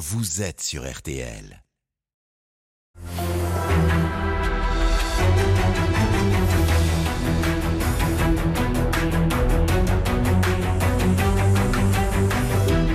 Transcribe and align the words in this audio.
vous 0.00 0.40
êtes 0.40 0.62
sur 0.62 0.90
RTL. 0.90 1.62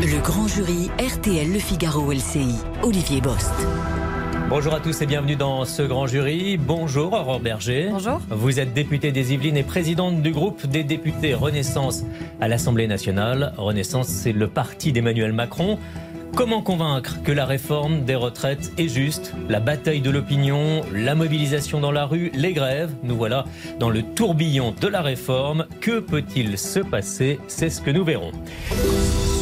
Le 0.01 0.19
grand 0.23 0.47
jury 0.47 0.89
RTL 0.97 1.53
Le 1.53 1.59
Figaro 1.59 2.11
LCI, 2.11 2.55
Olivier 2.81 3.21
Bost. 3.21 3.53
Bonjour 4.49 4.73
à 4.73 4.79
tous 4.79 4.99
et 5.03 5.05
bienvenue 5.05 5.35
dans 5.35 5.63
ce 5.65 5.83
grand 5.83 6.07
jury. 6.07 6.57
Bonjour 6.57 7.13
Aurore 7.13 7.39
Berger. 7.39 7.89
Bonjour. 7.91 8.19
Vous 8.31 8.59
êtes 8.59 8.73
députée 8.73 9.11
des 9.11 9.31
Yvelines 9.31 9.57
et 9.57 9.63
présidente 9.63 10.23
du 10.23 10.31
groupe 10.31 10.65
des 10.65 10.83
députés 10.83 11.35
Renaissance 11.35 12.03
à 12.41 12.47
l'Assemblée 12.47 12.87
nationale. 12.87 13.53
Renaissance, 13.57 14.07
c'est 14.07 14.33
le 14.33 14.47
parti 14.47 14.91
d'Emmanuel 14.91 15.33
Macron. 15.33 15.77
Comment 16.35 16.61
convaincre 16.61 17.23
que 17.23 17.31
la 17.31 17.45
réforme 17.45 18.03
des 18.03 18.15
retraites 18.15 18.73
est 18.77 18.89
juste? 18.89 19.33
La 19.47 19.61
bataille 19.61 20.01
de 20.01 20.09
l'opinion, 20.09 20.81
la 20.93 21.15
mobilisation 21.15 21.79
dans 21.79 21.93
la 21.93 22.05
rue, 22.05 22.29
les 22.33 22.51
grèves? 22.51 22.93
Nous 23.03 23.15
voilà 23.15 23.45
dans 23.79 23.89
le 23.89 24.03
tourbillon 24.03 24.75
de 24.79 24.87
la 24.89 25.01
réforme. 25.01 25.65
Que 25.79 26.01
peut-il 26.01 26.57
se 26.57 26.79
passer? 26.79 27.39
C'est 27.47 27.69
ce 27.69 27.79
que 27.79 27.89
nous 27.89 28.03
verrons. 28.03 28.33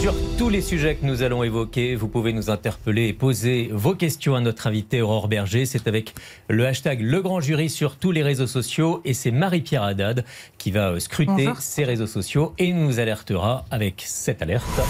Sur 0.01 0.13
tous 0.37 0.49
les 0.49 0.61
sujets 0.61 0.93
que 0.93 1.05
nous 1.07 1.23
allons 1.23 1.41
évoquer, 1.41 1.95
vous 1.95 2.09
pouvez 2.09 2.31
nous 2.31 2.51
interpeller 2.51 3.07
et 3.07 3.13
poser 3.13 3.69
vos 3.71 3.95
questions 3.95 4.35
à 4.35 4.41
notre 4.41 4.67
invité 4.67 5.01
Aurore 5.01 5.29
Berger. 5.29 5.65
C'est 5.65 5.87
avec 5.87 6.13
le 6.47 6.67
hashtag 6.67 7.01
Le 7.01 7.23
Grand 7.23 7.39
Jury 7.39 7.71
sur 7.71 7.95
tous 7.95 8.11
les 8.11 8.21
réseaux 8.21 8.45
sociaux 8.45 9.01
et 9.03 9.15
c'est 9.15 9.31
Marie-Pierre 9.31 9.83
Haddad 9.83 10.25
qui 10.59 10.69
va 10.69 10.99
scruter 10.99 11.45
Bonjour. 11.45 11.57
ces 11.57 11.85
réseaux 11.85 12.05
sociaux 12.05 12.53
et 12.59 12.71
nous 12.71 12.99
alertera 12.99 13.65
avec 13.71 14.03
cette 14.05 14.43
alerte. 14.43 14.81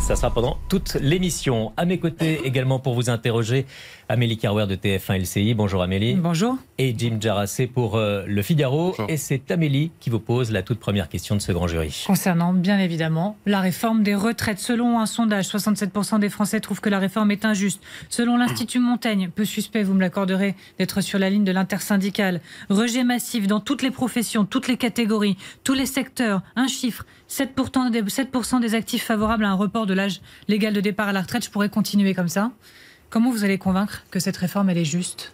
Ça 0.00 0.16
sera 0.16 0.30
pendant 0.30 0.58
toute 0.68 0.94
l'émission. 0.94 1.72
À 1.76 1.84
mes 1.84 1.98
côtés 1.98 2.40
également 2.44 2.80
pour 2.80 2.94
vous 2.94 3.10
interroger, 3.10 3.66
Amélie 4.10 4.38
Carwer 4.38 4.66
de 4.66 4.74
TF1 4.74 5.20
LCI. 5.20 5.54
Bonjour 5.54 5.82
Amélie. 5.82 6.14
Bonjour. 6.14 6.58
Et 6.78 6.92
Jim 6.98 7.18
Jarassé 7.20 7.68
pour 7.68 7.94
euh, 7.94 8.24
Le 8.26 8.42
Figaro. 8.42 8.92
Et 9.06 9.16
c'est 9.16 9.52
Amélie 9.52 9.92
qui 10.00 10.10
vous 10.10 10.18
pose 10.18 10.50
la 10.50 10.64
toute 10.64 10.80
première 10.80 11.08
question 11.08 11.36
de 11.36 11.40
ce 11.40 11.52
grand 11.52 11.68
jury. 11.68 12.02
Concernant 12.08 12.52
bien 12.52 12.80
évidemment 12.80 13.36
la 13.46 13.60
réforme 13.60 14.02
des 14.02 14.16
retraites, 14.16 14.58
selon 14.58 14.98
un 14.98 15.06
sondage, 15.06 15.46
67% 15.46 16.18
des 16.18 16.28
Français 16.28 16.58
trouvent 16.58 16.80
que 16.80 16.88
la 16.88 16.98
réforme 16.98 17.30
est 17.30 17.44
injuste. 17.44 17.80
Selon 18.08 18.36
l'Institut 18.36 18.80
Montaigne, 18.80 19.30
peu 19.32 19.44
suspect, 19.44 19.84
vous 19.84 19.94
me 19.94 20.00
l'accorderez, 20.00 20.56
d'être 20.80 21.02
sur 21.02 21.20
la 21.20 21.30
ligne 21.30 21.44
de 21.44 21.52
l'intersyndicale. 21.52 22.40
Rejet 22.68 23.04
massif 23.04 23.46
dans 23.46 23.60
toutes 23.60 23.82
les 23.82 23.92
professions, 23.92 24.44
toutes 24.44 24.66
les 24.66 24.76
catégories, 24.76 25.36
tous 25.62 25.74
les 25.74 25.86
secteurs. 25.86 26.42
Un 26.56 26.66
chiffre, 26.66 27.06
7%, 27.28 27.92
des, 27.92 28.02
7% 28.02 28.60
des 28.60 28.74
actifs 28.74 29.04
favorables 29.04 29.44
à 29.44 29.50
un 29.50 29.54
report 29.54 29.86
de 29.86 29.94
l'âge 29.94 30.20
légal 30.48 30.72
de 30.72 30.80
départ 30.80 31.06
à 31.06 31.12
la 31.12 31.22
retraite. 31.22 31.44
Je 31.44 31.50
pourrais 31.50 31.68
continuer 31.68 32.12
comme 32.12 32.26
ça. 32.26 32.50
Comment 33.10 33.32
vous 33.32 33.42
allez 33.42 33.58
convaincre 33.58 34.04
que 34.12 34.20
cette 34.20 34.36
réforme, 34.36 34.70
elle 34.70 34.78
est 34.78 34.84
juste? 34.84 35.32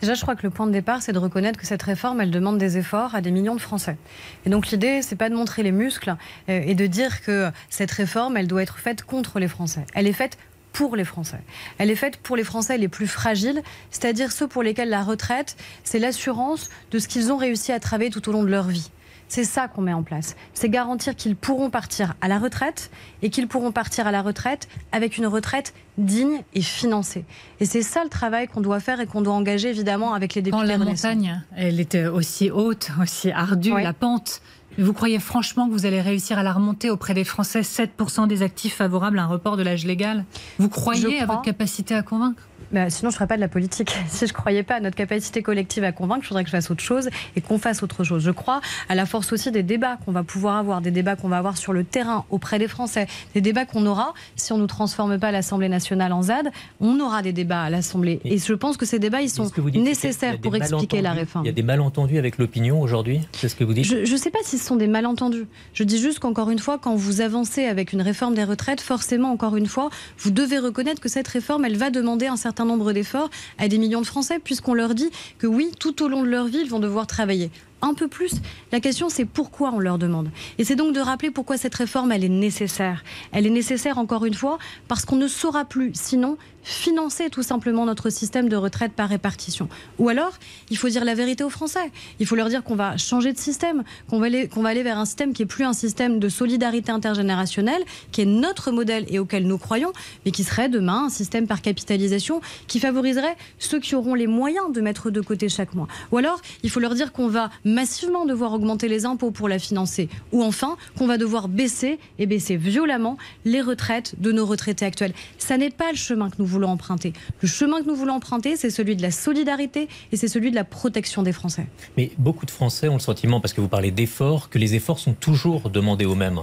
Déjà, 0.00 0.14
je 0.14 0.22
crois 0.22 0.34
que 0.34 0.42
le 0.42 0.50
point 0.50 0.66
de 0.66 0.72
départ, 0.72 1.02
c'est 1.02 1.12
de 1.12 1.20
reconnaître 1.20 1.56
que 1.56 1.66
cette 1.66 1.84
réforme, 1.84 2.20
elle 2.20 2.32
demande 2.32 2.58
des 2.58 2.78
efforts 2.78 3.14
à 3.14 3.20
des 3.20 3.30
millions 3.30 3.54
de 3.54 3.60
Français. 3.60 3.96
Et 4.44 4.50
donc 4.50 4.70
l'idée, 4.70 5.02
c'est 5.02 5.14
pas 5.14 5.30
de 5.30 5.36
montrer 5.36 5.62
les 5.62 5.70
muscles 5.70 6.16
euh, 6.48 6.60
et 6.66 6.74
de 6.74 6.84
dire 6.88 7.22
que 7.22 7.52
cette 7.70 7.92
réforme, 7.92 8.36
elle 8.36 8.48
doit 8.48 8.64
être 8.64 8.80
faite 8.80 9.04
contre 9.04 9.38
les 9.38 9.46
Français. 9.46 9.86
Elle 9.94 10.08
est 10.08 10.12
faite 10.12 10.36
pour 10.72 10.96
les 10.96 11.04
Français. 11.04 11.38
Elle 11.78 11.92
est 11.92 11.96
faite 11.96 12.16
pour 12.16 12.34
les 12.34 12.42
Français 12.42 12.76
les 12.76 12.88
plus 12.88 13.06
fragiles, 13.06 13.62
c'est-à-dire 13.92 14.32
ceux 14.32 14.48
pour 14.48 14.64
lesquels 14.64 14.88
la 14.88 15.04
retraite, 15.04 15.56
c'est 15.84 16.00
l'assurance 16.00 16.70
de 16.90 16.98
ce 16.98 17.06
qu'ils 17.06 17.30
ont 17.30 17.36
réussi 17.36 17.70
à 17.70 17.78
travailler 17.78 18.10
tout 18.10 18.28
au 18.28 18.32
long 18.32 18.42
de 18.42 18.50
leur 18.50 18.66
vie. 18.66 18.90
C'est 19.34 19.44
ça 19.44 19.66
qu'on 19.66 19.80
met 19.80 19.94
en 19.94 20.02
place. 20.02 20.36
C'est 20.52 20.68
garantir 20.68 21.16
qu'ils 21.16 21.36
pourront 21.36 21.70
partir 21.70 22.12
à 22.20 22.28
la 22.28 22.38
retraite 22.38 22.90
et 23.22 23.30
qu'ils 23.30 23.48
pourront 23.48 23.72
partir 23.72 24.06
à 24.06 24.12
la 24.12 24.20
retraite 24.20 24.68
avec 24.92 25.16
une 25.16 25.26
retraite 25.26 25.72
digne 25.96 26.42
et 26.52 26.60
financée. 26.60 27.24
Et 27.58 27.64
c'est 27.64 27.80
ça 27.80 28.04
le 28.04 28.10
travail 28.10 28.46
qu'on 28.46 28.60
doit 28.60 28.78
faire 28.78 29.00
et 29.00 29.06
qu'on 29.06 29.22
doit 29.22 29.32
engager 29.32 29.70
évidemment 29.70 30.12
avec 30.12 30.34
les 30.34 30.42
Quand 30.42 30.58
députés 30.58 30.66
la 30.66 30.76
Renaissance. 30.84 31.04
montagne, 31.14 31.42
elle 31.56 31.80
était 31.80 32.04
aussi 32.04 32.50
haute, 32.50 32.90
aussi 33.00 33.30
ardue, 33.30 33.72
Oui. 33.72 33.82
la 33.82 33.94
pente, 33.94 34.42
vous 34.78 34.92
croyez 34.92 35.18
franchement 35.18 35.66
que 35.66 35.72
vous 35.72 35.86
allez 35.86 36.02
réussir 36.02 36.38
à 36.38 36.42
la 36.42 36.52
remonter 36.52 36.90
auprès 36.90 37.14
des 37.14 37.24
Français? 37.24 37.62
7% 37.62 38.26
des 38.26 38.42
actifs 38.42 38.74
favorables 38.74 39.18
à 39.18 39.22
un 39.22 39.26
report 39.28 39.56
de 39.56 39.62
l'âge 39.62 39.86
légal 39.86 40.26
Vous 40.58 40.68
croyez 40.68 41.00
Je 41.00 41.06
à 41.08 41.24
crois. 41.24 41.26
votre 41.36 41.42
capacité 41.46 41.94
à 41.94 42.02
convaincre? 42.02 42.42
Bah, 42.72 42.88
sinon, 42.90 43.10
je 43.10 43.14
ne 43.14 43.18
ferais 43.18 43.26
pas 43.26 43.36
de 43.36 43.40
la 43.40 43.48
politique. 43.48 43.94
Si 44.08 44.26
je 44.26 44.32
ne 44.32 44.36
croyais 44.36 44.62
pas 44.62 44.76
à 44.76 44.80
notre 44.80 44.96
capacité 44.96 45.42
collective 45.42 45.84
à 45.84 45.92
convaincre, 45.92 46.20
il 46.24 46.26
faudrait 46.28 46.44
que 46.44 46.50
je 46.50 46.56
fasse 46.56 46.70
autre 46.70 46.82
chose 46.82 47.08
et 47.36 47.40
qu'on 47.40 47.58
fasse 47.58 47.82
autre 47.82 48.04
chose. 48.04 48.22
Je 48.22 48.30
crois 48.30 48.60
à 48.88 48.94
la 48.94 49.06
force 49.06 49.32
aussi 49.32 49.50
des 49.50 49.62
débats 49.62 49.96
qu'on 50.04 50.12
va 50.12 50.22
pouvoir 50.22 50.56
avoir, 50.56 50.80
des 50.80 50.90
débats 50.90 51.16
qu'on 51.16 51.28
va 51.28 51.38
avoir 51.38 51.56
sur 51.56 51.72
le 51.72 51.84
terrain 51.84 52.24
auprès 52.30 52.58
des 52.58 52.68
Français, 52.68 53.06
des 53.34 53.40
débats 53.40 53.64
qu'on 53.64 53.86
aura 53.86 54.12
si 54.36 54.52
on 54.52 54.56
ne 54.56 54.62
nous 54.62 54.66
transforme 54.66 55.18
pas 55.18 55.30
l'Assemblée 55.32 55.68
nationale 55.68 56.12
en 56.12 56.22
ZAD. 56.22 56.50
On 56.80 57.00
aura 57.00 57.22
des 57.22 57.32
débats 57.32 57.62
à 57.62 57.70
l'Assemblée. 57.70 58.20
Et- 58.24 58.38
je 58.38 58.52
pense 58.54 58.76
que 58.76 58.86
ces 58.86 58.98
débats, 58.98 59.22
ils 59.22 59.30
sont 59.30 59.50
nécessaires 59.74 60.38
pour 60.38 60.54
expliquer 60.56 61.00
la 61.00 61.12
réforme. 61.12 61.44
Il 61.44 61.48
y 61.48 61.50
a 61.50 61.54
des 61.54 61.62
malentendus 61.62 62.18
avec 62.18 62.38
l'opinion 62.38 62.80
aujourd'hui 62.80 63.20
C'est 63.32 63.48
ce 63.48 63.56
que 63.56 63.64
vous 63.64 63.74
dites 63.74 63.84
Je 63.84 64.10
ne 64.10 64.16
sais 64.16 64.30
pas 64.30 64.40
si 64.42 64.58
ce 64.58 64.66
sont 64.66 64.76
des 64.76 64.86
malentendus. 64.88 65.46
Je 65.74 65.84
dis 65.84 65.98
juste 65.98 66.18
qu'encore 66.18 66.50
une 66.50 66.58
fois, 66.58 66.78
quand 66.78 66.94
vous 66.94 67.20
avancez 67.20 67.64
avec 67.64 67.92
une 67.92 68.02
réforme 68.02 68.34
des 68.34 68.44
retraites, 68.44 68.80
forcément, 68.80 69.30
encore 69.30 69.56
une 69.56 69.66
fois, 69.66 69.90
vous 70.18 70.30
devez 70.30 70.58
reconnaître 70.58 71.00
que 71.00 71.08
cette 71.08 71.28
réforme, 71.28 71.64
elle 71.64 71.76
va 71.76 71.90
demander 71.90 72.26
un 72.26 72.36
certain 72.36 72.61
nombre 72.64 72.92
d'efforts 72.92 73.30
à 73.58 73.68
des 73.68 73.78
millions 73.78 74.00
de 74.00 74.06
Français, 74.06 74.38
puisqu'on 74.38 74.74
leur 74.74 74.94
dit 74.94 75.10
que 75.38 75.46
oui, 75.46 75.70
tout 75.78 76.02
au 76.02 76.08
long 76.08 76.22
de 76.22 76.28
leur 76.28 76.46
vie, 76.46 76.60
ils 76.62 76.70
vont 76.70 76.80
devoir 76.80 77.06
travailler 77.06 77.50
un 77.82 77.94
peu 77.94 78.08
plus. 78.08 78.34
La 78.70 78.80
question, 78.80 79.08
c'est 79.08 79.24
pourquoi 79.24 79.72
on 79.74 79.80
leur 79.80 79.98
demande. 79.98 80.30
Et 80.58 80.64
c'est 80.64 80.76
donc 80.76 80.94
de 80.94 81.00
rappeler 81.00 81.30
pourquoi 81.30 81.58
cette 81.58 81.74
réforme, 81.74 82.12
elle 82.12 82.24
est 82.24 82.28
nécessaire. 82.28 83.04
Elle 83.32 83.46
est 83.46 83.50
nécessaire, 83.50 83.98
encore 83.98 84.24
une 84.24 84.34
fois, 84.34 84.58
parce 84.88 85.04
qu'on 85.04 85.16
ne 85.16 85.26
saura 85.28 85.64
plus, 85.64 85.90
sinon, 85.94 86.38
financer 86.62 87.30
tout 87.30 87.42
simplement 87.42 87.84
notre 87.84 88.10
système 88.10 88.48
de 88.48 88.56
retraite 88.56 88.92
par 88.92 89.08
répartition. 89.08 89.68
Ou 89.98 90.08
alors, 90.08 90.32
il 90.70 90.76
faut 90.76 90.88
dire 90.88 91.04
la 91.04 91.14
vérité 91.14 91.44
aux 91.44 91.50
Français. 91.50 91.90
Il 92.20 92.26
faut 92.26 92.36
leur 92.36 92.48
dire 92.48 92.62
qu'on 92.62 92.74
va 92.74 92.96
changer 92.96 93.32
de 93.32 93.38
système, 93.38 93.82
qu'on 94.08 94.18
va, 94.18 94.26
aller, 94.26 94.82
vers 94.82 94.98
un 94.98 95.04
système 95.04 95.32
qui 95.32 95.42
est 95.42 95.46
plus 95.46 95.64
un 95.64 95.72
système 95.72 96.18
de 96.18 96.28
solidarité 96.28 96.92
intergénérationnelle, 96.92 97.82
qui 98.10 98.22
est 98.22 98.26
notre 98.26 98.70
modèle 98.70 99.04
et 99.08 99.18
auquel 99.18 99.46
nous 99.46 99.58
croyons, 99.58 99.92
mais 100.24 100.30
qui 100.30 100.44
serait 100.44 100.68
demain 100.68 101.06
un 101.06 101.10
système 101.10 101.46
par 101.46 101.62
capitalisation 101.62 102.40
qui 102.66 102.80
favoriserait 102.80 103.36
ceux 103.58 103.80
qui 103.80 103.94
auront 103.94 104.14
les 104.14 104.26
moyens 104.26 104.72
de 104.72 104.80
mettre 104.80 105.10
de 105.10 105.20
côté 105.20 105.48
chaque 105.48 105.74
mois. 105.74 105.88
Ou 106.10 106.18
alors, 106.18 106.40
il 106.62 106.70
faut 106.70 106.80
leur 106.80 106.94
dire 106.94 107.12
qu'on 107.12 107.28
va 107.28 107.50
massivement 107.64 108.26
devoir 108.26 108.52
augmenter 108.52 108.88
les 108.88 109.04
impôts 109.04 109.30
pour 109.30 109.48
la 109.48 109.58
financer. 109.58 110.08
Ou 110.32 110.42
enfin, 110.42 110.76
qu'on 110.96 111.06
va 111.06 111.18
devoir 111.18 111.48
baisser 111.48 111.98
et 112.18 112.26
baisser 112.26 112.56
violemment 112.56 113.16
les 113.44 113.60
retraites 113.60 114.14
de 114.20 114.32
nos 114.32 114.46
retraités 114.46 114.84
actuels. 114.84 115.12
Ça 115.38 115.56
n'est 115.56 115.70
pas 115.70 115.90
le 115.90 115.96
chemin 115.96 116.30
que 116.30 116.36
nous 116.38 116.46
voulons 116.52 116.68
emprunter. 116.68 117.12
Le 117.40 117.48
chemin 117.48 117.82
que 117.82 117.88
nous 117.88 117.96
voulons 117.96 118.14
emprunter, 118.14 118.56
c'est 118.56 118.70
celui 118.70 118.94
de 118.94 119.02
la 119.02 119.10
solidarité 119.10 119.88
et 120.12 120.16
c'est 120.16 120.28
celui 120.28 120.50
de 120.50 120.56
la 120.56 120.64
protection 120.64 121.22
des 121.22 121.32
Français. 121.32 121.66
Mais 121.96 122.12
beaucoup 122.18 122.46
de 122.46 122.50
Français 122.50 122.88
ont 122.88 122.94
le 122.94 123.00
sentiment, 123.00 123.40
parce 123.40 123.52
que 123.52 123.60
vous 123.60 123.68
parlez 123.68 123.90
d'efforts, 123.90 124.50
que 124.50 124.58
les 124.58 124.74
efforts 124.74 124.98
sont 124.98 125.14
toujours 125.14 125.70
demandés 125.70 126.04
aux 126.04 126.14
mêmes. 126.14 126.40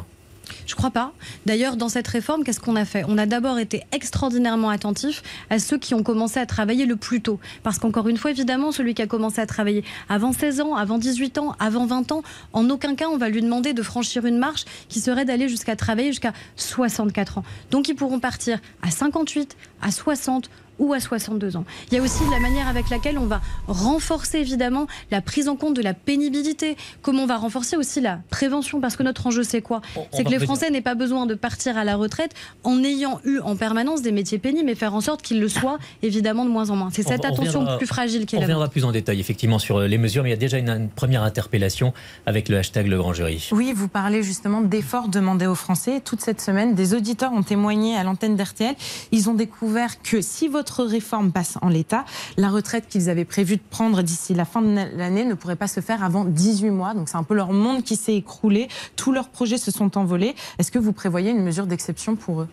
Je 0.66 0.76
crois 0.76 0.92
pas. 0.92 1.14
D'ailleurs, 1.46 1.78
dans 1.78 1.90
cette 1.90 2.08
réforme, 2.08 2.44
qu'est-ce 2.44 2.60
qu'on 2.60 2.76
a 2.76 2.86
fait? 2.86 3.04
On 3.08 3.18
a 3.18 3.26
d'abord 3.26 3.60
été 3.60 3.84
extraordinairement 3.92 4.70
attentif 4.70 5.24
à 5.50 5.60
ceux 5.60 5.78
qui 5.78 5.94
ont 5.94 6.04
commencé 6.04 6.40
à 6.40 6.46
travailler 6.46 6.86
le 6.86 6.96
plus 6.96 7.22
tôt. 7.22 7.40
Parce 7.64 7.80
qu'encore 7.80 8.08
une 8.08 8.18
fois, 8.18 8.32
évidemment, 8.32 8.72
celui 8.72 8.94
qui 8.94 9.02
a 9.02 9.08
commencé 9.08 9.42
à 9.42 9.46
travailler 9.46 9.84
avant 10.08 10.34
16 10.34 10.62
ans, 10.62 10.76
avant 10.76 10.98
18 10.98 11.38
ans, 11.38 11.56
avant 11.60 11.86
20 11.86 12.12
ans, 12.12 12.24
en 12.54 12.70
aucun 12.70 12.96
cas 12.96 13.08
on 13.08 13.18
va 13.18 13.30
lui 13.30 13.42
demander 13.42 13.74
de 13.74 13.82
franchir 13.82 14.26
une 14.26 14.38
marche 14.38 14.66
qui 14.88 15.00
serait 15.00 15.26
d'aller 15.26 15.50
jusqu'à 15.50 15.76
travailler 15.76 16.10
jusqu'à 16.10 16.34
64 16.56 17.40
ans. 17.40 17.44
Donc 17.72 17.88
ils 17.88 17.96
pourront 17.96 18.20
partir 18.20 18.60
à 18.82 18.92
58, 18.92 19.56
à 19.82 19.92
60 19.92 20.50
ou 20.80 20.94
à 20.94 21.00
62 21.00 21.58
ans. 21.58 21.66
Il 21.92 21.98
y 21.98 22.00
a 22.00 22.04
aussi 22.04 22.24
la 22.32 22.40
manière 22.40 22.68
avec 22.68 22.90
laquelle 22.90 23.18
on 23.18 23.26
va 23.26 23.42
renforcer 23.68 24.40
évidemment 24.40 24.88
la 25.12 25.22
prise 25.22 25.48
en 25.48 25.56
compte 25.56 25.76
de 25.76 25.82
la 25.82 25.94
pénibilité, 25.94 26.76
comment 27.02 27.24
on 27.24 27.28
va 27.28 27.38
renforcer 27.38 27.76
aussi 27.78 28.02
la 28.02 28.20
prévention, 28.30 28.80
parce 28.82 28.96
que 28.96 29.04
notre 29.04 29.28
enjeu 29.28 29.44
c'est 29.44 29.62
quoi 29.62 29.82
On- 29.96 30.02
on 30.02 30.06
C'est 30.12 30.24
que 30.24 30.30
les. 30.30 30.40
Français 30.40 30.70
n'aient 30.72 30.82
pas 30.82 30.96
besoin 30.96 31.26
de 31.26 31.36
partir 31.36 31.78
à 31.78 31.84
la 31.84 31.96
retraite 31.96 32.34
en 32.64 32.82
ayant 32.84 33.20
eu 33.26 33.40
en 33.40 33.56
permanence 33.56 34.02
des 34.02 34.12
métiers 34.12 34.40
pénibles, 34.40 34.66
mais 34.66 34.74
faire 34.76 34.96
en 34.96 35.02
sorte 35.02 35.22
qu'ils 35.22 35.40
le 35.40 35.50
soient 35.50 35.78
évidemment 36.02 36.46
de 36.46 36.50
moins 36.50 36.70
en 36.70 36.76
moins. 36.76 36.90
C'est 36.92 37.06
On 37.06 37.10
cette 37.10 37.26
on 37.26 37.28
attention 37.34 37.60
reviendra- 37.60 37.78
plus 37.78 37.88
fragile 37.88 38.26
qui 38.26 38.36
On 38.36 38.38
est 38.38 38.42
là. 38.42 38.46
reviendra 38.48 38.68
plus 38.70 38.86
en 38.86 38.92
détail 38.92 39.20
effectivement 39.20 39.60
sur 39.60 39.78
euh, 39.78 39.88
les 39.88 39.98
mesures, 39.98 40.24
mais 40.24 40.30
il 40.30 40.32
y 40.32 40.36
a 40.36 40.40
déjà 40.40 40.58
une, 40.58 40.70
une 40.70 40.90
première 40.90 41.24
interpellation 41.24 41.94
avec 42.26 42.48
le 42.50 42.58
hashtag 42.58 42.88
Le 42.88 42.98
Grand 42.98 43.14
Jury. 43.14 43.50
Oui, 43.52 43.74
vous 43.76 43.88
parlez 43.90 44.24
justement 44.24 44.62
d'efforts 44.62 45.10
demandés 45.10 45.46
aux 45.46 45.56
Français. 45.56 46.00
Toute 46.04 46.22
cette 46.22 46.40
semaine, 46.42 46.74
des 46.74 46.94
auditeurs 46.94 47.34
ont 47.34 47.44
témoigné 47.44 47.96
à 47.98 48.04
l'antenne 48.04 48.36
d'RTL. 48.38 48.76
Ils 49.12 49.30
ont 49.30 49.34
découvert 49.34 50.02
que 50.02 50.22
si 50.22 50.48
votre 50.48 50.69
réforme 50.78 51.32
passe 51.32 51.58
en 51.62 51.70
l'état, 51.70 52.06
la 52.38 52.50
retraite 52.50 52.88
qu'ils 52.88 53.10
avaient 53.10 53.26
prévu 53.26 53.58
de 53.58 53.62
prendre 53.70 54.02
d'ici 54.02 54.34
la 54.34 54.46
fin 54.46 54.62
de 54.62 54.98
l'année 54.98 55.26
ne 55.26 55.34
pourrait 55.34 55.56
pas 55.56 55.68
se 55.68 55.80
faire 55.80 56.04
avant 56.04 56.26
18 56.26 56.70
mois. 56.70 56.94
Donc 56.94 57.10
c'est 57.10 57.18
un 57.18 57.24
peu 57.24 57.36
leur 57.36 57.54
monde 57.54 57.84
qui 57.84 57.96
s'est 57.96 58.16
écroulé. 58.16 58.68
Tous 58.96 59.12
leurs 59.12 59.30
projets 59.30 59.58
se 59.58 59.72
sont 59.72 59.98
envolés. 59.98 60.36
Est-ce 60.58 60.72
que 60.72 60.80
vous 60.80 60.94
prévoyez 60.94 61.32
une 61.32 61.44
mesure 61.44 61.68
d'exception 61.68 62.16
pour 62.16 62.42
eux? 62.42 62.48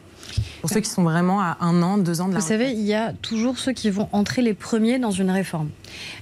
Pour 0.60 0.70
ceux 0.70 0.80
qui 0.80 0.90
sont 0.90 1.04
vraiment 1.04 1.40
à 1.40 1.56
un 1.60 1.82
an, 1.82 1.98
deux 1.98 2.20
ans 2.20 2.28
de 2.28 2.34
la 2.34 2.40
Vous 2.40 2.46
savez, 2.46 2.72
il 2.72 2.82
y 2.82 2.94
a 2.94 3.12
toujours 3.12 3.58
ceux 3.58 3.72
qui 3.72 3.90
vont 3.90 4.08
entrer 4.12 4.42
les 4.42 4.54
premiers 4.54 4.98
dans 4.98 5.10
une 5.10 5.30
réforme. 5.30 5.70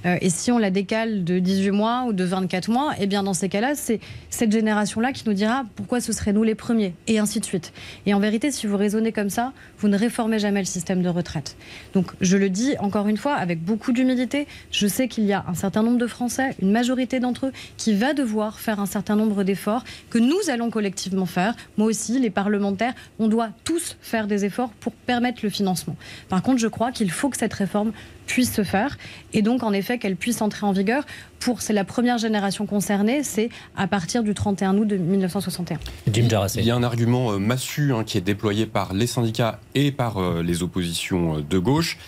Euh, 0.07 0.17
et 0.21 0.31
si 0.31 0.51
on 0.53 0.59
la 0.59 0.71
décale 0.71 1.25
de 1.25 1.39
18 1.39 1.71
mois 1.71 2.05
ou 2.07 2.13
de 2.13 2.25
24 2.25 2.69
mois, 2.69 2.93
eh 3.01 3.07
bien 3.07 3.23
dans 3.23 3.35
ces 3.35 3.49
cas-là, 3.49 3.75
c'est 3.75 4.01
cette 4.31 4.53
génération-là 4.53 5.13
qui 5.13 5.25
nous 5.27 5.35
dira 5.35 5.65
pourquoi 5.77 6.01
ce 6.01 6.13
serait 6.13 6.33
nous 6.33 6.43
les 6.43 6.55
premiers, 6.55 6.95
et 7.07 7.19
ainsi 7.19 7.41
de 7.41 7.45
suite. 7.45 7.73
Et 8.07 8.15
en 8.15 8.21
vérité, 8.21 8.51
si 8.51 8.67
vous 8.67 8.77
raisonnez 8.77 9.13
comme 9.13 9.31
ça, 9.31 9.53
vous 9.79 9.89
ne 9.89 9.97
réformez 9.97 10.39
jamais 10.39 10.61
le 10.61 10.67
système 10.67 11.03
de 11.03 11.09
retraite. 11.09 11.57
Donc 11.93 12.13
je 12.21 12.37
le 12.37 12.51
dis 12.51 12.75
encore 12.79 13.09
une 13.09 13.17
fois 13.17 13.35
avec 13.35 13.63
beaucoup 13.63 13.93
d'humilité, 13.93 14.47
je 14.71 14.87
sais 14.87 15.09
qu'il 15.09 15.25
y 15.25 15.33
a 15.33 15.45
un 15.49 15.55
certain 15.55 15.83
nombre 15.83 15.99
de 15.99 16.07
Français, 16.07 16.55
une 16.61 16.71
majorité 16.71 17.21
d'entre 17.21 17.47
eux, 17.47 17.53
qui 17.77 17.95
va 17.95 18.15
devoir 18.15 18.59
faire 18.59 18.81
un 18.81 18.87
certain 18.87 19.17
nombre 19.17 19.45
d'efforts 19.45 19.85
que 20.11 20.19
nous 20.19 20.49
allons 20.49 20.71
collectivement 20.71 21.27
faire. 21.27 21.55
Moi 21.77 21.89
aussi, 21.89 22.19
les 22.19 22.31
parlementaires, 22.31 22.95
on 23.19 23.29
doit 23.29 23.51
tous 23.65 23.97
faire 24.01 24.27
des 24.27 24.45
efforts 24.45 24.71
pour 24.81 24.93
permettre 24.93 25.41
le 25.43 25.51
financement. 25.51 25.97
Par 26.29 26.43
contre, 26.43 26.59
je 26.59 26.69
crois 26.69 26.93
qu'il 26.93 27.11
faut 27.11 27.29
que 27.29 27.37
cette 27.37 27.55
réforme 27.55 27.93
puisse 28.27 28.53
se 28.53 28.65
faire. 28.65 28.97
Et 29.33 29.43
donc 29.43 29.63
en 29.63 29.73
effet 29.73 29.99
qu'elle 29.99 30.17
puisse 30.17 30.43
entrer 30.43 30.67
en 30.67 30.73
vigueur 30.73 31.05
pour 31.41 31.63
c'est 31.63 31.73
la 31.73 31.85
première 31.85 32.19
génération 32.19 32.67
concernée 32.67 33.23
c'est 33.23 33.51
à 33.77 33.87
partir 33.87 34.23
du 34.23 34.35
31 34.35 34.77
août 34.79 34.87
de 34.87 34.97
1961. 34.97 35.79
Jim 36.13 36.29
Il 36.57 36.65
y 36.65 36.71
a 36.71 36.77
un 36.77 36.83
argument 36.83 37.33
euh, 37.33 37.39
massu 37.39 37.93
hein, 37.93 38.05
qui 38.05 38.19
est 38.19 38.23
déployé 38.23 38.67
par 38.67 38.93
les 38.95 39.07
syndicats 39.07 39.61
et 39.75 39.93
par 39.93 40.19
euh, 40.19 40.43
les 40.43 40.63
oppositions 40.63 41.39
euh, 41.39 41.43
de 41.43 41.59
gauche 41.59 41.99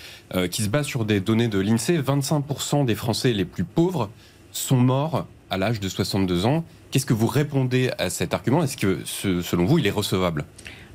qui 0.50 0.62
se 0.64 0.68
base 0.68 0.86
sur 0.86 1.04
des 1.04 1.20
données 1.20 1.46
de 1.46 1.60
l'INSEE. 1.60 2.00
25% 2.00 2.84
des 2.84 2.96
Français 2.96 3.32
les 3.32 3.44
plus 3.44 3.62
pauvres 3.62 4.10
sont 4.50 4.76
morts 4.76 5.24
à 5.50 5.56
l'âge 5.56 5.78
de 5.78 5.88
62 5.88 6.46
ans. 6.46 6.64
Qu'est-ce 6.90 7.06
que 7.06 7.14
vous 7.14 7.28
répondez 7.28 7.92
à 7.98 8.10
cet 8.10 8.34
argument? 8.34 8.64
Est-ce 8.64 8.76
que 8.76 8.98
selon 9.04 9.66
vous 9.66 9.78
il 9.78 9.86
est 9.86 9.92
recevable? 9.92 10.44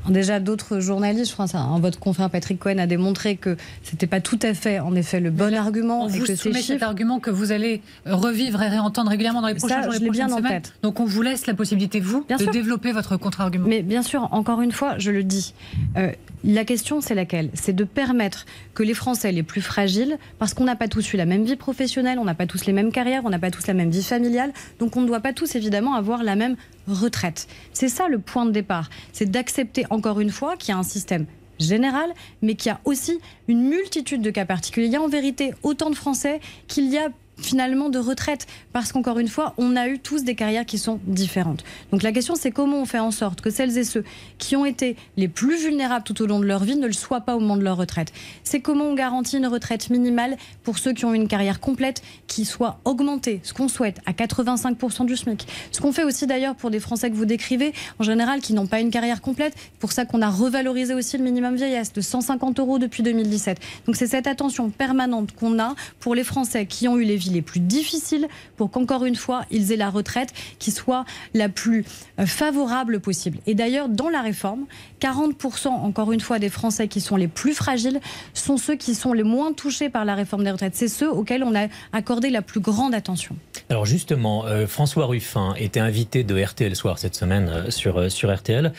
Déjà, 0.10 0.40
d'autres 0.40 0.80
journalistes, 0.80 1.30
je 1.30 1.34
crois, 1.34 1.48
ça, 1.48 1.60
hein, 1.60 1.80
votre 1.80 2.00
confrère 2.00 2.30
Patrick 2.30 2.60
Cohen 2.60 2.78
a 2.78 2.88
démontré 2.88 3.36
que 3.36 3.58
c'était 3.84 4.08
pas 4.08 4.22
tout 4.22 4.40
à 4.42 4.54
fait, 4.54 4.80
en 4.80 4.96
effet, 4.96 5.20
le 5.20 5.32
bon 5.32 5.54
argument. 5.54 6.04
On 6.04 6.08
vous 6.08 6.26
soumet 6.26 6.62
cet 6.62 6.84
argument 6.84 7.20
que 7.20 7.30
vous 7.30 7.52
allez 7.52 7.82
revivre 8.06 8.62
et 8.62 8.68
réentendre 8.68 9.10
régulièrement 9.10 9.42
dans 9.42 9.48
les 9.48 9.56
prochains 9.56 9.84
jours, 9.84 9.94
les 9.94 10.00
prochaines 10.00 10.12
bien 10.12 10.30
semaines. 10.30 10.46
En 10.46 10.50
tête. 10.50 10.74
Donc, 10.82 11.00
on 11.00 11.06
vous 11.06 11.22
laisse 11.22 11.48
la 11.48 11.54
possibilité, 11.54 12.00
vous, 12.00 12.26
de 12.30 12.52
développer 12.52 12.92
votre 12.92 13.18
contre-argument. 13.18 13.68
Mais 13.68 13.82
bien 13.82 14.04
sûr, 14.04 14.28
encore 14.32 14.62
une 14.62 14.72
fois, 14.72 14.98
je 14.98 15.12
le 15.12 15.24
dis, 15.24 15.54
euh, 15.98 16.12
la 16.44 16.66
question, 16.66 17.02
c'est 17.02 17.16
laquelle? 17.16 17.50
C'est 17.54 17.76
de 17.76 17.84
permettre 17.84 18.46
que 18.74 18.84
les 18.84 18.94
Français 18.94 19.32
les 19.32 19.44
plus 19.44 19.62
fragiles, 19.62 20.18
parce 20.40 20.54
qu'on 20.54 20.64
n'a 20.64 20.76
pas 20.76 20.88
tous 20.88 21.14
eu 21.14 21.18
la 21.18 21.26
même 21.26 21.44
vie 21.44 21.56
professionnelle, 21.56 22.18
on 22.20 22.26
n'a 22.26 22.34
pas 22.34 22.48
tous 22.48 22.66
les 22.66 22.74
mêmes 22.74 22.92
carrières, 22.92 23.22
on 23.26 23.30
n'a 23.30 23.40
pas 23.40 23.52
tous 23.52 23.68
la 23.68 23.74
même 23.74 23.92
vie 23.92 24.04
familiale, 24.04 24.52
donc 24.80 24.98
on 24.98 25.02
ne 25.02 25.08
doit 25.08 25.20
pas 25.20 25.34
tous 25.34 25.56
évidemment 25.56 25.94
avoir 25.94 26.24
la 26.24 26.36
même 26.36 26.56
retraite. 26.88 27.48
C'est 27.74 27.90
ça 27.90 28.08
le 28.08 28.20
point 28.20 28.46
de 28.46 28.52
départ, 28.52 28.90
c'est 29.14 29.30
d'accepter 29.30 29.86
encore 29.90 30.20
une 30.20 30.32
fois 30.32 30.58
qu'il 30.58 30.70
y 30.70 30.76
a 30.76 30.78
un 30.78 30.84
système 30.84 31.26
général, 31.60 32.12
mais 32.42 32.56
qu'il 32.56 32.72
y 32.72 32.74
a 32.74 32.80
aussi 32.86 33.20
une 33.48 33.64
multitude 33.70 34.22
de 34.22 34.32
cas 34.32 34.46
particuliers. 34.46 34.88
Il 34.88 34.94
y 34.94 34.96
a 34.96 35.02
en 35.02 35.08
vérité 35.08 35.54
autant 35.64 35.90
de 35.90 35.96
Français 35.96 36.40
qu'il 36.68 36.90
y 36.92 36.98
a 36.98 37.10
finalement 37.42 37.90
de 37.90 38.00
retraite 38.00 38.48
parce 38.74 38.92
qu'encore 38.92 39.20
une 39.20 39.28
fois, 39.28 39.54
on 39.58 39.76
a 39.76 39.88
eu 39.88 40.00
tous 40.00 40.24
des 40.24 40.36
carrières 40.36 40.66
qui 40.66 40.78
sont 40.78 41.00
différentes. 41.06 41.64
Donc 41.92 42.04
la 42.04 42.12
question 42.12 42.36
c'est 42.36 42.52
comment 42.52 42.82
on 42.82 42.86
fait 42.86 43.00
en 43.00 43.12
sorte 43.12 43.42
que 43.42 43.50
celles 43.50 43.78
et 43.78 43.84
ceux 43.84 44.04
qui 44.38 44.56
ont 44.56 44.66
été 44.66 44.96
les 45.18 45.28
plus 45.28 45.58
vulnérables 45.58 46.04
tout 46.04 46.22
au 46.22 46.28
long 46.28 46.40
de 46.40 46.46
leur 46.46 46.64
vie 46.64 46.76
ne 46.76 46.88
le 46.88 46.94
soient 46.94 47.22
pas 47.22 47.36
au 47.36 47.40
moment 47.40 47.58
de 47.58 47.64
leur 47.64 47.78
retraite. 47.78 48.12
C'est 48.44 48.62
comment 48.62 48.86
on 48.86 48.96
garantit 48.96 49.38
une 49.38 49.48
retraite 49.48 49.90
minimale 49.90 50.38
pour 50.64 50.78
ceux 50.78 50.94
qui 50.94 51.06
ont 51.06 51.14
une 51.14 51.28
carrière 51.28 51.60
complète 51.60 52.02
qui 52.28 52.46
soit 52.46 52.80
augmentée, 52.86 53.40
ce 53.44 53.54
qu'on 53.54 53.68
souhaite, 53.68 54.00
à 54.06 54.12
85% 54.12 55.06
du 55.06 55.18
SMIC. 55.18 55.48
Ce 55.72 55.82
qu'on 55.82 55.92
fait 55.92 56.04
aussi 56.04 56.28
d'ailleurs 56.28 56.56
pour 56.56 56.70
des 56.70 56.80
Français 56.80 57.10
que 57.10 57.16
vous 57.16 57.26
décrivez, 57.26 57.74
en 58.00 58.04
général 58.04 58.42
qui 58.42 58.54
n'ont 58.54 58.68
pas 58.68 58.80
une 58.80 58.92
carrière 58.92 59.22
complète, 59.22 59.56
pour 59.80 59.92
ça 59.92 60.06
qu'on 60.06 60.22
a 60.22 60.30
revalorisé 60.30 60.94
aussi 60.94 61.18
le 61.18 61.24
minimum 61.24 61.56
vieillesse 61.56 61.94
de 61.94 62.02
150 62.02 62.60
euros 62.60 62.80
depuis 62.80 63.04
2017. 63.04 63.60
Donc 63.86 63.96
c'est 63.96 64.08
cette 64.08 64.28
attention 64.28 64.70
permanente 64.70 65.32
qu'on 65.34 65.60
a 65.60 65.76
pour 66.00 66.16
les 66.16 66.24
Français 66.24 66.66
qui 66.66 66.88
ont 66.88 66.98
eu 66.98 67.04
les 67.04 67.16
vies 67.16 67.31
les 67.32 67.42
plus 67.42 67.60
difficiles 67.60 68.28
pour 68.58 68.72
qu'encore 68.72 69.06
une 69.06 69.16
fois, 69.16 69.46
ils 69.52 69.72
aient 69.72 69.78
la 69.78 69.90
retraite 69.90 70.34
qui 70.60 70.72
soit 70.72 71.06
la 71.34 71.50
plus 71.50 71.86
euh, 72.20 72.26
favorable 72.26 73.00
possible. 73.00 73.40
Et 73.48 73.56
d'ailleurs, 73.56 73.90
dans 73.90 74.10
la 74.10 74.22
réforme, 74.22 74.66
40% 75.02 75.68
encore 75.68 76.12
une 76.12 76.20
fois 76.20 76.40
des 76.40 76.50
Français 76.50 76.88
qui 76.88 77.02
sont 77.02 77.16
les 77.16 77.28
plus 77.28 77.54
fragiles 77.54 78.00
sont 78.34 78.58
ceux 78.58 78.76
qui 78.76 78.96
sont 78.96 79.14
les 79.14 79.24
moins 79.24 79.54
touchés 79.54 79.90
par 79.90 80.06
la 80.06 80.16
réforme 80.16 80.44
des 80.44 80.52
retraites. 80.52 80.76
C'est 80.76 80.88
ceux 80.88 81.12
auxquels 81.12 81.44
on 81.44 81.56
a 81.56 81.68
accordé 81.94 82.30
la 82.30 82.42
plus 82.42 82.60
grande 82.60 82.94
attention. 82.94 83.36
Alors 83.70 83.86
justement, 83.86 84.46
euh, 84.46 84.68
François 84.68 85.06
Ruffin 85.06 85.54
était 85.58 85.80
invité 85.80 86.24
de 86.24 86.42
RTL 86.42 86.76
Soir 86.76 87.00
cette 87.00 87.16
semaine 87.16 87.50
euh, 87.50 87.72
sur, 87.72 88.12
sur 88.12 88.34
RTL. 88.34 88.74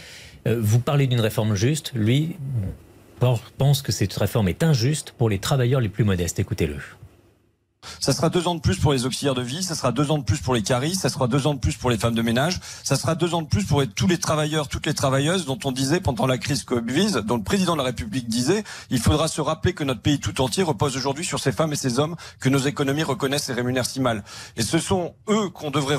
vous 0.47 0.79
parlez 0.81 1.07
d'une 1.07 1.21
réforme 1.21 1.55
juste. 1.55 1.93
Lui 1.95 2.37
pense 3.59 3.83
que 3.83 3.93
cette 3.93 4.13
réforme 4.15 4.49
est 4.49 4.63
injuste 4.63 5.15
pour 5.17 5.29
les 5.29 5.39
travailleurs 5.39 5.81
les 5.81 5.89
plus 5.89 6.05
modestes. 6.05 6.41
Écoutez-le. 6.41 6.77
Ça 8.02 8.12
sera 8.12 8.31
deux 8.31 8.49
ans 8.49 8.56
de 8.56 8.61
plus 8.61 8.79
pour 8.79 8.93
les 8.93 9.06
auxiliaires 9.06 9.37
de 9.37 9.43
vie, 9.43 9.62
ça 9.62 9.76
sera 9.76 9.93
deux 9.93 10.11
ans 10.11 10.19
de 10.19 10.25
plus 10.25 10.38
pour 10.38 10.55
les 10.55 10.62
caristes, 10.62 11.02
ça 11.02 11.08
sera 11.08 11.29
deux 11.29 11.46
ans 11.46 11.55
de 11.55 11.61
plus 11.61 11.76
pour 11.76 11.88
les 11.88 11.96
femmes 11.96 12.17
de 12.17 12.23
ménage, 12.23 12.58
ça 12.82 12.96
sera 12.96 13.14
deux 13.14 13.32
ans 13.32 13.43
de 13.43 13.46
plus 13.46 13.64
pour 13.64 13.81
tous 13.87 14.08
les 14.08 14.19
travailleurs, 14.19 14.67
toutes 14.67 14.87
les 14.87 14.94
travailleuses 14.94 15.44
dont 15.44 15.58
on 15.64 15.70
disait 15.70 16.00
pendant 16.00 16.26
la 16.26 16.37
crise 16.37 16.64
Covid, 16.64 17.23
dont 17.25 17.37
le 17.37 17.44
président 17.44 17.75
de 17.75 17.79
la 17.79 17.84
République 17.84 18.29
disait, 18.29 18.64
il 18.90 18.99
faudra 18.99 19.29
se 19.29 19.40
rappeler 19.40 19.73
que 19.73 19.84
notre 19.84 20.00
pays 20.00 20.19
tout 20.19 20.40
entier 20.40 20.64
repose 20.64 20.96
aujourd'hui 20.96 21.25
sur 21.25 21.38
ces 21.38 21.52
femmes 21.52 21.73
et 21.73 21.76
ces 21.76 22.00
hommes 22.00 22.17
que 22.40 22.49
nos 22.49 22.58
économies 22.58 23.05
reconnaissent 23.05 23.49
et 23.50 23.52
rémunèrent 23.52 23.87
si 23.87 24.00
mal. 24.00 24.25
Et 24.56 24.62
ce 24.62 24.81
sont 24.81 25.14
eux 25.29 25.49
qu'on 25.50 25.70
devrait 25.70 25.99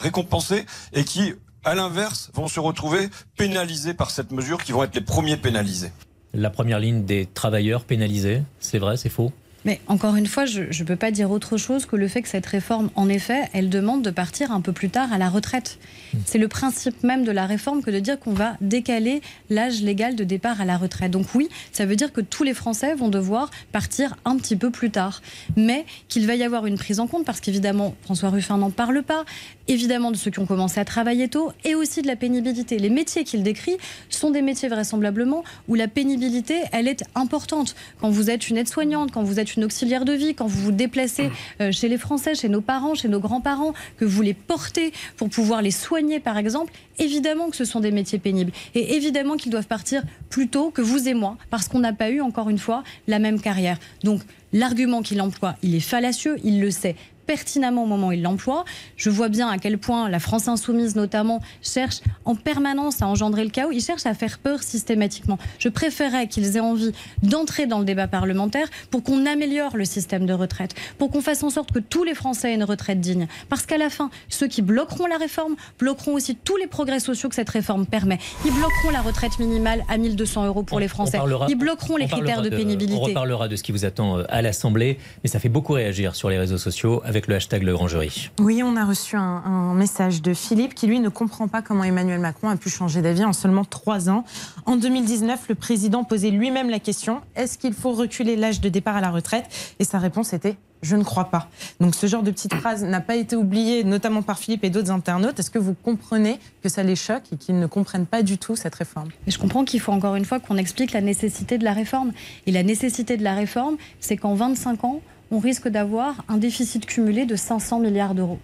récompenser 0.00 0.64
et 0.94 1.04
qui, 1.04 1.34
à 1.62 1.74
l'inverse, 1.74 2.30
vont 2.32 2.48
se 2.48 2.58
retrouver 2.58 3.10
pénalisés 3.36 3.92
par 3.92 4.10
cette 4.10 4.32
mesure, 4.32 4.64
qui 4.64 4.72
vont 4.72 4.82
être 4.82 4.94
les 4.94 5.02
premiers 5.02 5.36
pénalisés. 5.36 5.92
La 6.32 6.48
première 6.48 6.78
ligne 6.78 7.04
des 7.04 7.26
travailleurs 7.26 7.84
pénalisés, 7.84 8.42
c'est 8.60 8.78
vrai, 8.78 8.96
c'est 8.96 9.10
faux? 9.10 9.30
Mais 9.64 9.80
encore 9.86 10.16
une 10.16 10.26
fois, 10.26 10.44
je 10.44 10.62
ne 10.62 10.86
peux 10.86 10.96
pas 10.96 11.10
dire 11.10 11.30
autre 11.30 11.56
chose 11.56 11.86
que 11.86 11.96
le 11.96 12.08
fait 12.08 12.22
que 12.22 12.28
cette 12.28 12.46
réforme, 12.46 12.90
en 12.94 13.08
effet, 13.08 13.48
elle 13.52 13.70
demande 13.70 14.02
de 14.02 14.10
partir 14.10 14.52
un 14.52 14.60
peu 14.60 14.72
plus 14.72 14.90
tard 14.90 15.12
à 15.12 15.18
la 15.18 15.28
retraite. 15.28 15.78
C'est 16.26 16.38
le 16.38 16.48
principe 16.48 17.02
même 17.02 17.24
de 17.24 17.32
la 17.32 17.46
réforme 17.46 17.82
que 17.82 17.90
de 17.90 17.98
dire 17.98 18.18
qu'on 18.18 18.32
va 18.32 18.56
décaler 18.60 19.22
l'âge 19.50 19.82
légal 19.82 20.14
de 20.14 20.24
départ 20.24 20.60
à 20.60 20.64
la 20.64 20.76
retraite. 20.76 21.10
Donc 21.10 21.26
oui, 21.34 21.48
ça 21.72 21.86
veut 21.86 21.96
dire 21.96 22.12
que 22.12 22.20
tous 22.20 22.44
les 22.44 22.54
Français 22.54 22.94
vont 22.94 23.08
devoir 23.08 23.50
partir 23.72 24.16
un 24.24 24.36
petit 24.36 24.56
peu 24.56 24.70
plus 24.70 24.90
tard. 24.90 25.22
Mais 25.56 25.84
qu'il 26.08 26.26
va 26.26 26.34
y 26.34 26.42
avoir 26.42 26.66
une 26.66 26.76
prise 26.76 27.00
en 27.00 27.06
compte, 27.06 27.24
parce 27.24 27.40
qu'évidemment, 27.40 27.94
François 28.02 28.30
Ruffin 28.30 28.58
n'en 28.58 28.70
parle 28.70 29.02
pas, 29.02 29.24
évidemment 29.68 30.10
de 30.10 30.16
ceux 30.16 30.30
qui 30.30 30.38
ont 30.38 30.46
commencé 30.46 30.80
à 30.80 30.84
travailler 30.84 31.28
tôt, 31.28 31.52
et 31.64 31.74
aussi 31.74 32.02
de 32.02 32.06
la 32.06 32.16
pénibilité. 32.16 32.78
Les 32.78 32.90
métiers 32.90 33.24
qu'il 33.24 33.42
décrit 33.42 33.76
sont 34.10 34.30
des 34.30 34.42
métiers 34.42 34.68
vraisemblablement 34.68 35.44
où 35.68 35.74
la 35.74 35.88
pénibilité, 35.88 36.60
elle 36.72 36.88
est 36.88 37.04
importante. 37.14 37.74
Quand 38.00 38.10
vous 38.10 38.30
êtes 38.30 38.50
une 38.50 38.58
aide-soignante, 38.58 39.12
quand 39.12 39.22
vous 39.22 39.40
êtes 39.40 39.56
une 39.56 39.64
auxiliaire 39.64 40.04
de 40.04 40.12
vie, 40.12 40.34
quand 40.34 40.46
vous 40.46 40.60
vous 40.60 40.72
déplacez 40.72 41.30
euh, 41.60 41.72
chez 41.72 41.88
les 41.88 41.98
Français, 41.98 42.34
chez 42.34 42.48
nos 42.48 42.60
parents, 42.60 42.94
chez 42.94 43.08
nos 43.08 43.20
grands-parents, 43.20 43.72
que 43.98 44.04
vous 44.04 44.22
les 44.22 44.34
portez 44.34 44.92
pour 45.16 45.30
pouvoir 45.30 45.62
les 45.62 45.70
soigner, 45.70 46.01
par 46.22 46.38
exemple, 46.38 46.72
évidemment 46.98 47.50
que 47.50 47.56
ce 47.56 47.64
sont 47.64 47.80
des 47.80 47.90
métiers 47.90 48.18
pénibles. 48.18 48.52
Et 48.74 48.94
évidemment 48.96 49.36
qu'ils 49.36 49.52
doivent 49.52 49.66
partir 49.66 50.02
plus 50.30 50.48
tôt 50.48 50.70
que 50.70 50.82
vous 50.82 51.08
et 51.08 51.14
moi, 51.14 51.36
parce 51.50 51.68
qu'on 51.68 51.80
n'a 51.80 51.92
pas 51.92 52.10
eu, 52.10 52.20
encore 52.20 52.50
une 52.50 52.58
fois, 52.58 52.82
la 53.06 53.18
même 53.18 53.40
carrière. 53.40 53.78
Donc, 54.02 54.22
l'argument 54.52 55.02
qu'il 55.02 55.20
emploie, 55.20 55.56
il 55.62 55.74
est 55.74 55.80
fallacieux, 55.80 56.36
il 56.44 56.60
le 56.60 56.70
sait 56.70 56.96
pertinemment 57.26 57.84
au 57.84 57.86
moment 57.86 58.08
où 58.08 58.12
il 58.12 58.22
l'emploie. 58.22 58.64
Je 58.96 59.10
vois 59.10 59.28
bien 59.28 59.48
à 59.48 59.58
quel 59.58 59.78
point 59.78 60.08
la 60.08 60.18
France 60.18 60.48
insoumise, 60.48 60.96
notamment, 60.96 61.40
cherche 61.62 62.00
en 62.24 62.34
permanence 62.34 63.02
à 63.02 63.06
engendrer 63.06 63.44
le 63.44 63.50
chaos. 63.50 63.70
Ils 63.72 63.82
cherchent 63.82 64.06
à 64.06 64.14
faire 64.14 64.38
peur 64.38 64.62
systématiquement. 64.62 65.38
Je 65.58 65.68
préférerais 65.68 66.26
qu'ils 66.26 66.56
aient 66.56 66.60
envie 66.60 66.92
d'entrer 67.22 67.66
dans 67.66 67.78
le 67.78 67.84
débat 67.84 68.08
parlementaire 68.08 68.68
pour 68.90 69.02
qu'on 69.02 69.26
améliore 69.26 69.76
le 69.76 69.84
système 69.84 70.26
de 70.26 70.32
retraite, 70.32 70.74
pour 70.98 71.10
qu'on 71.10 71.20
fasse 71.20 71.42
en 71.42 71.50
sorte 71.50 71.72
que 71.72 71.78
tous 71.78 72.04
les 72.04 72.14
Français 72.14 72.52
aient 72.52 72.54
une 72.54 72.64
retraite 72.64 73.00
digne. 73.00 73.26
Parce 73.48 73.66
qu'à 73.66 73.78
la 73.78 73.90
fin, 73.90 74.10
ceux 74.28 74.48
qui 74.48 74.62
bloqueront 74.62 75.06
la 75.06 75.16
réforme 75.16 75.56
bloqueront 75.78 76.14
aussi 76.14 76.36
tous 76.36 76.56
les 76.56 76.66
progrès 76.66 77.00
sociaux 77.00 77.28
que 77.28 77.34
cette 77.34 77.50
réforme 77.50 77.86
permet. 77.86 78.18
Ils 78.44 78.52
bloqueront 78.52 78.90
la 78.92 79.00
retraite 79.00 79.38
minimale 79.38 79.84
à 79.88 79.98
1200 79.98 80.46
euros 80.46 80.62
pour 80.62 80.80
les 80.80 80.88
Français. 80.88 81.18
Ils 81.48 81.56
bloqueront 81.56 81.96
les 81.96 82.06
critères 82.06 82.42
de, 82.42 82.48
pénibilité. 82.48 83.00
On 83.00 83.04
reparlera 83.04 83.48
de 83.48 83.56
ce 83.56 83.62
qui 83.62 83.72
vous 83.72 83.84
attend 83.84 84.18
euh, 84.18 84.24
à 84.28 84.42
l'Assemblée, 84.42 84.98
mais 85.22 85.28
ça 85.28 85.38
fait 85.38 85.48
beaucoup 85.48 85.72
réagir 85.72 86.14
sur 86.14 86.30
les 86.30 86.38
réseaux 86.38 86.58
sociaux 86.58 87.02
avec 87.04 87.11
le 87.26 87.34
hashtag 87.34 87.62
Le 87.62 87.72
Grand 87.72 87.88
Jury. 87.88 88.30
Oui, 88.40 88.62
on 88.64 88.76
a 88.76 88.84
reçu 88.84 89.16
un, 89.16 89.74
message 89.74 90.22
de 90.22 90.34
Philippe 90.34 90.74
qui, 90.74 90.86
lui, 90.86 91.00
ne 91.00 91.08
comprend 91.08 91.48
pas 91.48 91.62
comment 91.62 91.84
Emmanuel 91.84 92.20
Macron 92.20 92.48
a 92.48 92.56
pu 92.56 92.70
changer 92.70 93.02
d'avis 93.02 93.24
en 93.24 93.32
seulement 93.32 93.64
trois 93.64 94.08
ans. 94.08 94.24
En 94.66 94.76
2019, 94.76 95.48
le 95.48 95.54
président 95.54 96.04
posait 96.04 96.30
lui-même 96.30 96.70
la 96.70 96.78
question 96.78 97.20
est-ce 97.36 97.58
qu'il 97.58 97.74
faut 97.74 97.92
reculer 97.92 98.36
l'âge 98.36 98.60
de 98.60 98.68
départ 98.68 98.96
à 98.96 99.00
la 99.00 99.10
retraite? 99.10 99.46
Et 99.78 99.84
sa 99.84 99.98
réponse 99.98 100.32
était 100.32 100.56
je 100.82 100.96
ne 100.96 101.04
crois 101.04 101.26
pas. 101.26 101.48
Donc 101.80 101.94
ce 101.94 102.06
genre 102.06 102.24
de 102.24 102.30
petite 102.32 102.54
phrase 102.54 102.82
n'a 102.82 103.00
pas 103.00 103.14
été 103.14 103.36
oublié, 103.36 103.84
notamment 103.84 104.22
par 104.22 104.38
Philippe 104.38 104.64
et 104.64 104.70
d'autres 104.70 104.90
internautes. 104.90 105.38
Est-ce 105.38 105.50
que 105.50 105.60
vous 105.60 105.74
comprenez 105.74 106.40
que 106.62 106.68
ça 106.68 106.82
les 106.82 106.96
choque 106.96 107.22
et 107.32 107.36
qu'ils 107.36 107.58
ne 107.58 107.66
comprennent 107.66 108.06
pas 108.06 108.22
du 108.22 108.36
tout 108.36 108.56
cette 108.56 108.74
réforme? 108.74 109.08
Je 109.28 109.38
comprends 109.38 109.64
qu'il 109.64 109.80
faut 109.80 109.92
encore 109.92 110.16
une 110.16 110.24
fois 110.24 110.40
qu'on 110.40 110.56
explique 110.56 110.92
la 110.92 111.00
nécessité 111.00 111.56
de 111.56 111.64
la 111.64 111.72
réforme. 111.72 112.10
Et 112.46 112.50
la 112.50 112.64
nécessité 112.64 113.16
de 113.16 113.22
la 113.22 113.34
réforme, 113.34 113.76
c'est 114.00 114.16
qu'en 114.16 114.34
25 114.34 114.82
ans, 114.84 115.00
on 115.32 115.38
risque 115.38 115.66
d'avoir 115.66 116.24
un 116.28 116.36
déficit 116.36 116.86
cumulé 116.86 117.24
de 117.24 117.34
500 117.34 117.80
milliards 117.80 118.14
d'euros. 118.14 118.38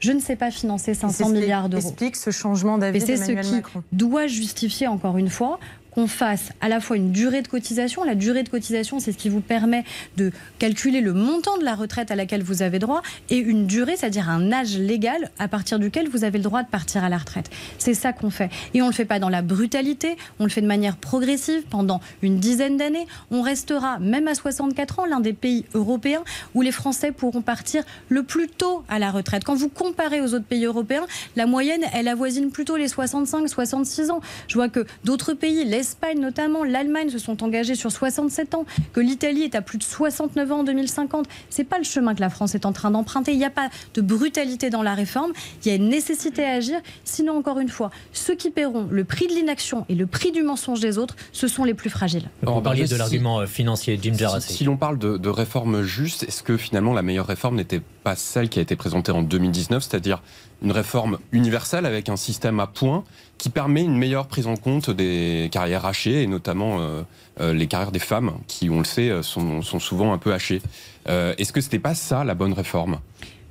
Je 0.00 0.12
ne 0.12 0.20
sais 0.20 0.36
pas 0.36 0.50
financer 0.50 0.92
500 0.92 1.30
milliards 1.30 1.68
d'euros. 1.70 1.88
Explique 1.88 2.16
ce 2.16 2.30
changement 2.30 2.76
d'avis. 2.76 3.00
c'est 3.00 3.16
ce 3.16 3.32
qui 3.32 3.62
doit 3.92 4.26
justifier, 4.26 4.88
encore 4.88 5.16
une 5.16 5.30
fois, 5.30 5.58
qu'on 5.96 6.06
fasse 6.06 6.50
à 6.60 6.68
la 6.68 6.78
fois 6.78 6.96
une 6.96 7.10
durée 7.10 7.40
de 7.40 7.48
cotisation. 7.48 8.04
La 8.04 8.14
durée 8.14 8.42
de 8.42 8.50
cotisation, 8.50 9.00
c'est 9.00 9.12
ce 9.12 9.16
qui 9.16 9.30
vous 9.30 9.40
permet 9.40 9.82
de 10.18 10.30
calculer 10.58 11.00
le 11.00 11.14
montant 11.14 11.56
de 11.56 11.64
la 11.64 11.74
retraite 11.74 12.10
à 12.10 12.16
laquelle 12.16 12.42
vous 12.42 12.60
avez 12.60 12.78
droit 12.78 13.00
et 13.30 13.38
une 13.38 13.66
durée, 13.66 13.96
c'est-à-dire 13.96 14.28
un 14.28 14.52
âge 14.52 14.76
légal 14.76 15.30
à 15.38 15.48
partir 15.48 15.78
duquel 15.78 16.08
vous 16.10 16.22
avez 16.22 16.36
le 16.36 16.44
droit 16.44 16.62
de 16.62 16.68
partir 16.68 17.02
à 17.02 17.08
la 17.08 17.16
retraite. 17.16 17.48
C'est 17.78 17.94
ça 17.94 18.12
qu'on 18.12 18.28
fait. 18.28 18.50
Et 18.74 18.82
on 18.82 18.86
ne 18.86 18.90
le 18.90 18.94
fait 18.94 19.06
pas 19.06 19.18
dans 19.18 19.30
la 19.30 19.40
brutalité, 19.40 20.18
on 20.38 20.44
le 20.44 20.50
fait 20.50 20.60
de 20.60 20.66
manière 20.66 20.98
progressive 20.98 21.62
pendant 21.70 22.02
une 22.20 22.38
dizaine 22.38 22.76
d'années. 22.76 23.06
On 23.30 23.40
restera, 23.40 23.98
même 23.98 24.28
à 24.28 24.34
64 24.34 24.98
ans, 24.98 25.06
l'un 25.06 25.20
des 25.20 25.32
pays 25.32 25.64
européens 25.72 26.24
où 26.54 26.60
les 26.60 26.72
Français 26.72 27.10
pourront 27.10 27.40
partir 27.40 27.84
le 28.10 28.22
plus 28.22 28.48
tôt 28.48 28.84
à 28.90 28.98
la 28.98 29.10
retraite. 29.10 29.44
Quand 29.44 29.54
vous 29.54 29.70
comparez 29.70 30.20
aux 30.20 30.34
autres 30.34 30.44
pays 30.44 30.66
européens, 30.66 31.06
la 31.36 31.46
moyenne, 31.46 31.84
elle 31.94 32.08
avoisine 32.08 32.50
plutôt 32.50 32.76
les 32.76 32.88
65-66 32.88 34.10
ans. 34.10 34.20
Je 34.48 34.54
vois 34.54 34.68
que 34.68 34.84
d'autres 35.04 35.32
pays, 35.32 35.64
l'Espagne 35.86 36.18
notamment, 36.18 36.64
l'Allemagne 36.64 37.10
se 37.10 37.18
sont 37.18 37.44
engagés 37.44 37.76
sur 37.76 37.92
67 37.92 38.56
ans, 38.56 38.66
que 38.92 38.98
l'Italie 38.98 39.42
est 39.42 39.54
à 39.54 39.62
plus 39.62 39.78
de 39.78 39.84
69 39.84 40.50
ans 40.50 40.60
en 40.60 40.64
2050. 40.64 41.26
C'est 41.48 41.62
pas 41.62 41.78
le 41.78 41.84
chemin 41.84 42.12
que 42.16 42.20
la 42.20 42.28
France 42.28 42.56
est 42.56 42.66
en 42.66 42.72
train 42.72 42.90
d'emprunter. 42.90 43.30
Il 43.30 43.38
n'y 43.38 43.44
a 43.44 43.50
pas 43.50 43.68
de 43.94 44.00
brutalité 44.00 44.68
dans 44.68 44.82
la 44.82 44.94
réforme. 44.94 45.32
Il 45.64 45.68
y 45.68 45.70
a 45.70 45.76
une 45.76 45.88
nécessité 45.88 46.44
à 46.44 46.54
agir. 46.54 46.80
Sinon, 47.04 47.38
encore 47.38 47.60
une 47.60 47.68
fois, 47.68 47.92
ceux 48.12 48.34
qui 48.34 48.50
paieront 48.50 48.88
le 48.90 49.04
prix 49.04 49.28
de 49.28 49.32
l'inaction 49.34 49.86
et 49.88 49.94
le 49.94 50.08
prix 50.08 50.32
du 50.32 50.42
mensonge 50.42 50.80
des 50.80 50.98
autres, 50.98 51.14
ce 51.30 51.46
sont 51.46 51.62
les 51.62 51.74
plus 51.74 51.90
fragiles. 51.90 52.28
On 52.44 52.60
parlait 52.60 52.88
de 52.88 52.96
l'argument 52.96 53.38
euh, 53.38 53.46
financier, 53.46 53.96
Jim 54.02 54.14
Si, 54.40 54.54
si 54.54 54.64
l'on 54.64 54.76
parle 54.76 54.98
de, 54.98 55.16
de 55.18 55.28
réforme 55.28 55.82
juste, 55.82 56.24
est-ce 56.24 56.42
que 56.42 56.56
finalement 56.56 56.94
la 56.94 57.02
meilleure 57.02 57.28
réforme 57.28 57.54
n'était 57.54 57.80
pas 58.02 58.16
celle 58.16 58.48
qui 58.48 58.58
a 58.58 58.62
été 58.62 58.74
présentée 58.74 59.12
en 59.12 59.22
2019, 59.22 59.84
c'est-à-dire 59.84 60.20
une 60.62 60.72
réforme 60.72 61.18
universelle 61.32 61.86
avec 61.86 62.08
un 62.08 62.16
système 62.16 62.60
à 62.60 62.66
points 62.66 63.04
qui 63.38 63.50
permet 63.50 63.82
une 63.82 63.96
meilleure 63.96 64.26
prise 64.26 64.46
en 64.46 64.56
compte 64.56 64.90
des 64.90 65.48
carrières 65.52 65.84
hachées 65.84 66.22
et 66.22 66.26
notamment 66.26 66.80
euh, 66.80 67.02
euh, 67.40 67.52
les 67.52 67.66
carrières 67.66 67.92
des 67.92 67.98
femmes 67.98 68.32
qui, 68.46 68.70
on 68.70 68.78
le 68.78 68.84
sait, 68.84 69.10
euh, 69.10 69.22
sont, 69.22 69.62
sont 69.62 69.78
souvent 69.78 70.12
un 70.12 70.18
peu 70.18 70.32
hachées. 70.32 70.62
Est-ce 71.08 71.52
que 71.52 71.60
c'était 71.60 71.78
pas 71.78 71.94
ça 71.94 72.24
la 72.24 72.34
bonne 72.34 72.52
réforme? 72.52 72.98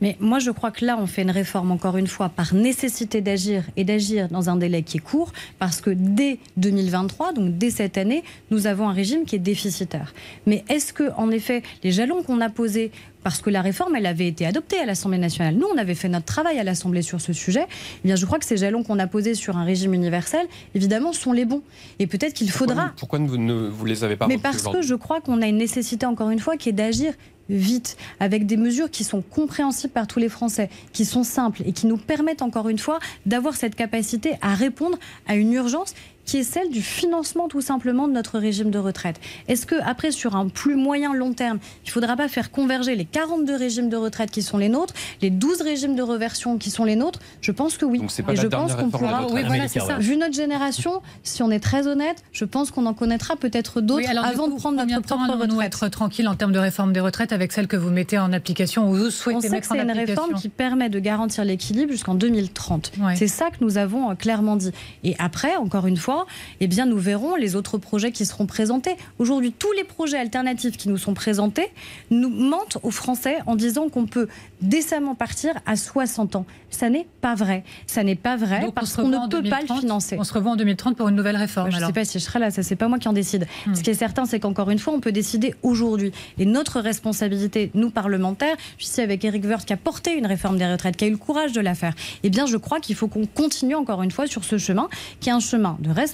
Mais 0.02 0.18
moi, 0.20 0.40
je 0.40 0.52
crois 0.52 0.72
que 0.72 0.86
là, 0.86 0.98
on 1.00 1.08
fait 1.08 1.22
une 1.22 1.32
réforme, 1.32 1.72
encore 1.72 1.98
une 1.98 2.08
fois, 2.08 2.30
par 2.30 2.54
nécessité 2.54 3.22
d'agir 3.22 3.64
et 3.78 3.84
d'agir 3.84 4.28
dans 4.30 4.50
un 4.50 4.56
délai 4.56 4.84
qui 4.84 4.98
est 4.98 5.02
court, 5.02 5.32
parce 5.60 5.82
que 5.82 5.90
dès 5.90 6.40
2023, 6.58 7.34
donc 7.34 7.58
dès 7.58 7.70
cette 7.70 7.98
année, 7.98 8.24
nous 8.52 8.68
avons 8.68 8.90
un 8.90 8.94
régime 8.94 9.26
qui 9.26 9.36
est 9.36 9.40
déficitaire. 9.40 10.14
Mais 10.46 10.64
est-ce 10.70 10.94
que, 10.94 11.12
en 11.18 11.32
effet, 11.32 11.64
les 11.84 11.92
jalons 11.92 12.24
qu'on 12.24 12.42
a 12.42 12.50
posés 12.50 12.92
parce 13.26 13.42
que 13.42 13.50
la 13.50 13.64
réforme, 13.64 13.96
elle 13.96 14.06
avait 14.06 14.28
été 14.28 14.46
adoptée 14.46 14.78
à 14.78 14.86
l'Assemblée 14.86 15.18
nationale. 15.18 15.56
Nous, 15.56 15.66
on 15.74 15.80
avait 15.80 15.96
fait 15.96 16.10
notre 16.10 16.28
travail 16.28 16.60
à 16.60 16.64
l'Assemblée 16.64 17.02
sur 17.02 17.20
ce 17.20 17.34
sujet. 17.34 17.66
Eh 17.68 18.08
bien, 18.08 18.16
je 18.16 18.24
crois 18.24 18.38
que 18.38 18.46
ces 18.46 18.56
jalons 18.56 18.84
qu'on 18.84 19.00
a 19.00 19.08
posés 19.08 19.34
sur 19.34 19.58
un 19.58 19.64
régime 19.64 19.96
universel, 19.96 20.46
évidemment, 20.76 21.12
sont 21.12 21.32
les 21.32 21.44
bons. 21.46 21.64
Et 21.98 22.06
peut-être 22.06 22.34
qu'il 22.34 22.52
faudra. 22.52 22.92
Pourquoi, 22.96 23.18
pourquoi 23.18 23.20
vous 23.20 23.38
ne 23.40 23.68
vous 23.68 23.86
les 23.86 24.04
avez 24.04 24.16
pas 24.16 24.28
Mais 24.28 24.38
parce 24.38 24.62
que 24.68 24.84
je 24.84 24.94
crois 24.94 25.22
qu'on 25.22 25.42
a 25.42 25.48
une 25.48 25.58
nécessité, 25.58 26.06
encore 26.06 26.30
une 26.30 26.38
fois, 26.38 26.56
qui 26.56 26.70
est 26.70 26.74
d'agir 26.74 27.14
vite, 27.50 27.98
avec 28.20 28.46
des 28.46 28.58
mesures 28.58 28.90
qui 28.90 29.04
sont 29.04 29.22
compréhensibles 29.22 29.94
par 29.94 30.08
tous 30.08 30.20
les 30.20 30.30
Français, 30.30 30.70
qui 30.94 31.06
sont 31.06 31.24
simples 31.24 31.62
et 31.66 31.72
qui 31.72 31.88
nous 31.88 31.98
permettent, 31.98 32.42
encore 32.42 32.70
une 32.70 32.80
fois, 32.80 33.00
d'avoir 33.26 33.56
cette 33.56 33.76
capacité 33.76 34.34
à 34.42 34.56
répondre 34.56 34.98
à 35.28 35.36
une 35.36 35.54
urgence 35.54 35.94
qui 36.26 36.38
est 36.38 36.44
celle 36.44 36.70
du 36.70 36.82
financement 36.82 37.48
tout 37.48 37.62
simplement 37.62 38.08
de 38.08 38.14
notre 38.14 38.40
régime 38.40 38.72
de 38.72 38.80
retraite. 38.80 39.20
Est-ce 39.48 39.66
que 39.66 39.76
après 39.86 40.12
sur 40.12 40.36
un 40.36 40.48
plus 40.48 40.76
moyen 40.76 41.14
long 41.14 41.34
terme, 41.34 41.60
il 41.84 41.88
ne 41.88 41.92
faudra 41.92 42.16
pas 42.16 42.28
faire 42.28 42.52
converger 42.52 42.96
les 42.96 43.06
42 43.06 43.56
régimes 43.56 43.90
de 43.90 43.98
retraite 43.98 44.32
qui 44.32 44.42
sont 44.42 44.58
les 44.58 44.70
nôtres, 44.70 44.94
les 45.22 45.30
12 45.30 45.62
régimes 45.62 45.96
de 45.96 46.02
reversion 46.02 46.58
qui 46.58 46.70
sont 46.72 46.84
les 46.86 46.96
nôtres? 46.96 47.20
Je 47.42 47.52
pense 47.52 47.78
que 47.78 47.86
oui. 47.86 48.00
Donc 48.00 48.12
c'est 48.12 48.24
pas 48.24 48.34
Et 48.34 48.36
la 48.38 48.42
je 48.44 48.48
dernière 48.48 48.76
pense 48.76 48.84
qu'on 48.84 48.90
pourra 48.90 49.20
retraites. 49.20 49.34
Oui, 49.36 49.42
voilà, 49.42 49.48
Amélie 49.56 49.70
c'est 49.70 49.80
ça. 49.80 49.88
Carrel. 49.88 50.04
Vu 50.04 50.18
notre 50.18 50.34
génération, 50.34 51.02
si 51.24 51.44
on 51.44 51.52
est 51.52 51.60
très 51.60 51.88
honnête, 51.88 52.24
je 52.32 52.46
pense 52.46 52.72
qu'on 52.72 52.86
en 52.86 52.94
connaîtra 52.94 53.36
peut-être 53.36 53.82
d'autres 53.82 54.08
Oui, 54.10 54.18
avant 54.18 54.46
coup, 54.46 54.56
de 54.56 54.60
prendre 54.60 54.78
notre 54.78 55.02
propre 55.02 55.24
retraite. 55.42 55.68
être 55.68 55.88
tranquille 55.90 56.28
en 56.28 56.36
termes 56.36 56.52
de 56.52 56.60
réforme 56.60 56.94
des 56.94 57.00
retraites 57.00 57.32
avec 57.34 57.52
celle 57.52 57.68
que 57.68 57.76
vous 57.78 57.90
mettez 57.90 58.18
en 58.18 58.34
application 58.34 58.90
ou 58.90 58.96
vous 58.96 59.06
On 59.08 59.12
souhaitez 59.12 59.50
sait 59.50 59.60
que 59.62 59.68
c'est 59.68 59.80
une 59.80 59.92
réforme 59.92 60.34
qui 60.34 60.50
permet 60.50 60.90
de 60.90 61.00
garantir 61.00 61.46
l'équilibre 61.46 61.92
jusqu'en 61.92 62.16
2030. 62.16 62.94
Ouais. 63.00 63.16
C'est 63.16 63.28
ça 63.28 63.50
que 63.50 63.58
nous 63.64 63.78
avons 63.78 64.12
euh, 64.12 64.16
clairement 64.16 64.56
dit. 64.56 64.72
Et 65.04 65.16
après, 65.20 65.56
encore 65.56 65.88
une 65.88 65.98
fois, 65.98 66.15
eh 66.60 66.68
bien, 66.68 66.86
nous 66.86 66.98
verrons 66.98 67.36
les 67.36 67.56
autres 67.56 67.78
projets 67.78 68.12
qui 68.12 68.26
seront 68.26 68.46
présentés. 68.46 68.96
Aujourd'hui, 69.20 69.52
tous 69.52 69.72
les 69.74 69.84
projets 69.84 70.18
alternatifs 70.18 70.78
qui 70.78 70.90
nous 70.90 70.98
sont 70.98 71.14
présentés 71.14 71.70
nous 72.12 72.30
mentent 72.30 72.78
aux 72.84 72.92
Français 72.92 73.38
en 73.46 73.56
disant 73.56 73.90
qu'on 73.90 74.06
peut 74.06 74.28
décemment 74.62 75.16
partir 75.16 75.54
à 75.66 75.76
60 75.76 76.36
ans. 76.36 76.46
Ça 76.70 76.90
n'est 76.90 77.08
pas 77.22 77.36
vrai. 77.36 77.64
Ça 77.88 78.04
n'est 78.04 78.16
pas 78.16 78.36
vrai 78.36 78.62
Donc, 78.62 78.74
parce 78.74 78.96
qu'on 78.96 79.08
ne 79.08 79.30
peut 79.30 79.42
pas 79.50 79.62
le 79.62 79.68
2030. 79.68 79.80
financer. 79.80 80.18
On 80.20 80.24
se 80.24 80.34
revoit 80.34 80.52
en 80.52 80.56
2030 80.56 80.98
pour 80.98 81.08
une 81.08 81.16
nouvelle 81.16 81.38
réforme. 81.38 81.72
Je 81.72 81.80
ne 81.80 81.86
sais 81.86 81.94
pas 81.94 82.06
si 82.06 82.20
je 82.20 82.24
serai 82.24 82.40
là, 82.40 82.52
ça 82.52 82.64
c'est 82.64 82.76
pas 82.76 82.88
moi 82.88 83.00
qui 83.00 83.08
en 83.08 83.14
décide. 83.14 83.48
Hmm. 83.66 83.76
Ce 83.76 83.82
qui 83.82 83.90
est 83.90 83.96
certain, 83.96 84.26
c'est 84.26 84.40
qu'encore 84.40 84.70
une 84.70 84.80
fois, 84.80 84.94
on 84.94 85.00
peut 85.00 85.12
décider 85.12 85.56
aujourd'hui. 85.64 86.12
Et 86.38 86.46
notre 86.46 86.80
responsabilité, 86.82 87.72
nous 87.74 87.90
parlementaires, 87.90 88.56
je 88.78 88.84
suis 88.84 88.92
ici 88.92 89.02
avec 89.02 89.24
Eric 89.24 89.46
Woerth 89.46 89.66
qui 89.66 89.74
a 89.74 89.78
porté 89.78 90.18
une 90.18 90.26
réforme 90.26 90.58
des 90.58 90.66
retraites, 90.66 90.98
qui 90.98 91.06
a 91.06 91.08
eu 91.08 91.12
le 91.12 91.18
courage 91.18 91.54
de 91.54 91.62
la 91.62 91.76
faire. 91.76 91.94
Eh 92.24 92.30
bien, 92.30 92.46
je 92.46 92.58
crois 92.58 92.80
qu'il 92.80 92.96
faut 92.96 93.08
qu'on 93.08 93.26
continue 93.26 93.76
encore 93.76 94.04
une 94.04 94.12
fois 94.12 94.28
sur 94.28 94.44
ce 94.44 94.58
chemin, 94.58 94.90
qui 95.20 95.30
est 95.30 95.34
un 95.34 95.40
chemin 95.40 95.78
de 95.80 95.90
responsabilité, 95.90 96.05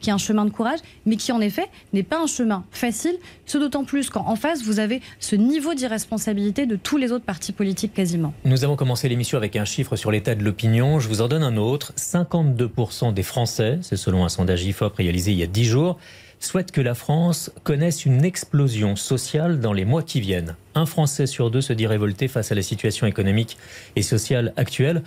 qui 0.00 0.10
est 0.10 0.12
un 0.12 0.18
chemin 0.18 0.44
de 0.44 0.50
courage, 0.50 0.78
mais 1.06 1.16
qui 1.16 1.32
en 1.32 1.40
effet 1.40 1.66
n'est 1.92 2.02
pas 2.02 2.20
un 2.20 2.26
chemin 2.26 2.64
facile. 2.70 3.16
Ce 3.46 3.58
d'autant 3.58 3.84
plus 3.84 4.10
quand 4.10 4.26
en 4.26 4.36
face 4.36 4.62
vous 4.62 4.78
avez 4.78 5.00
ce 5.18 5.36
niveau 5.36 5.74
d'irresponsabilité 5.74 6.66
de 6.66 6.76
tous 6.76 6.96
les 6.96 7.12
autres 7.12 7.24
partis 7.24 7.52
politiques 7.52 7.94
quasiment. 7.94 8.32
Nous 8.44 8.64
avons 8.64 8.76
commencé 8.76 9.08
l'émission 9.08 9.38
avec 9.38 9.56
un 9.56 9.64
chiffre 9.64 9.96
sur 9.96 10.10
l'état 10.10 10.34
de 10.34 10.44
l'opinion. 10.44 11.00
Je 11.00 11.08
vous 11.08 11.22
en 11.22 11.28
donne 11.28 11.42
un 11.42 11.56
autre. 11.56 11.92
52% 11.96 13.12
des 13.12 13.22
Français, 13.22 13.78
c'est 13.82 13.96
selon 13.96 14.24
un 14.24 14.28
sondage 14.28 14.64
IFOP 14.64 14.96
réalisé 14.96 15.32
il 15.32 15.38
y 15.38 15.42
a 15.42 15.46
10 15.46 15.64
jours, 15.64 15.98
souhaitent 16.40 16.72
que 16.72 16.80
la 16.80 16.94
France 16.94 17.52
connaisse 17.64 18.06
une 18.06 18.24
explosion 18.24 18.96
sociale 18.96 19.60
dans 19.60 19.72
les 19.72 19.84
mois 19.84 20.02
qui 20.02 20.20
viennent. 20.20 20.56
Un 20.74 20.86
Français 20.86 21.26
sur 21.26 21.50
deux 21.50 21.60
se 21.60 21.72
dit 21.72 21.86
révolté 21.86 22.28
face 22.28 22.50
à 22.50 22.54
la 22.54 22.62
situation 22.62 23.06
économique 23.06 23.58
et 23.96 24.02
sociale 24.02 24.52
actuelle. 24.56 25.02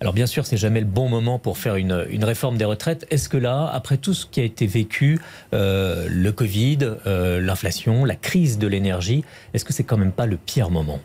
Alors 0.00 0.14
bien 0.14 0.26
sûr, 0.26 0.46
c'est 0.46 0.56
jamais 0.56 0.80
le 0.80 0.86
bon 0.86 1.08
moment 1.08 1.38
pour 1.40 1.58
faire 1.58 1.74
une, 1.74 2.06
une 2.10 2.22
réforme 2.24 2.56
des 2.56 2.64
retraites. 2.64 3.06
Est-ce 3.10 3.28
que 3.28 3.36
là, 3.36 3.68
après 3.72 3.96
tout 3.96 4.14
ce 4.14 4.26
qui 4.26 4.40
a 4.40 4.44
été 4.44 4.66
vécu, 4.66 5.18
euh, 5.54 6.06
le 6.08 6.30
Covid, 6.30 6.78
euh, 7.06 7.40
l'inflation, 7.40 8.04
la 8.04 8.14
crise 8.14 8.58
de 8.58 8.68
l'énergie, 8.68 9.24
est-ce 9.54 9.64
que 9.64 9.72
c'est 9.72 9.82
quand 9.84 9.96
même 9.96 10.12
pas 10.12 10.26
le 10.26 10.36
pire 10.36 10.70
moment? 10.70 11.00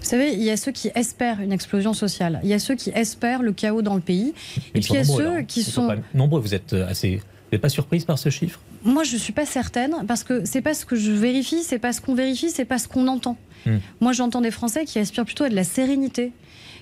Vous 0.00 0.10
savez, 0.10 0.32
il 0.32 0.42
y 0.42 0.50
a 0.50 0.56
ceux 0.56 0.72
qui 0.72 0.90
espèrent 0.94 1.40
une 1.40 1.52
explosion 1.52 1.94
sociale, 1.94 2.40
il 2.42 2.50
y 2.50 2.54
a 2.54 2.58
ceux 2.58 2.74
qui 2.74 2.90
espèrent 2.90 3.42
le 3.42 3.52
chaos 3.52 3.82
dans 3.82 3.94
le 3.94 4.00
pays, 4.00 4.34
Mais 4.74 4.80
et 4.80 4.82
puis 4.82 4.90
il 4.90 4.96
y 4.96 4.98
a 4.98 5.04
sont 5.04 5.16
ceux 5.16 5.34
là. 5.36 5.42
qui 5.44 5.60
Ils 5.60 5.64
sont... 5.64 5.86
pas 5.86 5.96
nombreux. 6.12 6.40
Vous 6.40 6.54
êtes 6.54 6.72
euh, 6.72 6.88
assez. 6.88 7.16
Vous 7.16 7.22
n'êtes 7.52 7.62
pas 7.62 7.68
surprise 7.68 8.04
par 8.04 8.18
ce 8.18 8.30
chiffre? 8.30 8.60
Moi, 8.82 9.04
je 9.04 9.16
suis 9.16 9.32
pas 9.32 9.46
certaine 9.46 9.94
parce 10.08 10.24
que 10.24 10.44
c'est 10.44 10.60
pas 10.60 10.74
ce 10.74 10.84
que 10.84 10.96
je 10.96 11.12
vérifie, 11.12 11.62
c'est 11.62 11.78
pas 11.78 11.92
ce 11.92 12.00
qu'on 12.00 12.14
vérifie, 12.14 12.50
c'est 12.50 12.64
pas 12.64 12.78
ce 12.78 12.88
qu'on 12.88 13.06
entend. 13.06 13.36
Hmm. 13.64 13.76
Moi, 14.00 14.12
j'entends 14.12 14.40
des 14.42 14.50
Français 14.50 14.84
qui 14.84 14.98
aspirent 14.98 15.24
plutôt 15.24 15.44
à 15.44 15.48
de 15.48 15.54
la 15.54 15.64
sérénité, 15.64 16.32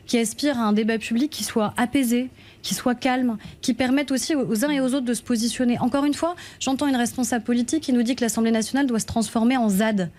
qui 0.06 0.18
aspirent 0.18 0.59
à 0.59 0.64
un 0.64 0.73
débat 0.73 0.99
public 0.99 1.30
qui 1.30 1.44
soit 1.44 1.75
apaisé, 1.76 2.30
qui 2.62 2.75
soit 2.75 2.94
calme, 2.94 3.38
qui 3.61 3.75
permette 3.75 4.11
aussi 4.11 4.35
aux 4.35 4.42
aux 4.52 4.64
uns 4.64 4.71
et 4.71 4.80
aux 4.80 4.94
autres 4.94 5.06
de 5.06 5.14
se 5.14 5.23
positionner. 5.23 5.78
Encore 5.78 6.04
une 6.04 6.14
fois, 6.14 6.37
j'entends 6.61 6.87
une 6.87 6.97
responsable 6.97 7.44
politique 7.44 7.82
qui 7.82 7.92
nous 7.92 8.02
dit 8.02 8.14
que 8.14 8.23
l'Assemblée 8.23 8.50
nationale 8.50 8.87
doit 8.87 9.00
se 9.00 9.06
transformer 9.06 9.56
en 9.56 9.68
ZAD. 9.68 10.11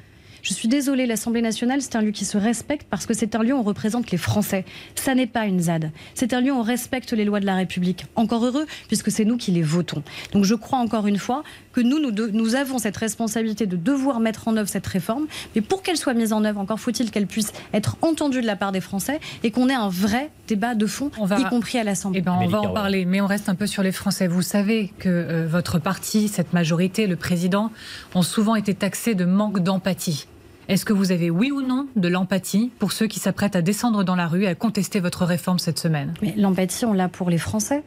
Je 0.44 0.54
suis 0.54 0.68
désolée, 0.68 1.06
l'Assemblée 1.06 1.42
nationale, 1.42 1.82
c'est 1.82 1.96
un 1.96 2.02
lieu 2.02 2.12
qui 2.12 2.26
se 2.26 2.38
respecte 2.38 2.86
parce 2.90 3.06
que 3.06 3.14
c'est 3.14 3.34
un 3.34 3.44
lieu 3.44 3.54
où 3.54 3.60
on 3.60 3.64
représente 3.64 4.12
les 4.12 4.18
Français. 4.18 4.66
Ça 4.94 5.16
n'est 5.16 5.26
pas 5.26 5.46
une 5.46 5.62
ZAD. 5.62 5.90
C'est 6.16 6.34
un 6.34 6.42
lieu 6.42 6.52
où 6.52 6.58
on 6.58 6.64
respecte 6.64 7.14
les 7.14 7.24
lois 7.24 7.40
de 7.40 7.46
la 7.46 7.56
République. 7.56 8.06
Encore 8.18 8.44
heureux, 8.46 8.66
puisque 8.90 9.10
c'est 9.10 9.24
nous 9.24 9.38
qui 9.38 9.52
les 9.52 9.62
votons. 9.62 10.04
Donc 10.34 10.44
je 10.44 10.54
crois 10.54 10.80
encore 10.80 11.08
une 11.08 11.18
fois 11.18 11.44
que 11.72 11.80
nous, 11.80 11.98
nous, 11.98 12.12
de- 12.12 12.28
nous 12.28 12.56
avons 12.56 12.78
cette 12.78 12.98
responsabilité 12.98 13.68
de 13.68 13.78
devoir 13.78 14.20
mettre 14.20 14.50
en 14.50 14.58
œuvre 14.58 14.68
cette 14.68 14.86
réforme. 14.86 15.28
Mais 15.56 15.62
pour 15.62 15.82
qu'elle 15.82 15.96
soit 15.96 16.14
mise 16.14 16.34
en 16.34 16.44
œuvre, 16.44 16.60
encore 16.60 16.80
faut-il 16.82 17.10
qu'elle 17.10 17.26
puisse 17.28 17.54
être 17.74 17.96
entendue 18.02 18.42
de 18.42 18.46
la 18.46 18.58
part 18.58 18.74
des 18.74 18.82
Français 18.82 19.22
et 19.44 19.52
qu'on 19.52 19.70
ait 19.70 19.74
un 19.74 19.88
vrai 19.88 20.30
débat 20.50 20.76
de 20.76 20.86
fond, 20.88 21.10
On 21.20 21.26
va- 21.26 21.40
y 21.40 21.46
compris 21.46 21.78
à 21.78 21.86
l'Assemblée. 21.86 22.20
Eh 22.20 22.22
ben, 22.22 22.38
on 22.42 22.48
va 22.48 22.60
en 22.60 22.74
parler, 22.74 23.06
mais 23.06 23.22
on 23.22 23.28
reste 23.28 23.48
un 23.48 23.56
peu 23.56 23.66
sur 23.66 23.82
les 23.82 23.94
Français. 23.94 24.28
Vous 24.28 24.42
savez 24.42 24.92
que 25.00 25.08
euh, 25.08 25.48
votre 25.48 25.80
parti, 25.80 26.28
cette 26.28 26.52
majorité, 26.52 27.08
le 27.08 27.16
président, 27.16 27.72
ont 28.14 28.24
souvent 28.24 28.56
été 28.56 28.74
taxés 28.74 29.16
de 29.16 29.24
manque 29.24 29.60
d'empathie. 29.64 30.28
Est-ce 30.74 30.86
que 30.86 30.94
vous 30.94 31.12
avez, 31.12 31.30
oui 31.30 31.52
ou 31.52 31.62
non, 31.62 31.88
de 31.96 32.08
l'empathie 32.08 32.72
pour 32.80 32.94
ceux 32.94 33.06
qui 33.06 33.20
s'apprêtent 33.20 33.56
à 33.56 33.62
descendre 33.62 34.04
dans 34.04 34.16
la 34.16 34.26
rue 34.26 34.46
et 34.46 34.48
à 34.48 34.56
contester 34.56 35.00
votre 35.00 35.24
réforme 35.24 35.60
cette 35.60 35.78
semaine? 35.78 36.16
Mais 36.24 36.34
l'empathie, 36.36 36.84
on 36.86 36.94
l'a 36.94 37.10
pour 37.10 37.30
les 37.30 37.38
Français. 37.38 37.84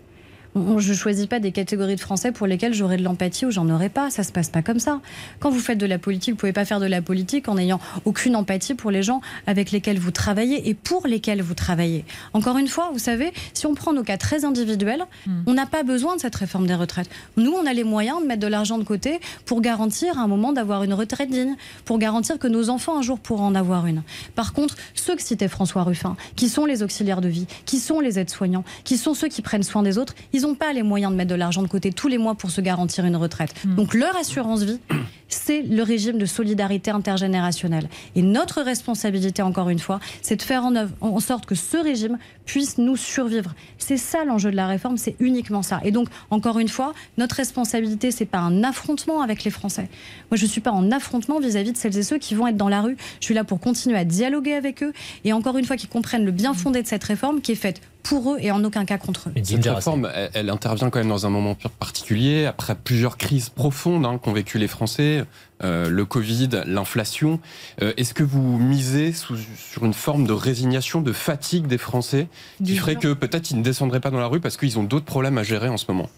On- 0.56 0.78
Je 0.78 0.92
ne 0.92 0.96
choisis 0.96 1.26
pas 1.26 1.38
des 1.38 1.52
catégories 1.52 1.96
de 1.96 2.00
Français 2.00 2.32
pour 2.32 2.46
lesquelles 2.46 2.72
j'aurai 2.74 2.96
de 2.96 3.02
l'empathie 3.02 3.44
ou 3.46 3.50
j'en 3.50 3.68
aurai 3.68 3.88
pas. 3.90 4.10
Ça 4.10 4.22
se 4.24 4.32
passe 4.32 4.48
pas 4.48 4.62
comme 4.62 4.78
ça. 4.78 5.00
Quand 5.38 5.50
vous 5.50 5.58
faites 5.60 5.76
de 5.78 5.86
la 5.86 5.98
politique, 5.98 6.32
vous 6.32 6.36
pouvez 6.38 6.52
pas 6.52 6.64
faire 6.64 6.80
de 6.80 6.86
la 6.86 7.02
politique 7.02 7.48
en 7.48 7.54
n'ayant 7.56 7.78
aucune 8.04 8.34
empathie 8.36 8.74
pour 8.74 8.90
les 8.90 9.02
gens 9.02 9.20
avec 9.46 9.70
lesquels 9.70 9.98
vous 9.98 10.10
travaillez 10.10 10.68
et 10.68 10.74
pour 10.74 11.06
lesquels 11.06 11.42
vous 11.42 11.54
travaillez. 11.54 12.04
Encore 12.32 12.56
une 12.58 12.68
fois, 12.68 12.90
vous 12.92 12.98
savez, 12.98 13.32
si 13.52 13.66
on 13.66 13.74
prend 13.74 13.92
nos 13.92 14.02
cas 14.02 14.16
très 14.16 14.44
individuels, 14.44 15.04
on 15.46 15.52
n'a 15.54 15.66
pas 15.66 15.82
besoin 15.82 16.16
de 16.16 16.20
cette 16.20 16.34
réforme 16.36 16.66
des 16.66 16.74
retraites. 16.74 17.10
Nous, 17.36 17.52
on 17.52 17.66
a 17.66 17.72
les 17.74 17.84
moyens 17.84 18.22
de 18.22 18.26
mettre 18.26 18.40
de 18.40 18.46
l'argent 18.46 18.78
de 18.78 18.84
côté 18.84 19.20
pour 19.44 19.60
garantir 19.60 20.18
à 20.18 20.22
un 20.22 20.26
moment 20.28 20.52
d'avoir 20.52 20.82
une 20.84 20.94
retraite 20.94 21.30
digne, 21.30 21.56
pour 21.84 21.98
garantir 21.98 22.38
que 22.38 22.48
nos 22.48 22.70
enfants 22.70 22.96
un 22.98 23.02
jour 23.02 23.18
pourront 23.18 23.46
en 23.46 23.54
avoir 23.54 23.86
une. 23.86 24.02
Par 24.34 24.52
contre, 24.54 24.74
ceux 24.94 25.16
que 25.16 25.22
citait 25.22 25.48
François 25.48 25.82
Ruffin, 25.82 26.16
qui 26.36 26.48
sont 26.48 26.64
les 26.64 26.82
auxiliaires 26.82 27.20
de 27.20 27.28
vie, 27.28 27.46
qui 27.66 27.78
sont 27.78 28.00
les 28.00 28.18
aides-soignants, 28.18 28.64
qui 28.84 28.96
sont 28.96 29.12
ceux 29.14 29.28
qui 29.28 29.42
prennent 29.42 29.62
soin 29.62 29.82
des 29.82 29.98
autres, 29.98 30.14
ils 30.32 30.45
n'ont 30.46 30.54
pas 30.54 30.72
les 30.72 30.82
moyens 30.82 31.12
de 31.12 31.16
mettre 31.16 31.30
de 31.30 31.34
l'argent 31.34 31.62
de 31.62 31.68
côté 31.68 31.92
tous 31.92 32.08
les 32.08 32.18
mois 32.18 32.34
pour 32.34 32.50
se 32.50 32.60
garantir 32.60 33.04
une 33.04 33.16
retraite. 33.16 33.54
Hmm. 33.64 33.74
Donc 33.74 33.94
leur 33.94 34.16
assurance 34.16 34.62
vie, 34.62 34.78
c'est 35.28 35.62
le 35.62 35.82
régime 35.82 36.18
de 36.18 36.26
solidarité 36.26 36.90
intergénérationnelle. 36.90 37.88
Et 38.14 38.22
notre 38.22 38.62
responsabilité, 38.62 39.42
encore 39.42 39.68
une 39.68 39.78
fois, 39.78 40.00
c'est 40.22 40.36
de 40.36 40.42
faire 40.42 40.64
en, 40.64 41.20
sorte 41.20 41.46
que 41.46 41.54
ce 41.54 41.76
régime 41.76 42.18
puisse 42.44 42.78
nous 42.78 42.96
survivre. 42.96 43.54
C'est 43.78 43.96
ça 43.96 44.24
l'enjeu 44.24 44.50
de 44.50 44.56
la 44.56 44.66
réforme, 44.66 44.96
c'est 44.96 45.16
uniquement 45.18 45.62
ça. 45.62 45.80
Et 45.84 45.90
donc, 45.90 46.08
encore 46.30 46.58
une 46.58 46.68
fois, 46.68 46.94
notre 47.18 47.36
responsabilité, 47.36 48.10
c'est 48.10 48.26
pas 48.26 48.38
un 48.38 48.62
affrontement 48.62 49.22
avec 49.22 49.44
les 49.44 49.50
Français. 49.50 49.88
Moi, 50.30 50.36
je 50.36 50.46
suis 50.46 50.60
pas 50.60 50.70
en 50.70 50.92
affrontement 50.92 51.40
vis-à-vis 51.40 51.72
de 51.72 51.76
celles 51.76 51.96
et 51.98 52.02
ceux 52.02 52.18
qui 52.18 52.34
vont 52.34 52.46
être 52.46 52.56
dans 52.56 52.68
la 52.68 52.82
rue. 52.82 52.96
Je 53.20 53.24
suis 53.24 53.34
là 53.34 53.44
pour 53.44 53.58
continuer 53.58 53.96
à 53.96 54.04
dialoguer 54.04 54.54
avec 54.54 54.82
eux 54.82 54.92
et 55.24 55.32
encore 55.32 55.58
une 55.58 55.64
fois, 55.64 55.76
qu'ils 55.76 55.88
comprennent 55.88 56.24
le 56.24 56.30
bien 56.30 56.54
fondé 56.54 56.82
de 56.82 56.86
cette 56.86 57.04
réforme 57.04 57.40
qui 57.40 57.52
est 57.52 57.56
faite 57.56 57.80
pour 58.08 58.34
eux 58.34 58.38
et 58.40 58.50
en 58.50 58.62
aucun 58.64 58.84
cas 58.84 58.98
contre 58.98 59.28
eux. 59.28 59.32
Cette 59.42 59.66
réforme, 59.66 60.10
elle, 60.14 60.30
elle, 60.34 60.50
intervient 60.50 60.90
quand 60.90 60.98
même 60.98 61.08
dans 61.08 61.26
un 61.26 61.30
moment 61.30 61.56
particulier, 61.78 62.46
après 62.46 62.74
plusieurs 62.74 63.16
crises 63.16 63.48
profondes 63.48 64.06
hein, 64.06 64.18
qu'ont 64.18 64.32
vécu 64.32 64.58
les 64.58 64.68
Français, 64.68 65.24
euh, 65.64 65.88
le 65.88 66.04
Covid, 66.04 66.50
l'inflation. 66.66 67.40
Euh, 67.82 67.92
Est-ce 67.96 68.12
que 68.12 68.22
vous 68.22 68.58
misez 68.58 69.12
sous, 69.12 69.36
sur 69.56 69.84
une 69.84 69.94
forme 69.94 70.26
de 70.26 70.32
résignation, 70.32 71.00
de 71.00 71.12
fatigue 71.12 71.66
des 71.66 71.78
Français, 71.78 72.28
qui 72.58 72.64
Du 72.64 72.78
ferait 72.78 72.92
genre. 72.92 73.02
que 73.02 73.12
peut-être 73.14 73.50
ils 73.50 73.58
ne 73.58 73.62
descendraient 73.62 74.00
pas 74.00 74.10
dans 74.10 74.18
la 74.20 74.26
rue 74.26 74.40
parce 74.40 74.56
qu'ils 74.56 74.78
ont 74.78 74.84
d'autres 74.84 75.06
problèmes 75.06 75.38
à 75.38 75.42
gérer 75.42 75.68
en 75.68 75.76
ce 75.76 75.86
moment? 75.88 76.10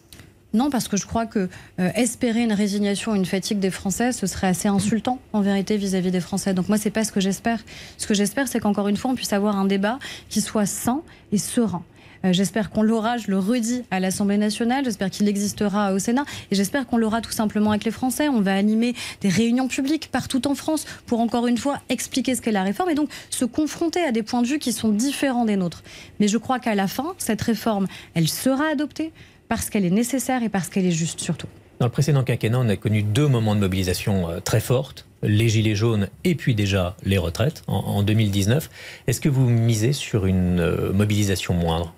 Non, 0.55 0.71
parce 0.71 0.89
que 0.89 0.97
je 0.97 1.07
crois 1.07 1.27
que 1.27 1.49
euh, 1.79 1.91
espérer 1.95 2.43
une 2.43 2.55
résignation, 2.55 3.15
une 3.15 3.27
fatigue 3.27 3.59
des 3.59 3.71
Français, 3.71 4.13
ce 4.13 4.27
serait 4.27 4.47
assez 4.47 4.69
insultant 4.69 5.19
en 5.35 5.43
vérité 5.43 5.77
vis-à-vis 5.77 6.11
des 6.11 6.21
Français. 6.21 6.55
Donc 6.55 6.69
moi, 6.69 6.79
c'est 6.79 6.91
pas 6.91 7.05
ce 7.05 7.13
que 7.13 7.21
j'espère. 7.21 7.63
Ce 7.99 8.07
que 8.07 8.15
j'espère, 8.15 8.49
c'est 8.49 8.59
qu'encore 8.59 8.89
une 8.89 8.97
fois, 8.97 9.11
on 9.11 9.15
puisse 9.15 9.35
avoir 9.35 9.59
un 9.59 9.67
débat 9.67 9.99
qui 10.31 10.41
soit 10.41 10.65
sain 10.65 11.03
et 11.33 11.39
serein. 11.39 11.83
Euh, 12.25 12.33
j'espère 12.33 12.71
qu'on 12.71 12.83
l'aura, 12.83 13.17
je 13.17 13.31
le 13.31 13.39
redis, 13.39 13.85
à 13.91 14.01
l'Assemblée 14.01 14.39
nationale, 14.39 14.85
j'espère 14.85 15.11
qu'il 15.11 15.29
existera 15.29 15.93
au 15.93 15.99
Sénat, 15.99 16.25
et 16.51 16.57
j'espère 16.57 16.87
qu'on 16.87 16.97
l'aura 16.97 17.21
tout 17.21 17.31
simplement 17.31 17.71
avec 17.71 17.85
les 17.85 17.91
Français. 17.91 18.29
On 18.29 18.41
va 18.41 18.55
animer 18.55 18.95
des 19.21 19.29
réunions 19.29 19.69
publiques 19.69 20.09
partout 20.11 20.47
en 20.49 20.55
France 20.55 20.87
pour, 21.07 21.21
encore 21.21 21.47
une 21.47 21.59
fois, 21.59 21.79
expliquer 21.89 22.35
ce 22.35 22.41
qu'est 22.43 22.53
la 22.53 22.63
réforme 22.63 22.91
et 22.91 22.95
donc 22.95 23.11
se 23.31 23.45
confronter 23.45 24.03
à 24.03 24.13
des 24.13 24.23
points 24.23 24.43
de 24.43 24.49
vue 24.49 24.59
qui 24.59 24.73
sont 24.73 24.89
différents 24.89 25.45
des 25.45 25.57
nôtres. 25.57 25.83
Mais 26.21 26.27
je 26.27 26.39
crois 26.39 26.59
qu'à 26.59 26.75
la 26.75 26.89
fin, 26.89 27.15
cette 27.19 27.43
réforme, 27.43 27.87
elle 28.15 28.29
sera 28.29 28.65
adoptée 28.73 29.13
parce 29.49 29.71
qu'elle 29.71 29.85
est 29.85 29.91
nécessaire 29.91 30.43
et 30.43 30.49
parce 30.49 30.69
qu'elle 30.69 30.87
est 30.87 30.91
juste 30.91 31.21
surtout. 31.21 31.49
Dans 31.81 31.87
le 31.87 31.93
précédent 31.93 32.25
quinquennat, 32.25 32.59
on 32.59 32.69
a 32.69 32.77
connu 32.77 33.03
deux 33.03 33.29
moments 33.29 33.55
de 33.55 33.61
mobilisation 33.61 34.29
euh, 34.29 34.41
très 34.41 34.61
fortes, 34.61 35.07
les 35.23 35.49
gilets 35.49 35.77
jaunes 35.77 36.09
et 36.25 36.35
puis 36.35 36.55
déjà 36.55 36.97
les 37.05 37.19
retraites 37.19 37.63
en, 37.67 37.77
en 37.77 38.03
2019. 38.03 38.69
Est-ce 39.07 39.21
que 39.21 39.29
vous 39.29 39.49
misez 39.49 39.93
sur 39.93 40.27
une 40.27 40.61
euh, 40.61 40.93
mobilisation 40.93 41.55
moindre? 41.55 41.95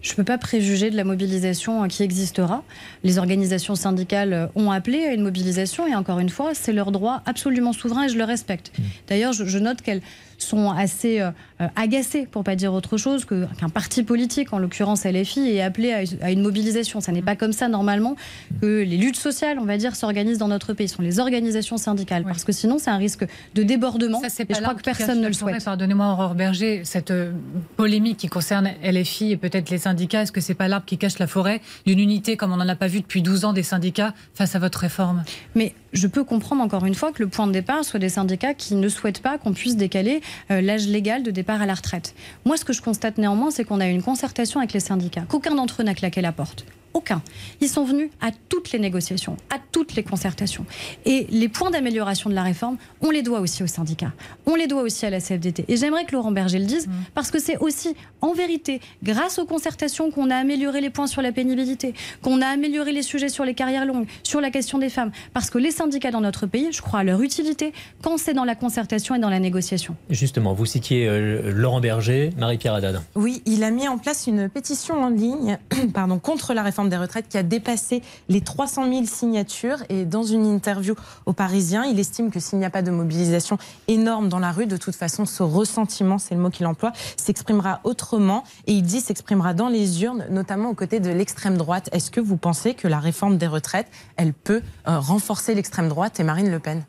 Je 0.00 0.12
ne 0.12 0.16
peux 0.16 0.24
pas 0.24 0.38
préjuger 0.38 0.90
de 0.90 0.96
la 0.96 1.04
mobilisation 1.04 1.82
euh, 1.82 1.86
qui 1.88 2.02
existera. 2.02 2.62
Les 3.02 3.18
organisations 3.18 3.74
syndicales 3.74 4.32
euh, 4.32 4.46
ont 4.54 4.70
appelé 4.70 5.04
à 5.04 5.12
une 5.12 5.22
mobilisation 5.22 5.86
et 5.88 5.94
encore 5.94 6.20
une 6.20 6.28
fois, 6.28 6.54
c'est 6.54 6.72
leur 6.72 6.92
droit 6.92 7.22
absolument 7.26 7.72
souverain 7.72 8.04
et 8.04 8.08
je 8.08 8.16
le 8.16 8.24
respecte. 8.24 8.72
D'ailleurs, 9.08 9.32
je, 9.32 9.44
je 9.44 9.58
note 9.58 9.82
qu'elles 9.82 10.02
sont 10.38 10.70
assez 10.70 11.20
euh, 11.20 11.30
euh, 11.60 11.66
agacées, 11.76 12.26
pour 12.30 12.44
pas 12.44 12.56
dire 12.56 12.72
autre 12.72 12.96
chose, 12.96 13.24
qu'un 13.24 13.68
parti 13.68 14.02
politique, 14.02 14.52
en 14.52 14.58
l'occurrence 14.58 15.04
LFI, 15.04 15.56
ait 15.56 15.62
appelé 15.62 15.92
à, 15.92 16.26
à 16.26 16.30
une 16.30 16.42
mobilisation. 16.42 17.00
Ça 17.00 17.12
n'est 17.12 17.22
pas 17.22 17.36
comme 17.36 17.52
ça 17.52 17.68
normalement 17.68 18.16
que 18.60 18.82
les 18.82 18.96
luttes 18.96 19.16
sociales, 19.16 19.58
on 19.58 19.64
va 19.64 19.76
dire, 19.76 19.96
s'organisent 19.96 20.38
dans 20.38 20.48
notre 20.48 20.72
pays. 20.72 20.88
Ce 20.88 20.96
sont 20.96 21.02
les 21.02 21.18
organisations 21.18 21.76
syndicales, 21.76 22.24
parce 22.24 22.44
que 22.44 22.52
sinon, 22.52 22.78
c'est 22.78 22.90
un 22.90 22.96
risque 22.96 23.26
de 23.54 23.62
débordement. 23.62 24.20
Ça, 24.20 24.28
et 24.48 24.54
je 24.54 24.60
crois 24.60 24.74
que 24.74 24.82
personne 24.82 25.20
ne 25.20 25.26
le 25.26 25.32
souhaite. 25.32 25.64
Pardonnez-moi, 25.64 26.12
Aurore 26.12 26.34
Berger, 26.34 26.82
cette 26.84 27.10
euh, 27.10 27.32
polémique 27.76 28.16
qui 28.16 28.28
concerne 28.28 28.70
LFI 28.82 29.32
et 29.32 29.36
peut-être 29.36 29.70
les 29.70 29.78
syndicats, 29.78 30.22
est-ce 30.22 30.32
que 30.32 30.40
c'est 30.40 30.54
pas 30.54 30.68
l'arbre 30.68 30.86
qui 30.86 30.98
cache 30.98 31.18
la 31.18 31.26
forêt 31.26 31.60
d'une 31.86 31.98
unité 31.98 32.36
comme 32.36 32.52
on 32.52 32.56
n'en 32.56 32.68
a 32.68 32.76
pas 32.76 32.86
vu 32.86 33.00
depuis 33.00 33.22
12 33.22 33.44
ans 33.44 33.52
des 33.52 33.62
syndicats 33.62 34.14
face 34.34 34.54
à 34.54 34.58
votre 34.58 34.78
réforme? 34.78 35.24
Mais 35.54 35.74
je 35.92 36.06
peux 36.06 36.24
comprendre 36.24 36.62
encore 36.62 36.84
une 36.84 36.94
fois 36.94 37.12
que 37.12 37.22
le 37.22 37.28
point 37.28 37.46
de 37.46 37.52
départ 37.52 37.84
soit 37.84 38.00
des 38.00 38.08
syndicats 38.08 38.54
qui 38.54 38.74
ne 38.74 38.88
souhaitent 38.88 39.22
pas 39.22 39.38
qu'on 39.38 39.52
puisse 39.52 39.76
décaler 39.76 40.20
euh, 40.50 40.60
l'âge 40.60 40.86
légal 40.86 41.22
de 41.22 41.30
départ 41.30 41.62
à 41.62 41.66
la 41.66 41.74
retraite. 41.74 42.14
Moi, 42.44 42.56
ce 42.56 42.64
que 42.64 42.72
je 42.72 42.82
constate 42.82 43.18
néanmoins, 43.18 43.50
c'est 43.50 43.64
qu'on 43.64 43.80
a 43.80 43.88
eu 43.88 43.90
une 43.90 44.02
concertation 44.02 44.60
avec 44.60 44.72
les 44.72 44.80
syndicats, 44.80 45.24
qu'aucun 45.28 45.54
d'entre 45.54 45.82
eux 45.82 45.84
n'a 45.84 45.94
claqué 45.94 46.20
la 46.20 46.32
porte. 46.32 46.64
Aucun. 46.94 47.22
Ils 47.60 47.68
sont 47.68 47.84
venus 47.84 48.10
à 48.20 48.30
toutes 48.48 48.72
les 48.72 48.78
négociations, 48.78 49.36
à 49.50 49.56
toutes 49.72 49.94
les 49.94 50.02
concertations. 50.02 50.64
Et 51.04 51.26
les 51.30 51.48
points 51.48 51.70
d'amélioration 51.70 52.30
de 52.30 52.34
la 52.34 52.42
réforme, 52.42 52.76
on 53.00 53.10
les 53.10 53.22
doit 53.22 53.40
aussi 53.40 53.62
aux 53.62 53.68
syndicats. 53.68 54.12
On 54.46 54.54
les 54.54 54.66
doit 54.66 54.82
aussi 54.82 55.06
à 55.06 55.10
la 55.10 55.20
CFDT. 55.20 55.64
Et 55.68 55.76
j'aimerais 55.76 56.04
que 56.04 56.12
Laurent 56.12 56.32
Berger 56.32 56.58
le 56.58 56.64
dise, 56.64 56.88
parce 57.14 57.30
que 57.30 57.38
c'est 57.38 57.58
aussi, 57.58 57.94
en 58.20 58.32
vérité, 58.32 58.80
grâce 59.02 59.38
aux 59.38 59.46
concertations 59.46 60.10
qu'on 60.10 60.30
a 60.30 60.36
amélioré 60.36 60.80
les 60.80 60.90
points 60.90 61.06
sur 61.06 61.22
la 61.22 61.32
pénibilité, 61.32 61.94
qu'on 62.22 62.40
a 62.40 62.46
amélioré 62.46 62.92
les 62.92 63.02
sujets 63.02 63.28
sur 63.28 63.44
les 63.44 63.54
carrières 63.54 63.84
longues, 63.84 64.06
sur 64.22 64.40
la 64.40 64.50
question 64.50 64.78
des 64.78 64.88
femmes. 64.88 65.10
Parce 65.34 65.50
que 65.50 65.58
les 65.58 65.70
syndicats 65.70 66.10
dans 66.10 66.20
notre 66.20 66.46
pays, 66.46 66.68
je 66.72 66.82
crois 66.82 67.00
à 67.00 67.04
leur 67.04 67.20
utilité 67.20 67.72
quand 68.02 68.18
c'est 68.18 68.34
dans 68.34 68.44
la 68.44 68.54
concertation 68.54 69.14
et 69.14 69.18
dans 69.18 69.30
la 69.30 69.40
négociation. 69.40 69.96
Justement, 70.10 70.54
vous 70.54 70.66
citiez 70.66 71.06
euh, 71.08 71.52
Laurent 71.52 71.80
Berger, 71.80 72.30
Marie-Pierre 72.36 72.74
Haddad. 72.74 73.02
Oui, 73.14 73.42
il 73.46 73.64
a 73.64 73.70
mis 73.70 73.88
en 73.88 73.98
place 73.98 74.26
une 74.26 74.48
pétition 74.48 75.02
en 75.02 75.10
ligne 75.10 75.58
pardon, 75.94 76.18
contre 76.18 76.54
la 76.54 76.62
réforme 76.62 76.77
des 76.84 76.96
retraites 76.96 77.28
qui 77.28 77.38
a 77.38 77.42
dépassé 77.42 78.02
les 78.28 78.40
300 78.40 78.88
000 78.90 79.04
signatures. 79.06 79.78
Et 79.88 80.04
dans 80.04 80.22
une 80.22 80.46
interview 80.46 80.94
au 81.26 81.32
Parisien, 81.32 81.84
il 81.84 81.98
estime 81.98 82.30
que 82.30 82.40
s'il 82.40 82.58
n'y 82.58 82.64
a 82.64 82.70
pas 82.70 82.82
de 82.82 82.90
mobilisation 82.90 83.58
énorme 83.88 84.28
dans 84.28 84.38
la 84.38 84.52
rue, 84.52 84.66
de 84.66 84.76
toute 84.76 84.94
façon, 84.96 85.26
ce 85.26 85.42
ressentiment, 85.42 86.18
c'est 86.18 86.34
le 86.34 86.40
mot 86.40 86.50
qu'il 86.50 86.66
emploie, 86.66 86.92
s'exprimera 87.16 87.80
autrement. 87.84 88.44
Et 88.66 88.72
il 88.72 88.82
dit 88.82 89.00
s'exprimera 89.00 89.54
dans 89.54 89.68
les 89.68 90.02
urnes, 90.02 90.24
notamment 90.30 90.70
aux 90.70 90.74
côtés 90.74 91.00
de 91.00 91.10
l'extrême 91.10 91.56
droite. 91.56 91.88
Est-ce 91.92 92.10
que 92.10 92.20
vous 92.20 92.36
pensez 92.36 92.74
que 92.74 92.88
la 92.88 92.98
réforme 93.00 93.38
des 93.38 93.46
retraites, 93.46 93.88
elle 94.16 94.32
peut 94.32 94.62
euh, 94.86 94.98
renforcer 94.98 95.54
l'extrême 95.54 95.88
droite 95.88 96.20
et 96.20 96.24
Marine 96.24 96.50
Le 96.50 96.58
Pen? 96.58 96.84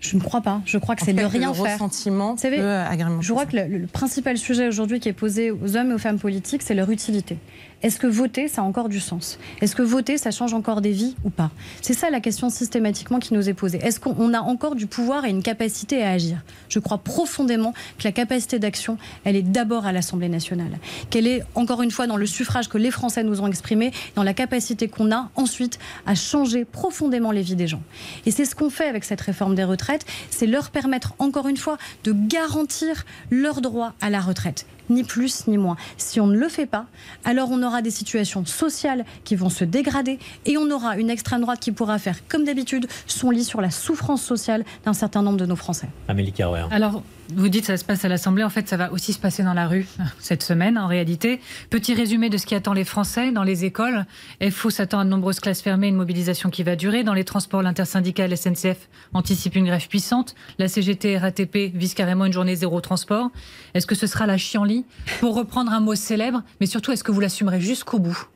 Je 0.00 0.16
ne 0.16 0.20
crois 0.20 0.42
pas. 0.42 0.60
Je 0.66 0.76
crois 0.76 0.96
que 0.96 1.02
c'est 1.04 1.14
de 1.14 1.24
rien 1.24 1.48
le 1.48 1.54
faire. 1.54 1.72
ressentiment 1.72 2.36
savez, 2.36 2.58
Je 2.58 3.32
crois 3.32 3.44
ça. 3.44 3.50
que 3.50 3.56
le, 3.56 3.78
le 3.78 3.86
principal 3.86 4.36
sujet 4.36 4.68
aujourd'hui 4.68 5.00
qui 5.00 5.08
est 5.08 5.14
posé 5.14 5.50
aux 5.50 5.76
hommes 5.76 5.92
et 5.92 5.94
aux 5.94 5.98
femmes 5.98 6.18
politiques, 6.18 6.62
c'est 6.62 6.74
leur 6.74 6.90
utilité. 6.90 7.38
Est-ce 7.84 7.98
que 7.98 8.06
voter, 8.06 8.48
ça 8.48 8.62
a 8.62 8.64
encore 8.64 8.88
du 8.88 8.98
sens? 8.98 9.38
Est-ce 9.60 9.76
que 9.76 9.82
voter, 9.82 10.16
ça 10.16 10.30
change 10.30 10.54
encore 10.54 10.80
des 10.80 10.90
vies 10.90 11.14
ou 11.22 11.28
pas? 11.28 11.50
C'est 11.82 11.92
ça 11.92 12.08
la 12.08 12.20
question 12.20 12.48
systématiquement 12.48 13.18
qui 13.18 13.34
nous 13.34 13.46
est 13.50 13.52
posée. 13.52 13.78
Est-ce 13.82 14.00
qu'on 14.00 14.32
a 14.32 14.40
encore 14.40 14.74
du 14.74 14.86
pouvoir 14.86 15.26
et 15.26 15.28
une 15.28 15.42
capacité 15.42 16.02
à 16.02 16.12
agir? 16.12 16.38
Je 16.70 16.78
crois 16.78 16.96
profondément 16.96 17.74
que 17.98 18.04
la 18.04 18.12
capacité 18.12 18.58
d'action, 18.58 18.96
elle 19.24 19.36
est 19.36 19.42
d'abord 19.42 19.84
à 19.84 19.92
l'Assemblée 19.92 20.30
nationale. 20.30 20.78
Qu'elle 21.10 21.26
est, 21.26 21.42
encore 21.54 21.82
une 21.82 21.90
fois, 21.90 22.06
dans 22.06 22.16
le 22.16 22.24
suffrage 22.24 22.70
que 22.70 22.78
les 22.78 22.90
Français 22.90 23.22
nous 23.22 23.42
ont 23.42 23.48
exprimé, 23.48 23.92
dans 24.14 24.22
la 24.22 24.32
capacité 24.32 24.88
qu'on 24.88 25.12
a 25.12 25.28
ensuite 25.36 25.78
à 26.06 26.14
changer 26.14 26.64
profondément 26.64 27.32
les 27.32 27.42
vies 27.42 27.54
des 27.54 27.66
gens. 27.66 27.82
Et 28.24 28.30
c'est 28.30 28.46
ce 28.46 28.54
qu'on 28.54 28.70
fait 28.70 28.88
avec 28.88 29.04
cette 29.04 29.20
réforme 29.20 29.54
des 29.54 29.64
retraites, 29.64 30.06
c'est 30.30 30.46
leur 30.46 30.70
permettre, 30.70 31.12
encore 31.18 31.48
une 31.48 31.58
fois, 31.58 31.76
de 32.04 32.14
garantir 32.14 33.04
leur 33.30 33.60
droit 33.60 33.92
à 34.00 34.08
la 34.08 34.22
retraite 34.22 34.64
ni 34.90 35.04
plus 35.04 35.46
ni 35.46 35.58
moins. 35.58 35.76
Si 35.96 36.20
on 36.20 36.26
ne 36.26 36.36
le 36.36 36.48
fait 36.48 36.66
pas, 36.66 36.86
alors 37.24 37.50
on 37.50 37.62
aura 37.62 37.82
des 37.82 37.90
situations 37.90 38.44
sociales 38.44 39.04
qui 39.24 39.36
vont 39.36 39.50
se 39.50 39.64
dégrader 39.64 40.18
et 40.46 40.56
on 40.56 40.70
aura 40.70 40.96
une 40.96 41.10
extrême 41.10 41.40
droite 41.40 41.60
qui 41.60 41.72
pourra 41.72 41.98
faire, 41.98 42.26
comme 42.28 42.44
d'habitude, 42.44 42.86
son 43.06 43.30
lit 43.30 43.44
sur 43.44 43.60
la 43.60 43.70
souffrance 43.70 44.22
sociale 44.22 44.64
d'un 44.84 44.92
certain 44.92 45.22
nombre 45.22 45.38
de 45.38 45.46
nos 45.46 45.56
Français. 45.56 45.88
Amélie 46.08 46.32
Carouer. 46.32 46.64
Alors, 46.70 47.02
vous 47.28 47.48
dites 47.48 47.64
ça 47.64 47.76
se 47.76 47.84
passe 47.84 48.04
à 48.04 48.08
l'Assemblée, 48.08 48.44
en 48.44 48.50
fait 48.50 48.68
ça 48.68 48.76
va 48.76 48.92
aussi 48.92 49.12
se 49.12 49.18
passer 49.18 49.42
dans 49.42 49.54
la 49.54 49.66
rue 49.66 49.86
cette 50.18 50.42
semaine 50.42 50.76
en 50.76 50.86
réalité. 50.86 51.40
Petit 51.70 51.94
résumé 51.94 52.30
de 52.30 52.36
ce 52.36 52.46
qui 52.46 52.54
attend 52.54 52.72
les 52.72 52.84
Français 52.84 53.32
dans 53.32 53.42
les 53.42 53.64
écoles. 53.64 54.04
FO 54.50 54.70
s'attend 54.70 55.00
à 55.00 55.04
de 55.04 55.10
nombreuses 55.10 55.40
classes 55.40 55.62
fermées, 55.62 55.88
une 55.88 55.96
mobilisation 55.96 56.50
qui 56.50 56.62
va 56.62 56.76
durer. 56.76 57.04
Dans 57.04 57.14
les 57.14 57.24
transports, 57.24 57.62
l'intersyndicale 57.62 58.36
SNCF 58.36 58.88
anticipe 59.12 59.56
une 59.56 59.66
grève 59.66 59.88
puissante. 59.88 60.34
La 60.58 60.68
CGT 60.68 61.18
RATP 61.18 61.72
vise 61.74 61.94
carrément 61.94 62.26
une 62.26 62.32
journée 62.32 62.56
zéro 62.56 62.80
transport. 62.80 63.30
Est-ce 63.74 63.86
que 63.86 63.94
ce 63.94 64.06
sera 64.06 64.26
la 64.26 64.36
chienlit 64.36 64.84
Pour 65.20 65.34
reprendre 65.34 65.72
un 65.72 65.80
mot 65.80 65.94
célèbre, 65.94 66.42
mais 66.60 66.66
surtout 66.66 66.92
est-ce 66.92 67.04
que 67.04 67.12
vous 67.12 67.20
l'assumerez 67.20 67.60
jusqu'au 67.60 67.98
bout? 67.98 68.28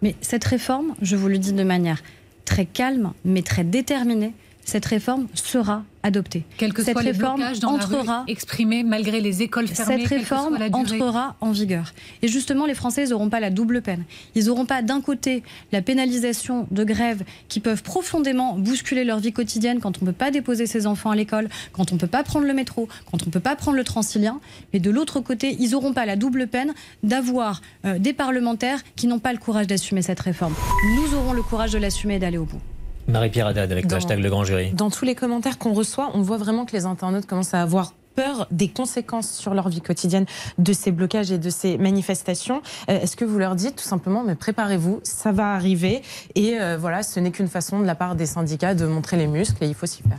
Mais 0.00 0.16
cette 0.20 0.44
réforme, 0.44 0.94
je 1.00 1.16
vous 1.16 1.28
le 1.28 1.38
dis 1.38 1.52
de 1.52 1.62
manière 1.64 2.02
très 2.44 2.66
calme, 2.66 3.12
mais 3.24 3.42
très 3.42 3.64
déterminée, 3.64 4.34
cette 4.64 4.86
réforme 4.86 5.26
sera 5.34 5.84
adoptée. 6.02 6.44
Que 6.58 6.66
cette 6.82 6.98
les 7.00 7.10
réforme 7.12 7.36
blocages 7.36 7.60
dans 7.60 7.74
entrera 7.74 8.20
rue 8.20 8.32
exprimés 8.32 8.82
malgré 8.82 9.20
les 9.20 9.42
écoles 9.42 9.68
fermées, 9.68 9.98
cette 9.98 10.08
soit 10.08 10.16
réforme 10.18 10.58
entrera 10.72 11.36
en 11.40 11.52
vigueur. 11.52 11.92
Et 12.22 12.28
justement, 12.28 12.66
les 12.66 12.74
Français, 12.74 13.06
n'auront 13.06 13.28
pas 13.28 13.40
la 13.40 13.50
double 13.50 13.82
peine. 13.82 14.04
Ils 14.34 14.46
n'auront 14.46 14.66
pas 14.66 14.82
d'un 14.82 15.00
côté 15.00 15.42
la 15.72 15.82
pénalisation 15.82 16.66
de 16.70 16.84
grèves 16.84 17.22
qui 17.48 17.60
peuvent 17.60 17.82
profondément 17.82 18.56
bousculer 18.56 19.04
leur 19.04 19.18
vie 19.18 19.32
quotidienne 19.32 19.80
quand 19.80 19.98
on 19.98 20.04
ne 20.04 20.10
peut 20.10 20.16
pas 20.16 20.30
déposer 20.30 20.66
ses 20.66 20.86
enfants 20.86 21.10
à 21.10 21.16
l'école, 21.16 21.48
quand 21.72 21.92
on 21.92 21.96
ne 21.96 22.00
peut 22.00 22.06
pas 22.06 22.22
prendre 22.22 22.46
le 22.46 22.54
métro, 22.54 22.88
quand 23.10 23.22
on 23.22 23.26
ne 23.26 23.30
peut 23.30 23.40
pas 23.40 23.56
prendre 23.56 23.76
le 23.76 23.84
transilien. 23.84 24.40
Mais 24.72 24.80
de 24.80 24.90
l'autre 24.90 25.20
côté, 25.20 25.56
ils 25.58 25.70
n'auront 25.70 25.92
pas 25.92 26.06
la 26.06 26.16
double 26.16 26.46
peine 26.46 26.72
d'avoir 27.02 27.60
euh, 27.84 27.98
des 27.98 28.12
parlementaires 28.12 28.80
qui 28.96 29.06
n'ont 29.06 29.18
pas 29.18 29.32
le 29.32 29.38
courage 29.38 29.66
d'assumer 29.66 30.02
cette 30.02 30.20
réforme. 30.20 30.54
Nous 30.96 31.16
aurons 31.16 31.32
le 31.32 31.42
courage 31.42 31.72
de 31.72 31.78
l'assumer 31.78 32.16
et 32.16 32.18
d'aller 32.18 32.38
au 32.38 32.44
bout. 32.44 32.60
Marie-Pierre 33.08 33.48
Haddad 33.48 33.70
avec 33.72 33.84
le 33.84 33.90
Dans- 33.90 33.96
hashtag 33.96 34.18
Le 34.20 34.30
Grand 34.30 34.44
Jury. 34.44 34.72
Dans 34.72 34.90
tous 34.90 35.04
les 35.04 35.14
commentaires 35.14 35.58
qu'on 35.58 35.72
reçoit, 35.72 36.10
on 36.14 36.22
voit 36.22 36.38
vraiment 36.38 36.64
que 36.64 36.72
les 36.72 36.86
internautes 36.86 37.26
commencent 37.26 37.54
à 37.54 37.62
avoir 37.62 37.92
peur 38.14 38.46
des 38.50 38.68
conséquences 38.68 39.30
sur 39.30 39.54
leur 39.54 39.70
vie 39.70 39.80
quotidienne 39.80 40.26
de 40.58 40.72
ces 40.74 40.92
blocages 40.92 41.32
et 41.32 41.38
de 41.38 41.48
ces 41.48 41.78
manifestations. 41.78 42.60
Euh, 42.90 43.00
est-ce 43.00 43.16
que 43.16 43.24
vous 43.24 43.38
leur 43.38 43.54
dites 43.54 43.76
tout 43.76 43.84
simplement, 43.88 44.22
mais 44.22 44.34
préparez-vous, 44.34 45.00
ça 45.02 45.32
va 45.32 45.54
arriver 45.54 46.02
et 46.34 46.60
euh, 46.60 46.76
voilà, 46.78 47.02
ce 47.02 47.18
n'est 47.20 47.30
qu'une 47.30 47.48
façon 47.48 47.80
de 47.80 47.86
la 47.86 47.94
part 47.94 48.14
des 48.14 48.26
syndicats 48.26 48.74
de 48.74 48.84
montrer 48.86 49.16
les 49.16 49.26
muscles 49.26 49.64
et 49.64 49.66
il 49.66 49.74
faut 49.74 49.86
s'y 49.86 50.02
faire. 50.02 50.18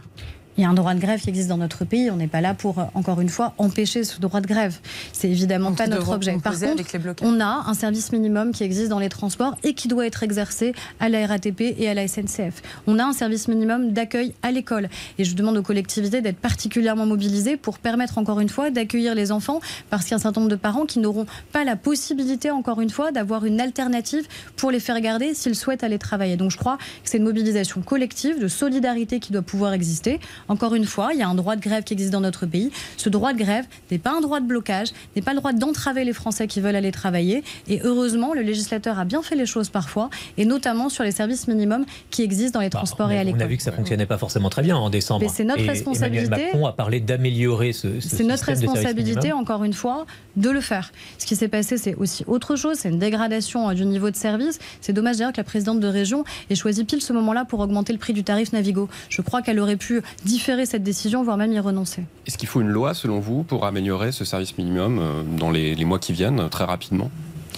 Il 0.58 0.62
y 0.62 0.66
a 0.66 0.70
un 0.70 0.74
droit 0.74 0.94
de 0.94 1.00
grève 1.00 1.20
qui 1.20 1.30
existe 1.30 1.50
dans 1.50 1.58
notre 1.58 1.84
pays. 1.84 2.12
On 2.12 2.16
n'est 2.16 2.28
pas 2.28 2.42
là 2.42 2.54
pour, 2.54 2.76
encore 2.94 3.22
une 3.22 3.30
fois, 3.30 3.54
empêcher 3.58 4.04
ce 4.04 4.20
droit 4.20 4.40
de 4.40 4.48
grève. 4.48 4.78
C'est 5.12 5.30
évidemment 5.30 5.74
pas 5.74 5.88
notre 5.88 6.10
objet. 6.10 6.38
Par 6.44 6.54
contre, 6.60 7.24
on 7.24 7.40
a 7.40 7.64
un 7.66 7.74
service 7.74 8.12
minimum 8.12 8.52
qui 8.52 8.64
existe 8.64 8.90
dans 8.90 9.00
les 9.00 9.10
transports 9.10 9.56
et 9.64 9.74
qui 9.74 9.88
doit 9.88 10.06
être 10.06 10.22
exercé 10.22 10.74
à 11.00 11.10
la 11.10 11.26
RATP 11.26 11.62
et 11.62 11.90
à 11.90 11.94
la 11.94 12.08
SNCF. 12.08 12.62
On 12.86 13.00
a 13.00 13.04
un 13.04 13.14
service 13.14 13.48
minimum 13.48 13.94
d'accueil 13.94 14.34
à 14.44 14.52
l'école. 14.52 14.90
Et 15.18 15.24
je 15.24 15.36
demande 15.36 15.58
aux 15.58 15.64
collectivités 15.64 16.22
d'être 16.22 16.38
particulièrement 16.38 17.06
mobilisées 17.06 17.58
pour 17.58 17.80
permettre, 17.80 18.18
encore 18.18 18.40
une 18.40 18.50
fois, 18.50 18.70
d'accueillir 18.70 19.16
les 19.16 19.32
enfants 19.32 19.60
parce 19.90 20.04
qu'il 20.04 20.12
y 20.12 20.14
a 20.14 20.18
un 20.18 20.20
certain 20.20 20.42
nombre 20.42 20.52
de 20.52 20.56
parents 20.56 20.86
qui 20.86 21.00
n'auront 21.00 21.26
pas 21.52 21.64
la 21.64 21.76
possibilité, 21.76 22.52
encore 22.52 22.80
une 22.80 22.90
fois, 22.90 23.12
d'avoir 23.12 23.46
une 23.46 23.60
alternative 23.60 24.28
pour 24.56 24.72
les 24.72 24.80
faire 24.80 25.00
garder 25.02 25.34
s'ils 25.34 25.56
souhaitent 25.56 25.84
aller 25.84 26.00
travailler. 26.00 26.38
Donc 26.38 26.52
je 26.52 26.58
crois 26.58 26.78
que 26.78 27.10
c'est 27.10 27.18
une 27.18 27.24
mobilisation 27.24 27.82
collective, 27.82 28.40
de 28.40 28.48
solidarité 28.48 29.20
qui 29.20 29.32
doit 29.32 29.42
pouvoir 29.42 29.74
exister. 29.74 30.20
Encore 30.48 30.76
une 30.76 30.86
fois, 30.86 31.12
il 31.14 31.20
y 31.20 31.24
a 31.24 31.28
un 31.28 31.36
droit 31.36 31.56
de 31.56 31.62
grève 31.62 31.84
qui 31.84 31.94
existe 31.94 32.12
dans 32.12 32.22
notre 32.22 32.46
pays. 32.46 32.72
Ce 32.98 33.10
droit 33.10 33.34
de 33.34 33.38
grève 33.38 33.66
n'est 33.92 33.98
pas 33.98 34.12
un 34.12 34.22
droit 34.22 34.40
de 34.40 34.46
blocage, 34.46 34.90
n'est 35.16 35.22
pas 35.22 35.34
le 35.34 35.40
droit 35.40 35.54
d'entraver 35.54 36.04
les 36.04 36.14
Français 36.14 36.48
qui 36.48 36.62
veulent 36.62 36.76
aller 36.76 36.92
travailler. 36.92 37.44
Et 37.68 37.82
heureusement, 37.84 38.34
le 38.34 38.42
législateur 38.42 39.00
a 39.00 39.06
bien 39.06 39.22
fait 39.22 39.36
les 39.36 39.46
choses 39.46 39.70
parfois, 39.70 40.10
et 40.38 40.46
notamment 40.46 40.90
sur 40.90 41.04
les 41.04 41.12
services 41.12 41.48
minimums 41.48 41.86
qui 42.10 42.24
existent 42.24 42.60
dans 42.60 42.64
les 42.64 42.70
bah, 42.70 42.80
transports 42.80 43.12
et 43.12 43.18
à 43.18 43.24
l'école. 43.24 43.42
On 43.42 43.46
a 43.46 43.48
vu 43.48 43.58
que 43.58 43.64
ça 43.64 43.72
fonctionnait 43.72 44.06
pas 44.06 44.18
forcément 44.18 44.50
très 44.50 44.62
bien 44.62 44.78
en 44.78 44.90
décembre. 44.90 45.26
C'est 45.34 45.44
notre 45.44 45.66
responsabilité. 45.66 46.26
Emmanuel 46.26 46.46
Macron 46.54 46.66
a 46.68 46.74
parlé 46.74 47.00
d'améliorer 47.00 47.74
ce, 47.74 48.00
ce 48.00 48.10
C'est 48.10 48.24
notre 48.24 48.46
responsabilité, 48.46 49.32
encore 49.32 49.64
une 49.64 49.74
fois, 49.74 50.06
de 50.36 50.50
le 50.50 50.62
faire. 50.62 50.92
Ce 51.18 51.26
qui 51.26 51.36
s'est 51.36 51.48
passé, 51.48 51.78
c'est 51.78 51.96
aussi 51.96 52.24
autre 52.28 52.56
chose. 52.56 52.78
C'est 52.78 52.90
une 52.90 53.00
dégradation 53.00 53.70
euh, 53.70 53.74
du 53.74 53.86
niveau 53.86 54.10
de 54.10 54.16
service. 54.16 54.60
C'est 54.82 54.94
dommage 54.94 55.18
d'ailleurs 55.18 55.34
que 55.34 55.38
la 55.38 55.44
présidente 55.44 55.80
de 55.80 55.88
région 55.88 56.24
ait 56.50 56.56
choisi 56.56 56.84
pile 56.84 57.02
ce 57.02 57.14
moment-là 57.14 57.46
pour 57.46 57.60
augmenter 57.60 57.94
le 57.94 58.00
prix 58.00 58.14
du 58.14 58.24
tarif 58.24 58.54
Navigo. 58.54 58.90
Je 59.10 59.22
crois 59.22 59.42
qu'elle 59.42 59.60
aurait 59.60 59.78
pu 59.78 60.02
différer 60.34 60.66
cette 60.66 60.84
décision, 60.84 61.24
voire 61.24 61.38
même 61.38 61.54
y 61.54 61.60
renoncer. 61.60 62.04
Est-ce 62.26 62.38
qu'il 62.38 62.50
faut 62.50 62.62
une 62.62 62.70
loi, 62.70 62.94
selon 62.94 63.20
vous, 63.20 63.44
pour 63.44 63.66
améliorer 63.66 64.12
ce 64.12 64.26
service 64.26 64.58
minimum 64.58 65.00
euh, 65.00 65.24
dans 65.38 65.52
les, 65.52 65.86
mois 65.86 66.00
qui 66.00 66.12
viennent, 66.12 66.50
très 66.50 66.66
rapidement 66.66 67.12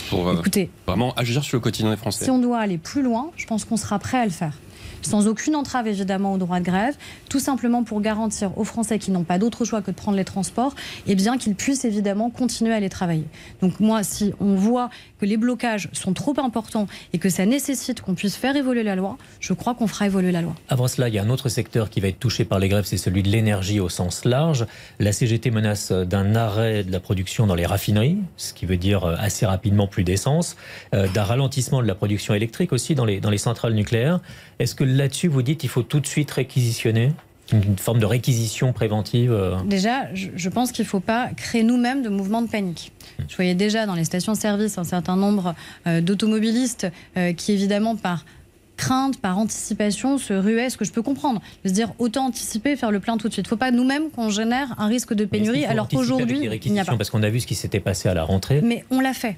pour 0.10 0.28
euh, 0.28 0.40
Écoutez, 0.40 0.70
vraiment 0.86 1.14
agir 1.16 1.44
sur 1.44 1.56
le 1.58 1.62
quotidien 1.62 1.90
des 1.90 1.98
Français? 1.98 2.26
Si 2.26 2.32
on 2.32 2.40
doit 2.40 2.60
aller 2.60 2.78
plus 2.78 3.02
loin, 3.02 3.32
je 3.38 3.46
pense 3.46 3.64
qu'on 3.64 3.78
sera 3.78 3.98
prêt 3.98 4.20
à 4.20 4.26
le 4.26 4.32
faire 4.32 4.54
sans 5.02 5.28
aucune 5.28 5.56
entrave 5.56 5.88
évidemment 5.88 6.34
au 6.34 6.38
droit 6.38 6.60
de 6.60 6.66
grève, 6.66 6.96
tout 7.30 7.40
simplement 7.40 7.84
pour 7.84 8.02
garantir 8.02 8.58
aux 8.58 8.64
Français 8.64 9.00
qui 9.00 9.12
n'ont 9.12 9.24
pas 9.24 9.38
d'autre 9.38 9.66
choix 9.66 9.82
que 9.82 9.92
de 9.92 9.96
prendre 9.96 10.18
les 10.18 10.26
transports, 10.26 10.76
eh 11.08 11.16
bien 11.16 11.38
qu'ils 11.38 11.56
puissent 11.56 11.86
évidemment 11.86 12.30
continuer 12.30 12.74
à 12.74 12.78
aller 12.78 12.90
travailler. 12.90 13.26
Donc 13.62 13.80
moi, 13.80 14.04
si 14.04 14.34
on 14.40 14.56
voit 14.56 14.90
que 15.20 15.26
les 15.26 15.38
blocages 15.38 15.90
sont 15.94 16.14
trop 16.14 16.34
importants 16.40 16.88
et 17.14 17.18
que 17.18 17.30
ça 17.30 17.46
nécessite 17.46 18.02
qu'on 18.02 18.16
puisse 18.16 18.36
faire 18.36 18.56
évoluer 18.56 18.84
la 18.84 18.96
loi, 18.96 19.18
je 19.40 19.54
crois 19.54 19.76
qu'on 19.76 19.88
fera 19.88 20.06
évoluer 20.06 20.32
la 20.32 20.42
loi. 20.42 20.56
Avant 20.70 20.88
cela, 20.88 21.08
il 21.10 21.16
y 21.16 21.20
a 21.20 21.24
un 21.24 21.30
autre 21.30 21.50
secteur 21.50 21.90
qui 21.90 22.00
va 22.02 22.08
être 22.08 22.20
touché 22.20 22.46
par 22.46 22.60
les 22.60 22.70
grèves, 22.70 22.86
c'est 22.86 22.98
celui 22.98 23.24
de 23.24 23.30
l'énergie 23.30 23.80
au 23.80 23.90
sens 23.90 24.26
large. 24.26 24.66
La 25.00 25.12
CGT 25.12 25.52
menace 25.52 25.92
d'un 25.92 26.36
arrêt 26.36 26.84
de 26.84 26.92
la 26.92 27.00
production 27.00 27.48
dans 27.48 27.56
les 27.56 27.66
raffineries, 27.66 28.18
ce 28.38 28.54
qui 28.54 28.66
veut 28.66 28.78
dire 28.78 29.04
euh, 29.04 29.16
assez 29.18 29.46
rapidement 29.46 29.88
plus 29.88 30.04
d'essence, 30.04 30.56
euh, 30.94 31.08
d'un 31.10 31.24
ralentissement 31.24 31.82
de 31.82 31.88
la 31.88 31.96
production 31.96 32.34
électrique 32.34 32.74
aussi 32.74 32.96
dans 32.96 33.06
les, 33.06 33.20
dans 33.20 33.30
les 33.30 33.38
centrales 33.38 33.74
nucléaires. 33.74 34.20
Est-ce 34.60 34.76
que 34.76 34.85
là-dessus, 34.86 35.28
vous 35.28 35.42
dites 35.42 35.60
qu'il 35.60 35.70
faut 35.70 35.84
tout 35.84 36.00
de 36.00 36.08
suite 36.08 36.32
réquisitionner 36.32 37.12
une 37.52 37.78
forme 37.78 38.00
de 38.00 38.06
réquisition 38.06 38.74
préventive 38.74 39.32
euh 39.32 39.56
Déjà, 39.66 40.08
je 40.14 40.50
pense 40.50 40.72
qu'il 40.72 40.84
ne 40.84 40.90
faut 40.90 41.00
pas 41.00 41.30
créer 41.36 41.64
nous-mêmes 41.64 42.02
de 42.02 42.10
mouvements 42.10 42.42
de 42.42 42.50
panique. 42.50 42.92
Je 43.28 43.36
voyais 43.36 43.56
déjà 43.56 43.86
dans 43.86 43.96
les 43.96 44.04
stations-service 44.04 44.78
un 44.78 44.84
certain 44.84 45.16
nombre 45.16 45.54
euh, 45.88 46.02
d'automobilistes 46.02 46.88
euh, 47.18 47.34
qui, 47.34 47.52
évidemment, 47.52 47.96
par 47.96 48.26
crainte, 48.78 49.22
par 49.22 49.38
anticipation, 49.38 50.18
se 50.18 50.34
ruaient, 50.34 50.70
ce 50.70 50.78
que 50.78 50.86
je 50.86 50.92
peux 50.92 51.02
comprendre. 51.02 51.42
De 51.64 51.70
se 51.70 51.74
dire 51.74 51.94
autant 52.00 52.26
anticiper, 52.26 52.76
faire 52.76 52.92
le 52.92 53.00
plein 53.00 53.18
tout 53.18 53.28
de 53.28 53.34
suite. 53.34 53.46
Il 53.46 53.48
ne 53.48 53.50
faut 53.50 53.58
pas 53.58 53.72
nous-mêmes 53.72 54.10
qu'on 54.10 54.30
génère 54.30 54.76
un 54.80 54.88
risque 54.88 55.14
de 55.14 55.26
pénurie, 55.26 55.66
alors 55.66 55.88
qu'aujourd'hui, 55.88 56.50
il 56.66 56.74
n'y 56.74 56.80
a 56.80 56.86
pas. 56.86 56.98
Parce 56.98 57.10
qu'on 57.10 57.24
a 57.24 57.30
vu 57.30 57.40
ce 57.40 57.48
qui 57.48 57.56
s'était 57.56 57.80
passé 57.80 58.10
à 58.10 58.14
la 58.14 58.24
rentrée. 58.24 58.62
Mais 58.62 58.84
on 58.90 59.00
l'a 59.00 59.14
fait. 59.14 59.38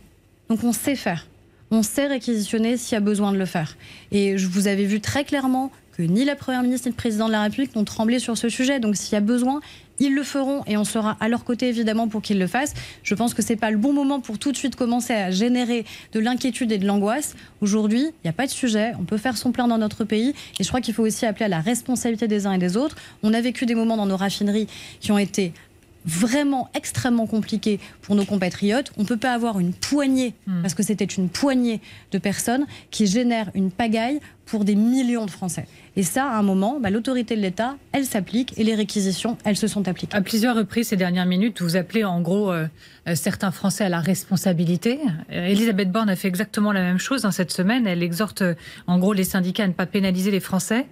Donc 0.49 0.63
on 0.63 0.71
sait 0.71 0.95
faire 0.95 1.27
on 1.71 1.84
sait 1.84 2.08
réquisitionner 2.08 2.77
s'il 2.77 2.93
y 2.93 2.97
a 2.97 3.01
besoin 3.01 3.32
de 3.32 3.38
le 3.38 3.45
faire. 3.45 3.75
Et 4.12 4.38
je 4.38 4.47
vous 4.47 4.67
avais 4.67 4.86
vu 4.86 5.01
très 5.01 5.23
clairement 5.23 5.71
que 5.97 6.03
ni 6.03 6.25
la 6.25 6.36
Première 6.36 6.62
ministre 6.62 6.88
ni 6.88 6.91
le 6.91 6.97
Président 6.97 7.27
de 7.27 7.32
la 7.32 7.41
République 7.41 7.75
n'ont 7.75 7.84
tremblé 7.84 8.19
sur 8.19 8.38
ce 8.38 8.49
sujet. 8.49 8.80
Donc 8.80 8.95
s'il 8.95 9.13
y 9.13 9.15
a 9.15 9.21
besoin, 9.21 9.60
ils 9.99 10.13
le 10.13 10.23
feront 10.23 10.63
et 10.67 10.77
on 10.77 10.84
sera 10.84 11.17
à 11.19 11.27
leur 11.27 11.43
côté 11.43 11.67
évidemment 11.69 12.08
pour 12.08 12.21
qu'ils 12.21 12.38
le 12.38 12.47
fassent. 12.47 12.75
Je 13.03 13.15
pense 13.15 13.34
que 13.34 13.41
ce 13.41 13.49
n'est 13.49 13.58
pas 13.58 13.71
le 13.71 13.77
bon 13.77 13.93
moment 13.93 14.19
pour 14.19 14.38
tout 14.38 14.51
de 14.51 14.58
suite 14.58 14.75
commencer 14.75 15.13
à 15.13 15.32
générer 15.32 15.86
de 16.13 16.19
l'inquiétude 16.19 16.71
et 16.71 16.77
de 16.77 16.86
l'angoisse. 16.86 17.36
Aujourd'hui, 17.62 18.01
il 18.01 18.25
n'y 18.25 18.30
a 18.30 18.34
pas 18.34 18.45
de 18.45 18.51
sujet, 18.51 18.93
on 18.99 19.06
peut 19.06 19.17
faire 19.17 19.38
son 19.38 19.51
plein 19.51 19.67
dans 19.67 19.80
notre 19.80 20.03
pays 20.03 20.34
et 20.60 20.63
je 20.63 20.67
crois 20.67 20.82
qu'il 20.82 20.93
faut 20.93 21.03
aussi 21.03 21.25
appeler 21.25 21.45
à 21.45 21.49
la 21.49 21.62
responsabilité 21.62 22.27
des 22.27 22.45
uns 22.45 22.53
et 22.53 22.60
des 22.60 22.77
autres. 22.77 22.95
On 23.23 23.34
a 23.34 23.41
vécu 23.41 23.65
des 23.65 23.75
moments 23.75 23.97
dans 23.97 24.06
nos 24.06 24.17
raffineries 24.17 24.67
qui 24.99 25.12
ont 25.12 25.17
été 25.17 25.51
vraiment 26.08 26.70
extrêmement 26.74 27.28
compliqué 27.28 27.80
pour 28.02 28.15
nos 28.15 28.26
compatriotes. 28.26 28.91
On 28.98 29.04
ne 29.04 29.08
peut 29.08 29.17
pas 29.17 29.34
avoir 29.34 29.60
une 29.60 29.74
poignée, 29.74 30.34
hmm. 30.48 30.62
parce 30.62 30.74
que 30.74 30.82
c'était 30.82 31.06
une 31.06 31.30
poignée 31.30 31.82
de 32.12 32.17
personnes 32.17 32.65
qui 32.89 33.06
génèrent 33.06 33.52
une 33.54 33.70
pagaille 33.70 34.20
pour 34.46 34.63
des 34.63 34.76
millions 34.76 35.26
de 35.26 35.32
Français. 35.32 35.67
Et 35.98 36.04
ça, 36.04 36.26
à 36.26 36.38
un 36.38 36.43
moment, 36.43 36.80
bah, 36.80 36.89
l'autorité 36.89 37.36
de 37.36 37.41
l'État, 37.41 37.76
elle 37.91 38.06
s'applique 38.06 38.54
et 38.58 38.63
les 38.63 38.76
réquisitions, 38.76 39.38
elles 39.43 39.58
se 39.58 39.67
sont 39.67 39.88
appliquées. 39.88 40.15
À 40.15 40.22
plusieurs 40.22 40.56
reprises 40.56 40.88
ces 40.88 40.96
dernières 40.96 41.26
minutes, 41.26 41.62
vous 41.62 41.76
appelez 41.76 42.06
en 42.06 42.22
gros 42.22 42.52
euh, 42.52 42.67
euh, 43.08 43.15
certains 43.15 43.52
Français 43.52 43.84
à 43.84 43.89
la 43.89 44.00
responsabilité. 44.00 45.00
Euh, 45.32 45.48
Elisabeth 45.48 45.91
Borne 45.91 46.10
a 46.10 46.15
fait 46.15 46.30
exactement 46.30 46.72
la 46.72 46.82
même 46.82 47.00
chose 47.00 47.24
dans 47.24 47.32
cette 47.32 47.52
semaine. 47.52 47.86
Elle 47.86 48.02
exhorte 48.02 48.43
en 48.88 48.98
gros 49.00 49.12
les 49.12 49.26
syndicats 49.26 49.65
à 49.65 49.67
ne 49.67 49.74
pas 49.74 49.86
pénaliser 49.86 50.32
les 50.32 50.39
Français 50.39 50.86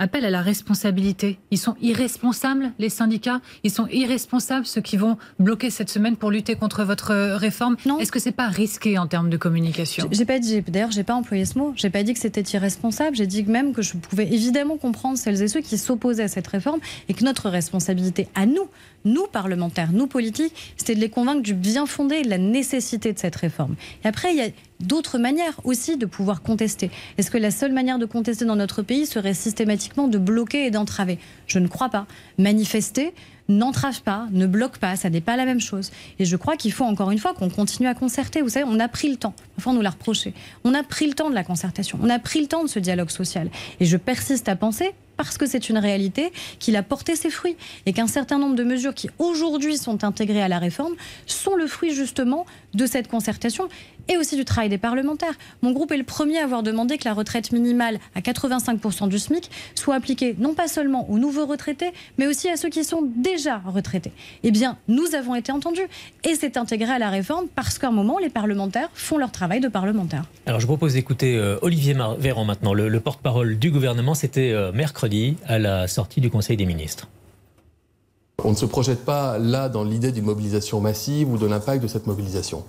appel 0.00 0.24
à 0.24 0.30
la 0.30 0.42
responsabilité. 0.42 1.38
Ils 1.52 1.58
sont 1.58 1.76
irresponsables, 1.80 2.72
les 2.80 2.88
syndicats. 2.88 3.40
Ils 3.62 3.70
sont 3.70 3.86
irresponsables, 3.88 4.66
ceux 4.66 4.80
qui 4.80 4.96
vont 4.96 5.18
bloquer 5.38 5.70
cette 5.70 5.90
semaine 5.90 6.16
pour 6.16 6.30
lutter 6.32 6.56
contre 6.56 6.82
votre 6.82 7.14
réforme. 7.36 7.76
Est-ce 8.00 8.10
que 8.10 8.18
c'est 8.18 8.32
pas 8.32 8.48
risqué 8.48 8.98
en 8.98 9.06
termes 9.06 9.30
de 9.30 9.36
communication? 9.36 10.08
J'ai 10.10 10.24
pas 10.24 10.38
dit. 10.38 10.62
D'ailleurs, 10.62 10.90
j'ai 10.90 11.04
pas 11.04 11.14
employé 11.14 11.44
ce 11.44 11.58
mot. 11.58 11.72
J'ai 11.76 11.90
pas 11.90 12.02
dit 12.02 12.14
que 12.14 12.18
c'était 12.18 12.42
irresponsable. 12.42 13.14
J'ai 13.14 13.26
dit 13.26 13.44
même 13.44 13.72
que 13.72 13.82
je 13.82 13.96
pouvais 13.96 14.26
évidemment 14.32 14.78
comprendre 14.78 15.18
celles 15.18 15.42
et 15.42 15.48
ceux 15.48 15.60
qui 15.60 15.76
s'opposaient 15.78 16.24
à 16.24 16.28
cette 16.28 16.46
réforme 16.46 16.80
et 17.08 17.14
que 17.14 17.22
notre 17.22 17.50
responsabilité 17.50 18.26
à 18.34 18.46
nous, 18.46 18.68
nous 19.04 19.26
parlementaires, 19.26 19.92
nous 19.92 20.06
politiques, 20.06 20.54
c'était 20.76 20.94
de 20.94 21.00
les 21.00 21.10
convaincre 21.10 21.42
du 21.42 21.54
bien 21.54 21.84
fondé 21.86 22.16
et 22.16 22.22
de 22.22 22.30
la 22.30 22.38
nécessité 22.38 23.12
de 23.12 23.18
cette 23.18 23.36
réforme. 23.36 23.76
Et 24.04 24.08
après, 24.08 24.32
il 24.32 24.38
y 24.38 24.42
a 24.42 24.48
d'autres 24.80 25.18
manières 25.18 25.60
aussi 25.64 25.96
de 25.96 26.06
pouvoir 26.06 26.42
contester. 26.42 26.90
Est-ce 27.18 27.30
que 27.30 27.38
la 27.38 27.50
seule 27.50 27.72
manière 27.72 27.98
de 27.98 28.06
contester 28.06 28.44
dans 28.44 28.56
notre 28.56 28.82
pays 28.82 29.06
serait 29.06 29.34
systématiquement 29.34 30.08
de 30.08 30.18
bloquer 30.18 30.66
et 30.66 30.70
d'entraver? 30.70 31.18
Je 31.46 31.58
ne 31.58 31.68
crois 31.68 31.88
pas. 31.88 32.06
Manifester 32.38 33.12
n'entrave 33.50 34.02
pas, 34.02 34.26
ne 34.30 34.46
bloque 34.46 34.78
pas, 34.78 34.96
ça 34.96 35.10
n'est 35.10 35.20
pas 35.20 35.36
la 35.36 35.44
même 35.44 35.60
chose. 35.60 35.90
Et 36.18 36.24
je 36.24 36.36
crois 36.36 36.56
qu'il 36.56 36.72
faut 36.72 36.84
encore 36.84 37.10
une 37.10 37.18
fois 37.18 37.34
qu'on 37.34 37.50
continue 37.50 37.88
à 37.88 37.94
concerter. 37.94 38.42
Vous 38.42 38.48
savez, 38.48 38.66
on 38.68 38.80
a 38.80 38.88
pris 38.88 39.10
le 39.10 39.16
temps, 39.16 39.34
enfin 39.58 39.70
on 39.70 39.74
nous 39.74 39.82
l'a 39.82 39.90
reproché, 39.90 40.34
on 40.64 40.74
a 40.74 40.82
pris 40.82 41.06
le 41.06 41.14
temps 41.14 41.30
de 41.30 41.34
la 41.34 41.44
concertation, 41.44 41.98
on 42.02 42.10
a 42.10 42.18
pris 42.18 42.40
le 42.40 42.46
temps 42.46 42.62
de 42.62 42.68
ce 42.68 42.78
dialogue 42.78 43.10
social. 43.10 43.50
Et 43.80 43.84
je 43.84 43.96
persiste 43.96 44.48
à 44.48 44.56
penser 44.56 44.92
parce 45.16 45.36
que 45.36 45.44
c'est 45.44 45.68
une 45.68 45.76
réalité 45.76 46.32
qu'il 46.58 46.76
a 46.76 46.82
porté 46.82 47.14
ses 47.14 47.28
fruits 47.28 47.56
et 47.84 47.92
qu'un 47.92 48.06
certain 48.06 48.38
nombre 48.38 48.54
de 48.54 48.64
mesures 48.64 48.94
qui 48.94 49.10
aujourd'hui 49.18 49.76
sont 49.76 50.02
intégrées 50.02 50.40
à 50.40 50.48
la 50.48 50.58
réforme 50.58 50.94
sont 51.26 51.56
le 51.56 51.66
fruit 51.66 51.94
justement 51.94 52.46
de 52.72 52.86
cette 52.86 53.06
concertation 53.06 53.68
et 54.08 54.16
aussi 54.16 54.34
du 54.36 54.44
travail 54.44 54.68
des 54.68 54.78
parlementaires. 54.78 55.34
Mon 55.62 55.72
groupe 55.72 55.92
est 55.92 55.96
le 55.96 56.04
premier 56.04 56.38
à 56.38 56.44
avoir 56.44 56.62
demandé 56.62 56.98
que 56.98 57.04
la 57.04 57.12
retraite 57.12 57.52
minimale 57.52 57.98
à 58.14 58.20
85% 58.20 59.08
du 59.08 59.18
SMIC 59.18 59.50
soit 59.74 59.94
appliquée 59.94 60.34
non 60.38 60.54
pas 60.54 60.68
seulement 60.68 61.08
aux 61.10 61.18
nouveaux 61.18 61.46
retraités, 61.46 61.92
mais 62.16 62.26
aussi 62.26 62.48
à 62.48 62.56
ceux 62.56 62.70
qui 62.70 62.82
sont 62.82 63.02
déjà 63.02 63.39
retraités. 63.48 64.12
Eh 64.42 64.50
bien, 64.50 64.76
nous 64.88 65.14
avons 65.14 65.34
été 65.34 65.52
entendus 65.52 65.86
et 66.24 66.34
c'est 66.34 66.56
intégré 66.56 66.92
à 66.92 66.98
la 66.98 67.10
réforme 67.10 67.46
parce 67.54 67.78
qu'à 67.78 67.88
un 67.88 67.92
moment, 67.92 68.18
les 68.18 68.28
parlementaires 68.28 68.88
font 68.94 69.18
leur 69.18 69.32
travail 69.32 69.60
de 69.60 69.68
parlementaires. 69.68 70.24
Alors, 70.46 70.60
je 70.60 70.66
propose 70.66 70.94
d'écouter 70.94 71.36
euh, 71.36 71.58
Olivier 71.62 71.96
Véran 72.18 72.44
maintenant, 72.44 72.74
le, 72.74 73.00
porte-parole 73.00 73.58
du 73.58 73.70
gouvernement. 73.70 74.14
C'était 74.14 74.52
euh, 74.52 74.72
mercredi 74.72 75.36
à 75.46 75.58
la 75.58 75.88
sortie 75.88 76.20
du 76.20 76.30
Conseil 76.30 76.56
des 76.56 76.66
ministres. 76.66 77.08
On 78.44 78.50
ne 78.50 78.56
se 78.56 78.66
projette 78.66 79.04
pas 79.04 79.38
là 79.38 79.68
dans 79.68 79.84
l'idée 79.84 80.12
d'une 80.12 80.24
mobilisation 80.24 80.80
massive 80.80 81.30
ou 81.30 81.36
de 81.36 81.46
l'impact 81.46 81.82
de 81.82 81.88
cette 81.88 82.06
mobilisation. 82.06 82.64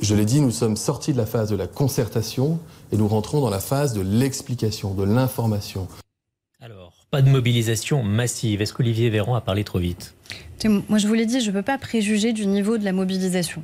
Je 0.00 0.14
l'ai 0.14 0.24
dit, 0.24 0.40
nous 0.40 0.50
sommes 0.50 0.76
sortis 0.76 1.12
de 1.12 1.18
la 1.18 1.26
phase 1.26 1.50
de 1.50 1.56
la 1.56 1.66
concertation 1.66 2.60
et 2.92 2.96
nous 2.96 3.08
rentrons 3.08 3.40
dans 3.40 3.50
la 3.50 3.58
phase 3.58 3.94
de 3.94 4.00
l'explication, 4.00 4.94
de 4.94 5.02
l'information. 5.02 5.88
Pas 7.10 7.22
de 7.22 7.30
mobilisation 7.30 8.02
massive. 8.02 8.60
Est-ce 8.60 8.74
qu'Olivier 8.74 9.08
Véran 9.08 9.34
a 9.34 9.40
parlé 9.40 9.64
trop 9.64 9.78
vite? 9.78 10.14
Moi, 10.90 10.98
je 10.98 11.06
vous 11.06 11.14
l'ai 11.14 11.24
dit, 11.24 11.40
je 11.40 11.50
ne 11.50 11.54
peux 11.54 11.62
pas 11.62 11.78
préjuger 11.78 12.34
du 12.34 12.46
niveau 12.46 12.76
de 12.76 12.84
la 12.84 12.92
mobilisation. 12.92 13.62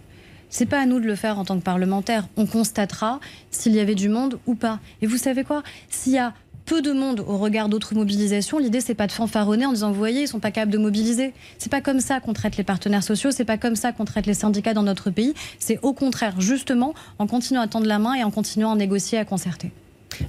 C'est 0.49 0.65
pas 0.65 0.81
à 0.81 0.87
nous 0.87 0.99
de 0.99 1.05
le 1.05 1.15
faire 1.15 1.39
en 1.39 1.45
tant 1.45 1.59
que 1.59 1.63
parlementaires. 1.63 2.27
On 2.39 2.47
constatera 2.47 3.21
s'il 3.51 3.75
y 3.75 3.81
avait 3.81 3.95
du 3.95 4.09
monde 4.09 4.39
ou 4.47 4.55
pas. 4.55 4.81
Et 5.03 5.07
vous 5.07 5.19
savez 5.19 5.45
quoi? 5.45 5.63
S'il 5.91 6.15
y 6.15 6.19
a 6.19 6.33
peu 6.65 6.81
de 6.81 6.93
monde 6.93 7.21
au 7.21 7.37
regard 7.37 7.69
d'autres 7.69 7.95
mobilisations. 7.95 8.57
L'idée, 8.57 8.81
c'est 8.81 8.95
pas 8.95 9.07
de 9.07 9.13
fanfaronner 9.13 9.67
en 9.67 9.73
disant, 9.73 9.91
vous 9.91 9.99
voyez, 9.99 10.23
ils 10.23 10.29
sont 10.29 10.41
pas 10.41 10.51
capables 10.51 10.73
de 10.73 10.79
mobiliser. 10.79 11.35
C'est 11.59 11.71
pas 11.71 11.83
comme 11.83 12.01
ça 12.01 12.21
qu'on 12.21 12.33
traite 12.33 12.57
les 12.57 12.65
partenaires 12.65 13.03
sociaux, 13.03 13.31
c'est 13.31 13.45
pas 13.45 13.59
comme 13.59 13.77
ça 13.77 13.93
qu'on 13.93 14.07
traite 14.07 14.25
les 14.25 14.33
syndicats 14.33 14.73
dans 14.73 14.83
notre 14.83 15.11
pays. 15.11 15.35
C'est 15.59 15.79
au 15.83 15.93
contraire, 15.93 16.41
justement, 16.41 16.95
en 17.19 17.27
continuant 17.27 17.61
à 17.61 17.69
tendre 17.69 17.87
la 17.87 17.99
main 17.99 18.15
et 18.15 18.25
en 18.25 18.31
continuant 18.31 18.73
à 18.73 18.77
négocier, 18.77 19.19
à 19.19 19.27
concerter. 19.27 19.71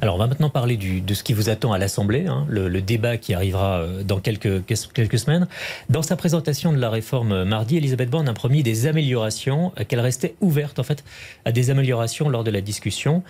Alors, 0.01 0.15
on 0.15 0.17
va 0.17 0.27
maintenant 0.27 0.49
parler 0.49 0.77
de 0.77 1.13
ce 1.13 1.23
qui 1.23 1.33
vous 1.33 1.49
attend 1.49 1.73
à 1.73 1.77
l'Assemblée, 1.77 2.27
hein, 2.27 2.45
le, 2.47 2.81
débat 2.81 3.17
qui 3.17 3.33
arrivera 3.33 3.79
euh, 3.79 4.03
dans 4.03 4.19
quelques, 4.19 4.65
quelques 4.65 5.19
semaines. 5.19 5.47
Dans 5.89 6.01
sa 6.01 6.15
présentation 6.15 6.71
de 6.71 6.77
la 6.77 6.89
réforme 6.89 7.31
euh, 7.31 7.45
mardi, 7.45 7.77
Elisabeth 7.77 8.09
Borne 8.09 8.27
a 8.29 8.33
promis 8.33 8.63
des 8.63 8.87
améliorations, 8.87 9.71
euh, 9.79 9.83
qu'elle 9.83 9.99
restait 9.99 10.35
ouverte 10.41 10.79
en 10.79 10.83
fait 10.83 11.03
à 11.45 11.51
des 11.51 11.69
améliorations 11.69 12.29
lors 12.29 12.43
de 12.43 12.51
la 12.51 12.61
discussion. 12.61 13.23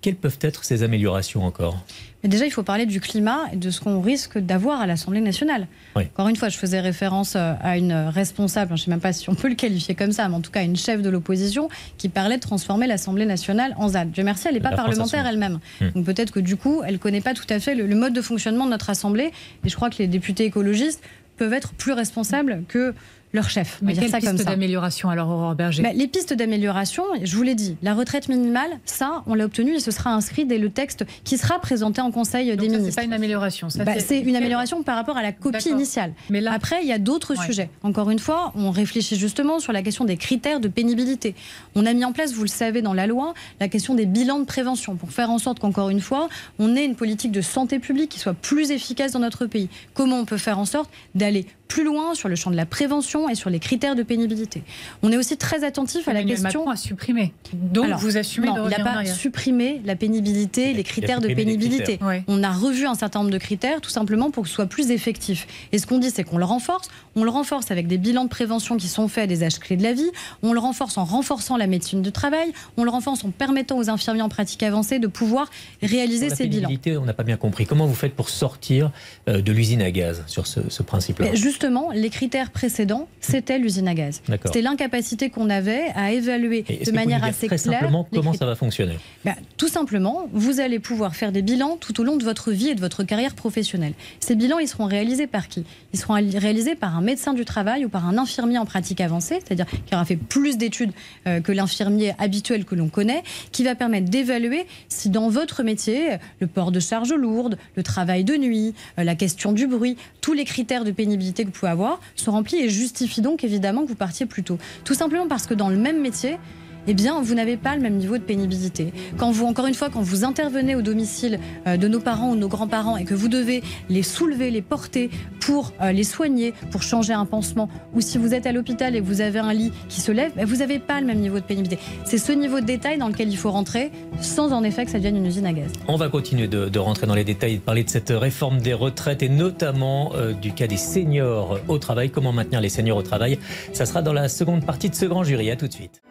quelles 0.00 0.16
peuvent 0.16 0.38
être 0.40 0.64
ces 0.64 0.82
améliorations 0.82 1.44
encore? 1.44 1.82
Mais 2.22 2.28
déjà, 2.28 2.46
il 2.46 2.50
faut 2.50 2.62
parler 2.62 2.86
du 2.86 3.00
climat 3.00 3.44
et 3.52 3.56
de 3.56 3.70
ce 3.70 3.80
qu'on 3.80 4.00
risque 4.00 4.38
d'avoir 4.38 4.80
à 4.80 4.86
l'Assemblée 4.86 5.20
nationale. 5.20 5.66
Encore 5.94 6.28
une 6.28 6.36
fois, 6.36 6.48
je 6.48 6.58
faisais 6.58 6.80
référence 6.80 7.36
à 7.36 7.76
une 7.76 7.92
responsable, 7.92 8.70
je 8.70 8.82
ne 8.82 8.84
sais 8.84 8.90
même 8.90 9.00
pas 9.00 9.12
si 9.12 9.28
on 9.30 9.34
peut 9.34 9.48
le 9.48 9.54
qualifier 9.54 9.94
comme 9.94 10.12
ça, 10.12 10.28
mais 10.28 10.34
en 10.34 10.40
tout 10.40 10.50
cas 10.50 10.62
une 10.62 10.76
chef 10.76 11.02
de 11.02 11.10
l'opposition 11.10 11.68
qui 11.98 12.08
parlait 12.08 12.36
de 12.36 12.42
transformer 12.42 12.86
l'Assemblée 12.86 13.26
nationale 13.26 13.74
en 13.78 13.88
ZAD. 13.88 14.10
Dieu 14.10 14.24
merci, 14.24 14.48
elle 14.48 14.54
n'est 14.54 14.60
pas 14.60 14.72
parlementaire 14.72 15.26
elle-même. 15.26 15.60
Hmm. 15.80 15.90
Donc 15.94 16.06
peut-être 16.06 16.32
que 16.32 16.40
du 16.40 16.56
coup, 16.56 16.82
elle 16.84 16.94
ne 16.94 16.98
connaît 16.98 17.20
pas 17.20 17.34
tout 17.34 17.46
à 17.48 17.60
fait 17.60 17.74
le, 17.74 17.94
mode 17.94 18.12
de 18.12 18.22
fonctionnement 18.22 18.64
de 18.64 18.70
notre 18.70 18.90
Assemblée. 18.90 19.32
Et 19.64 19.68
je 19.68 19.76
crois 19.76 19.90
que 19.90 19.98
les 19.98 20.06
députés 20.06 20.44
écologistes 20.44 21.02
peuvent 21.36 21.52
être 21.52 21.74
plus 21.74 21.92
responsables 21.92 22.64
que 22.68 22.94
leur 23.36 23.48
chef. 23.48 23.78
Mais 23.82 23.94
pistes 23.94 24.44
d'amélioration 24.44 25.08
alors, 25.08 25.28
Aurore 25.28 25.54
Berger 25.54 25.82
bah, 25.82 25.92
Les 25.94 26.08
pistes 26.08 26.32
d'amélioration, 26.32 27.04
je 27.22 27.36
vous 27.36 27.42
l'ai 27.42 27.54
dit, 27.54 27.76
la 27.82 27.94
retraite 27.94 28.28
minimale, 28.28 28.70
ça, 28.84 29.22
on 29.26 29.34
l'a 29.34 29.44
obtenu 29.44 29.74
et 29.74 29.80
ce 29.80 29.92
sera 29.92 30.10
inscrit 30.10 30.44
dès 30.44 30.58
le 30.58 30.70
texte 30.70 31.04
qui 31.22 31.38
sera 31.38 31.60
présenté 31.60 32.00
en 32.00 32.10
Conseil 32.10 32.56
des 32.56 32.68
ministres. 32.68 32.86
C'est 32.86 32.96
pas 32.96 33.04
une 33.04 33.12
amélioration. 33.12 33.68
Bah, 33.76 33.92
c'est 34.00 34.20
une 34.20 34.34
amélioration 34.34 34.82
par 34.82 34.96
rapport 34.96 35.16
à 35.16 35.22
la 35.22 35.32
copie 35.32 35.68
initiale. 35.68 36.12
Mais 36.30 36.40
là... 36.40 36.52
Après, 36.52 36.82
il 36.82 36.88
y 36.88 36.92
a 36.92 36.98
d'autres 36.98 37.36
sujets. 37.36 37.70
Encore 37.82 38.10
une 38.10 38.18
fois, 38.18 38.52
on 38.56 38.70
réfléchit 38.70 39.16
justement 39.16 39.60
sur 39.60 39.72
la 39.72 39.82
question 39.82 40.04
des 40.04 40.16
critères 40.16 40.58
de 40.58 40.68
pénibilité. 40.68 41.34
On 41.74 41.86
a 41.86 41.92
mis 41.92 42.04
en 42.04 42.12
place, 42.12 42.32
vous 42.32 42.42
le 42.42 42.48
savez, 42.48 42.82
dans 42.82 42.94
la 42.94 43.06
loi, 43.06 43.34
la 43.60 43.68
question 43.68 43.94
des 43.94 44.06
bilans 44.06 44.40
de 44.40 44.44
prévention 44.44 44.96
pour 44.96 45.12
faire 45.12 45.30
en 45.30 45.38
sorte 45.38 45.60
qu'encore 45.60 45.90
une 45.90 46.00
fois, 46.00 46.28
on 46.58 46.74
ait 46.74 46.84
une 46.84 46.96
politique 46.96 47.32
de 47.32 47.42
santé 47.42 47.78
publique 47.78 48.10
qui 48.10 48.18
soit 48.18 48.34
plus 48.34 48.70
efficace 48.70 49.12
dans 49.12 49.18
notre 49.18 49.46
pays. 49.46 49.68
Comment 49.94 50.18
on 50.18 50.24
peut 50.24 50.38
faire 50.38 50.58
en 50.58 50.64
sorte 50.64 50.90
d'aller 51.14 51.46
plus 51.68 51.84
loin 51.84 52.14
sur 52.14 52.28
le 52.28 52.36
champ 52.36 52.50
de 52.50 52.56
la 52.56 52.66
prévention 52.66 53.28
et 53.28 53.34
sur 53.34 53.50
les 53.50 53.58
critères 53.58 53.94
de 53.94 54.02
pénibilité. 54.02 54.62
On 55.02 55.12
est 55.12 55.16
aussi 55.16 55.36
très 55.36 55.64
attentif 55.64 56.08
à 56.08 56.12
la 56.12 56.22
question. 56.22 56.60
Macron 56.60 56.70
a 56.70 56.76
supprimé. 56.76 57.32
Donc 57.52 57.90
vous 57.98 58.16
assumez 58.16 58.48
non, 58.48 58.68
il 58.68 58.70
n'a 58.70 58.84
pas 58.84 59.04
supprimé 59.04 59.80
la 59.84 59.96
pénibilité, 59.96 60.72
les 60.72 60.84
critères 60.84 61.20
de 61.20 61.32
pénibilité. 61.34 61.98
On 62.28 62.42
a 62.42 62.50
revu 62.50 62.86
un 62.86 62.94
certain 62.94 63.20
nombre 63.20 63.30
de 63.30 63.38
critères 63.38 63.80
tout 63.80 63.90
simplement 63.90 64.30
pour 64.30 64.44
que 64.44 64.48
ce 64.48 64.54
soit 64.54 64.66
plus 64.66 64.90
effectif. 64.90 65.46
Et 65.72 65.78
ce 65.78 65.86
qu'on 65.86 65.98
dit, 65.98 66.10
c'est 66.10 66.24
qu'on 66.24 66.38
le 66.38 66.44
renforce. 66.44 66.88
On 67.14 67.24
le 67.24 67.30
renforce 67.30 67.70
avec 67.70 67.86
des 67.86 67.98
bilans 67.98 68.24
de 68.24 68.28
prévention 68.28 68.76
qui 68.76 68.88
sont 68.88 69.08
faits 69.08 69.24
à 69.24 69.26
des 69.26 69.42
âges 69.42 69.58
clés 69.58 69.76
de 69.76 69.82
la 69.82 69.92
vie. 69.92 70.10
On 70.42 70.52
le 70.52 70.60
renforce 70.60 70.98
en 70.98 71.04
renforçant 71.04 71.56
la 71.56 71.66
médecine 71.66 72.02
du 72.02 72.12
travail. 72.12 72.52
On 72.76 72.84
le 72.84 72.90
renforce 72.90 73.24
en 73.24 73.30
permettant 73.30 73.78
aux 73.78 73.90
infirmiers 73.90 74.22
en 74.22 74.28
pratique 74.28 74.62
avancée 74.62 74.98
de 74.98 75.06
pouvoir 75.06 75.50
réaliser 75.82 76.30
ces 76.30 76.46
bilans. 76.46 76.68
On 76.86 77.04
n'a 77.04 77.14
pas 77.14 77.22
bien 77.22 77.36
compris. 77.36 77.66
Comment 77.66 77.86
vous 77.86 77.94
faites 77.94 78.14
pour 78.14 78.28
sortir 78.28 78.90
euh, 79.28 79.40
de 79.40 79.52
l'usine 79.52 79.82
à 79.82 79.90
gaz 79.90 80.22
sur 80.26 80.46
ce, 80.46 80.60
ce 80.68 80.82
principe-là 80.82 81.34
justement, 81.56 81.88
les 81.90 82.10
critères 82.10 82.50
précédents, 82.50 83.08
c'était 83.18 83.58
l'usine 83.58 83.88
à 83.88 83.94
gaz. 83.94 84.20
C'était 84.44 84.60
l'incapacité 84.60 85.30
qu'on 85.30 85.48
avait 85.48 85.86
à 85.94 86.12
évaluer 86.12 86.66
de 86.84 86.92
manière 86.92 87.24
assez 87.24 87.46
très 87.46 87.56
claire. 87.56 87.80
Simplement, 87.80 88.06
comment 88.12 88.34
ça 88.34 88.44
va 88.44 88.54
fonctionner? 88.54 88.98
Bah, 89.24 89.32
Tout 89.56 89.68
simplement, 89.68 90.28
vous 90.34 90.60
allez 90.60 90.80
pouvoir 90.80 91.16
faire 91.16 91.32
des 91.32 91.40
bilans 91.40 91.78
tout 91.80 91.98
au 91.98 92.04
long 92.04 92.18
de 92.18 92.24
votre 92.24 92.52
vie 92.52 92.68
et 92.68 92.74
de 92.74 92.80
votre 92.80 93.04
carrière 93.04 93.34
professionnelle. 93.34 93.94
Ces 94.20 94.34
bilans, 94.34 94.58
ils 94.58 94.68
seront 94.68 94.84
réalisés 94.84 95.26
par 95.26 95.48
qui? 95.48 95.64
Ils 95.94 95.98
seront 95.98 96.12
réalisés 96.12 96.74
par 96.74 96.94
un 96.94 97.00
médecin 97.00 97.32
du 97.32 97.46
travail 97.46 97.86
ou 97.86 97.88
par 97.88 98.06
un 98.06 98.18
infirmier 98.18 98.58
en 98.58 98.66
pratique 98.66 99.00
avancée, 99.00 99.38
c'est-à-dire 99.42 99.64
qui 99.86 99.94
aura 99.94 100.04
fait 100.04 100.16
plus 100.16 100.58
d'études 100.58 100.92
euh, 101.26 101.40
que 101.40 101.52
l'infirmier 101.52 102.12
habituel 102.18 102.66
que 102.66 102.74
l'on 102.74 102.88
connaît, 102.88 103.22
qui 103.50 103.64
va 103.64 103.74
permettre 103.74 104.10
d'évaluer 104.10 104.66
si 104.90 105.08
dans 105.08 105.30
votre 105.30 105.62
métier, 105.62 106.18
le 106.40 106.48
port 106.48 106.70
de 106.70 106.80
charges 106.80 107.14
lourdes, 107.14 107.56
le 107.76 107.82
travail 107.82 108.24
de 108.24 108.34
nuit, 108.36 108.74
euh, 108.98 109.04
la 109.04 109.14
question 109.14 109.52
du 109.52 109.66
bruit, 109.66 109.96
tous 110.20 110.34
les 110.34 110.44
critères 110.44 110.84
de 110.84 110.90
pénibilité 110.90 111.45
que 111.46 111.52
vous 111.52 111.58
pouvez 111.58 111.72
avoir 111.72 112.00
sont 112.14 112.32
remplis 112.32 112.58
et 112.58 112.68
justifient 112.68 113.22
donc 113.22 113.44
évidemment 113.44 113.82
que 113.82 113.88
vous 113.88 113.94
partiez 113.94 114.26
plus 114.26 114.42
tôt. 114.42 114.58
Tout 114.84 114.94
simplement 114.94 115.28
parce 115.28 115.46
que 115.46 115.54
dans 115.54 115.68
le 115.68 115.76
même 115.76 116.00
métier, 116.00 116.38
eh 116.86 116.94
bien, 116.94 117.20
vous 117.20 117.34
n'avez 117.34 117.56
pas 117.56 117.76
le 117.76 117.82
même 117.82 117.96
niveau 117.96 118.18
de 118.18 118.22
pénibilité. 118.22 118.92
Quand 119.16 119.30
vous, 119.30 119.46
encore 119.46 119.66
une 119.66 119.74
fois, 119.74 119.90
quand 119.90 120.02
vous 120.02 120.24
intervenez 120.24 120.74
au 120.74 120.82
domicile 120.82 121.40
euh, 121.66 121.76
de 121.76 121.88
nos 121.88 122.00
parents 122.00 122.30
ou 122.30 122.34
de 122.34 122.40
nos 122.40 122.48
grands-parents 122.48 122.96
et 122.96 123.04
que 123.04 123.14
vous 123.14 123.28
devez 123.28 123.62
les 123.88 124.02
soulever, 124.02 124.50
les 124.50 124.62
porter 124.62 125.10
pour 125.40 125.72
euh, 125.80 125.92
les 125.92 126.04
soigner, 126.04 126.54
pour 126.70 126.82
changer 126.82 127.12
un 127.12 127.26
pansement, 127.26 127.68
ou 127.94 128.00
si 128.00 128.18
vous 128.18 128.34
êtes 128.34 128.46
à 128.46 128.52
l'hôpital 128.52 128.96
et 128.96 129.00
que 129.00 129.04
vous 129.04 129.20
avez 129.20 129.38
un 129.38 129.52
lit 129.52 129.72
qui 129.88 130.00
se 130.00 130.12
lève, 130.12 130.32
ben, 130.36 130.44
vous 130.44 130.56
n'avez 130.56 130.78
pas 130.78 131.00
le 131.00 131.06
même 131.06 131.18
niveau 131.18 131.38
de 131.38 131.44
pénibilité. 131.44 131.78
C'est 132.04 132.18
ce 132.18 132.32
niveau 132.32 132.60
de 132.60 132.66
détail 132.66 132.98
dans 132.98 133.08
lequel 133.08 133.28
il 133.28 133.36
faut 133.36 133.50
rentrer, 133.50 133.90
sans 134.20 134.52
en 134.52 134.62
effet 134.62 134.84
que 134.84 134.90
ça 134.90 134.98
devienne 134.98 135.16
une 135.16 135.26
usine 135.26 135.46
à 135.46 135.52
gaz. 135.52 135.70
On 135.88 135.96
va 135.96 136.08
continuer 136.08 136.48
de, 136.48 136.78
rentrer 136.78 137.06
dans 137.06 137.14
les 137.14 137.24
détails 137.24 137.54
et 137.54 137.58
de 137.58 137.62
parler 137.62 137.84
de 137.84 137.90
cette 137.90 138.10
réforme 138.10 138.60
des 138.60 138.74
retraites 138.74 139.22
et 139.22 139.28
notamment 139.28 140.12
euh, 140.14 140.32
du 140.32 140.52
cas 140.52 140.66
des 140.66 140.76
seniors 140.76 141.58
au 141.68 141.78
travail. 141.78 142.10
Comment 142.10 142.32
maintenir 142.32 142.60
les 142.60 142.68
seniors 142.68 142.98
au 142.98 143.02
travail? 143.02 143.38
Ça 143.72 143.86
sera 143.86 144.02
dans 144.02 144.12
la 144.12 144.28
seconde 144.28 144.64
partie 144.64 144.90
de 144.90 144.94
ce 144.94 145.06
grand 145.06 145.24
jury. 145.24 145.50
À 145.50 145.56
tout 145.56 145.68
de 145.68 145.72
suite. 145.72 146.02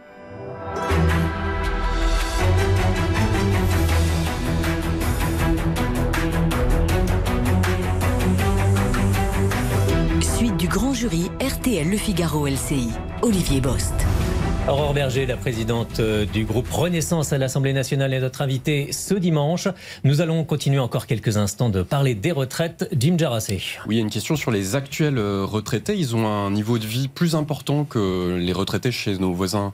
Suite 10.22 10.58
du 10.58 10.68
grand 10.68 10.94
jury 10.94 11.30
RTL 11.42 11.90
Le 11.90 11.98
Figaro 11.98 12.48
LCI. 12.48 12.90
Olivier 13.22 13.62
Bost. 13.62 13.94
Aurore 14.68 14.96
Berger, 14.96 15.28
la 15.28 15.38
présidente 15.38 16.00
euh, 16.00 16.26
du 16.26 16.44
groupe 16.44 16.68
Renaissance 16.72 17.32
à 17.32 17.38
l'Assemblée 17.38 17.72
nationale, 17.72 18.14
est 18.16 18.20
notre 18.20 18.42
invitée 18.42 18.92
ce 18.92 19.14
dimanche. 19.14 19.68
Nous 20.04 20.22
allons 20.22 20.44
continuer 20.44 20.80
encore 20.80 21.06
quelques 21.06 21.38
instants 21.38 21.70
de 21.70 21.84
parler 21.84 22.16
des 22.16 22.32
retraites. 22.32 22.90
Jim 22.98 23.16
Jarassé. 23.16 23.62
Oui, 23.86 23.96
il 23.96 23.98
y 23.98 24.02
a 24.02 24.04
une 24.04 24.10
question 24.10 24.36
sur 24.36 24.50
les 24.50 24.76
actuels 24.76 25.20
euh, 25.20 25.46
retraités. 25.46 25.96
Ils 25.96 26.16
ont 26.16 26.26
un 26.26 26.50
niveau 26.50 26.80
de 26.80 26.86
vie 26.86 27.08
plus 27.08 27.36
important 27.36 27.86
que 27.86 28.38
les 28.40 28.54
retraités 28.54 28.92
chez 28.92 29.20
nos 29.20 29.34
voisins 29.34 29.72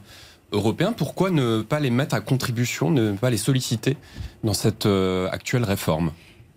européens, 0.51 0.93
pourquoi 0.93 1.29
ne 1.29 1.61
pas 1.61 1.79
les 1.79 1.89
mettre 1.89 2.15
à 2.15 2.21
contribution, 2.21 2.91
ne 2.91 3.13
pas 3.13 3.29
les 3.29 3.37
solliciter 3.37 3.97
dans 4.43 4.53
cette 4.53 4.85
euh, 4.85 5.29
actuelle 5.31 5.63
réforme? 5.63 6.11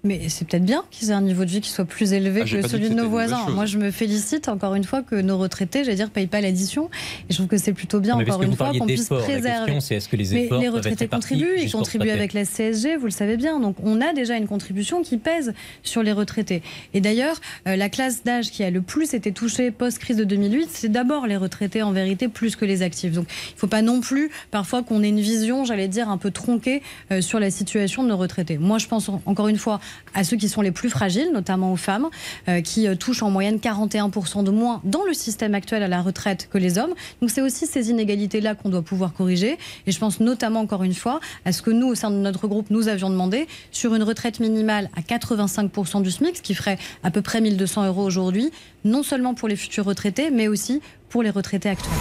Mais 0.05 0.29
c'est 0.29 0.47
peut-être 0.47 0.65
bien 0.65 0.85
qu'ils 0.91 1.11
aient 1.11 1.15
un 1.15 1.23
niveau 1.23 1.45
de 1.45 1.51
vie 1.51 1.63
qui 1.63 1.71
soit 1.71 1.87
plus 1.87 2.13
élevé 2.13 2.43
ah, 2.45 2.49
que 2.49 2.69
celui 2.69 2.91
de 2.91 2.95
nos 2.95 3.09
voisins. 3.09 3.49
Moi, 3.49 3.65
je 3.65 3.79
me 3.79 3.91
félicite 3.91 4.49
encore 4.49 4.75
une 4.75 4.85
fois 4.85 5.03
que 5.03 5.15
nos 5.17 5.39
retraités, 5.39 5.83
j'allais 5.83 5.97
dire, 5.97 6.11
payent 6.11 6.27
pas 6.27 6.43
l'addition. 6.43 6.91
Et 7.29 7.33
je 7.33 7.37
trouve 7.37 7.49
que 7.49 7.57
c'est 7.57 7.73
plutôt 7.73 8.01
bien, 8.01 8.15
encore 8.15 8.43
une 8.43 8.55
fois, 8.55 8.73
qu'on 8.79 8.87
puisse 8.87 9.09
préserver. 9.09 9.73
est-ce 9.73 10.09
que 10.09 10.17
les 10.17 10.31
Mais 10.31 10.49
les 10.61 10.69
retraités 10.69 11.09
contribuent, 11.09 11.57
ils 11.59 11.73
contribuent 11.73 12.11
avec 12.11 12.35
la 12.35 12.45
CSG, 12.45 12.97
vous 12.97 13.07
le 13.07 13.11
savez 13.11 13.37
bien. 13.37 13.59
Donc, 13.61 13.77
on 13.83 14.01
a 14.01 14.13
déjà 14.13 14.37
une 14.37 14.47
contribution 14.47 15.03
qui 15.03 15.17
pèse 15.17 15.55
sur 15.83 16.03
les 16.03 16.13
retraités. 16.13 16.63
Et 16.93 17.01
d'ailleurs, 17.01 17.41
euh, 17.67 17.77
la 17.77 17.89
classe 17.89 18.25
d'âge 18.25 18.51
qui 18.51 18.63
a 18.63 18.71
le 18.71 18.83
plus 18.83 19.15
été 19.15 19.33
touchée 19.33 19.71
post-crise 19.71 20.17
de 20.19 20.25
2008, 20.25 20.69
c'est 20.71 20.91
d'abord 20.91 21.27
les 21.27 21.37
retraités 21.37 21.83
en 21.83 21.93
vérité, 21.93 22.29
plus 22.29 22.57
que 22.57 22.67
les 22.67 22.83
actifs. 22.83 23.13
Donc, 23.13 23.27
il 23.51 23.55
ne 23.55 23.59
faut 23.59 23.67
pas 23.67 23.83
non 23.83 24.01
plus, 24.01 24.31
parfois, 24.51 24.83
qu'on 24.83 25.03
ait 25.03 25.09
une 25.09 25.21
vision, 25.21 25.65
j'allais 25.65 25.89
dire, 25.89 26.11
un 26.11 26.19
peu 26.19 26.31
tronquée 26.31 26.83
euh, 27.11 27.23
sur 27.23 27.41
la 27.41 27.51
situation 27.51 28.03
de 28.03 28.09
nos 28.09 28.17
retraités. 28.17 28.59
Moi, 28.59 28.79
je 28.79 28.87
pense, 28.87 29.09
encore 29.25 29.49
une 29.49 29.57
fois, 29.57 29.81
à 30.15 30.25
ceux 30.25 30.37
qui 30.37 30.49
sont 30.49 30.61
les 30.61 30.71
plus 30.71 30.91
fragiles, 30.91 31.31
notamment 31.33 31.73
aux 31.73 31.77
femmes, 31.77 32.09
euh, 32.49 32.61
qui 32.61 32.87
euh, 32.87 32.95
touchent 32.95 33.23
en 33.23 33.31
moyenne 33.31 33.57
41% 33.57 34.45
de 34.45 34.51
moins 34.51 34.81
dans 34.85 35.05
le 35.05 35.13
système 35.13 35.55
actuel 35.55 35.83
à 35.83 35.89
la 35.89 36.03
retraite 36.03 36.49
que 36.51 36.59
les 36.59 36.79
hommes. 36.79 36.95
Donc 37.21 37.31
c'est 37.31 37.43
aussi 37.43 37.67
ces 37.67 37.91
inégalités-là 37.91 38.55
qu'on 38.55 38.69
doit 38.69 38.83
pouvoir 38.83 39.13
corriger. 39.13 39.59
Et 39.87 39.93
je 39.93 39.99
pense 39.99 40.21
notamment, 40.21 40.61
encore 40.61 40.83
une 40.83 40.95
fois, 40.95 41.21
à 41.45 41.53
ce 41.53 41.63
que 41.63 41.71
nous, 41.71 41.89
au 41.89 41.95
sein 41.95 42.11
de 42.11 42.17
notre 42.17 42.47
groupe, 42.49 42.71
nous 42.71 42.89
avions 42.89 43.11
demandé 43.11 43.47
sur 43.71 43.95
une 43.95 44.03
retraite 44.03 44.41
minimale 44.41 44.91
à 44.97 45.01
85% 45.01 46.03
du 46.03 46.11
SMIC, 46.11 46.37
ce 46.37 46.43
qui 46.43 46.55
ferait 46.55 46.79
à 47.03 47.11
peu 47.11 47.23
près 47.23 47.41
1200 47.41 47.87
euros 47.87 48.05
aujourd'hui, 48.05 48.51
non 48.85 49.03
seulement 49.03 49.35
pour 49.35 49.49
les 49.49 49.57
futurs 49.57 49.85
retraités, 49.85 50.31
mais 50.31 50.49
aussi 50.49 50.81
pour 51.09 51.23
les 51.23 51.31
retraités 51.31 51.69
actuels. 51.69 51.93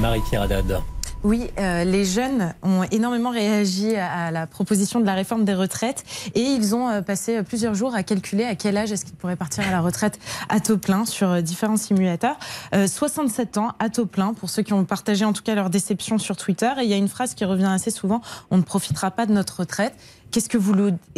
Marie-Pierre 0.00 0.42
Haddad. 0.42 0.97
Oui, 1.24 1.50
euh, 1.58 1.82
les 1.82 2.04
jeunes 2.04 2.54
ont 2.62 2.84
énormément 2.92 3.30
réagi 3.30 3.96
à, 3.96 4.30
la 4.30 4.46
proposition 4.46 5.00
de 5.00 5.04
la 5.04 5.14
réforme 5.14 5.44
des 5.44 5.54
retraites 5.54 6.04
et 6.36 6.42
ils 6.42 6.76
ont 6.76 6.88
euh, 6.88 7.02
passé 7.02 7.42
plusieurs 7.42 7.74
jours 7.74 7.92
à 7.96 8.04
calculer 8.04 8.44
à 8.44 8.54
quel 8.54 8.76
âge 8.76 8.92
est-ce 8.92 9.04
qu'ils 9.04 9.16
pourraient 9.16 9.34
partir 9.34 9.66
à 9.66 9.72
la 9.72 9.80
retraite 9.80 10.20
à 10.48 10.60
taux 10.60 10.78
plein 10.78 11.04
sur 11.04 11.28
euh, 11.28 11.40
différents 11.40 11.76
simulateurs. 11.76 12.36
67 12.72 13.58
ans 13.58 13.72
à 13.80 13.88
taux 13.88 14.06
plein 14.06 14.32
pour 14.32 14.48
ceux 14.48 14.62
qui 14.62 14.72
ont 14.72 14.84
partagé 14.84 15.24
en 15.24 15.32
tout 15.32 15.42
cas 15.42 15.56
leur 15.56 15.70
déception 15.70 16.18
sur 16.18 16.36
Twitter. 16.36 16.70
Et 16.78 16.84
il 16.84 16.88
y 16.88 16.94
a 16.94 16.96
une 16.96 17.08
phrase 17.08 17.34
qui 17.34 17.44
revient 17.44 17.64
assez 17.64 17.90
souvent 17.90 18.20
on 18.50 18.56
ne 18.56 18.62
profitera 18.62 19.10
pas 19.10 19.26
de 19.26 19.32
notre 19.32 19.60
retraite. 19.60 19.94
Qu'est-ce 20.30 20.48
que 20.50 20.58
vous, 20.58 20.74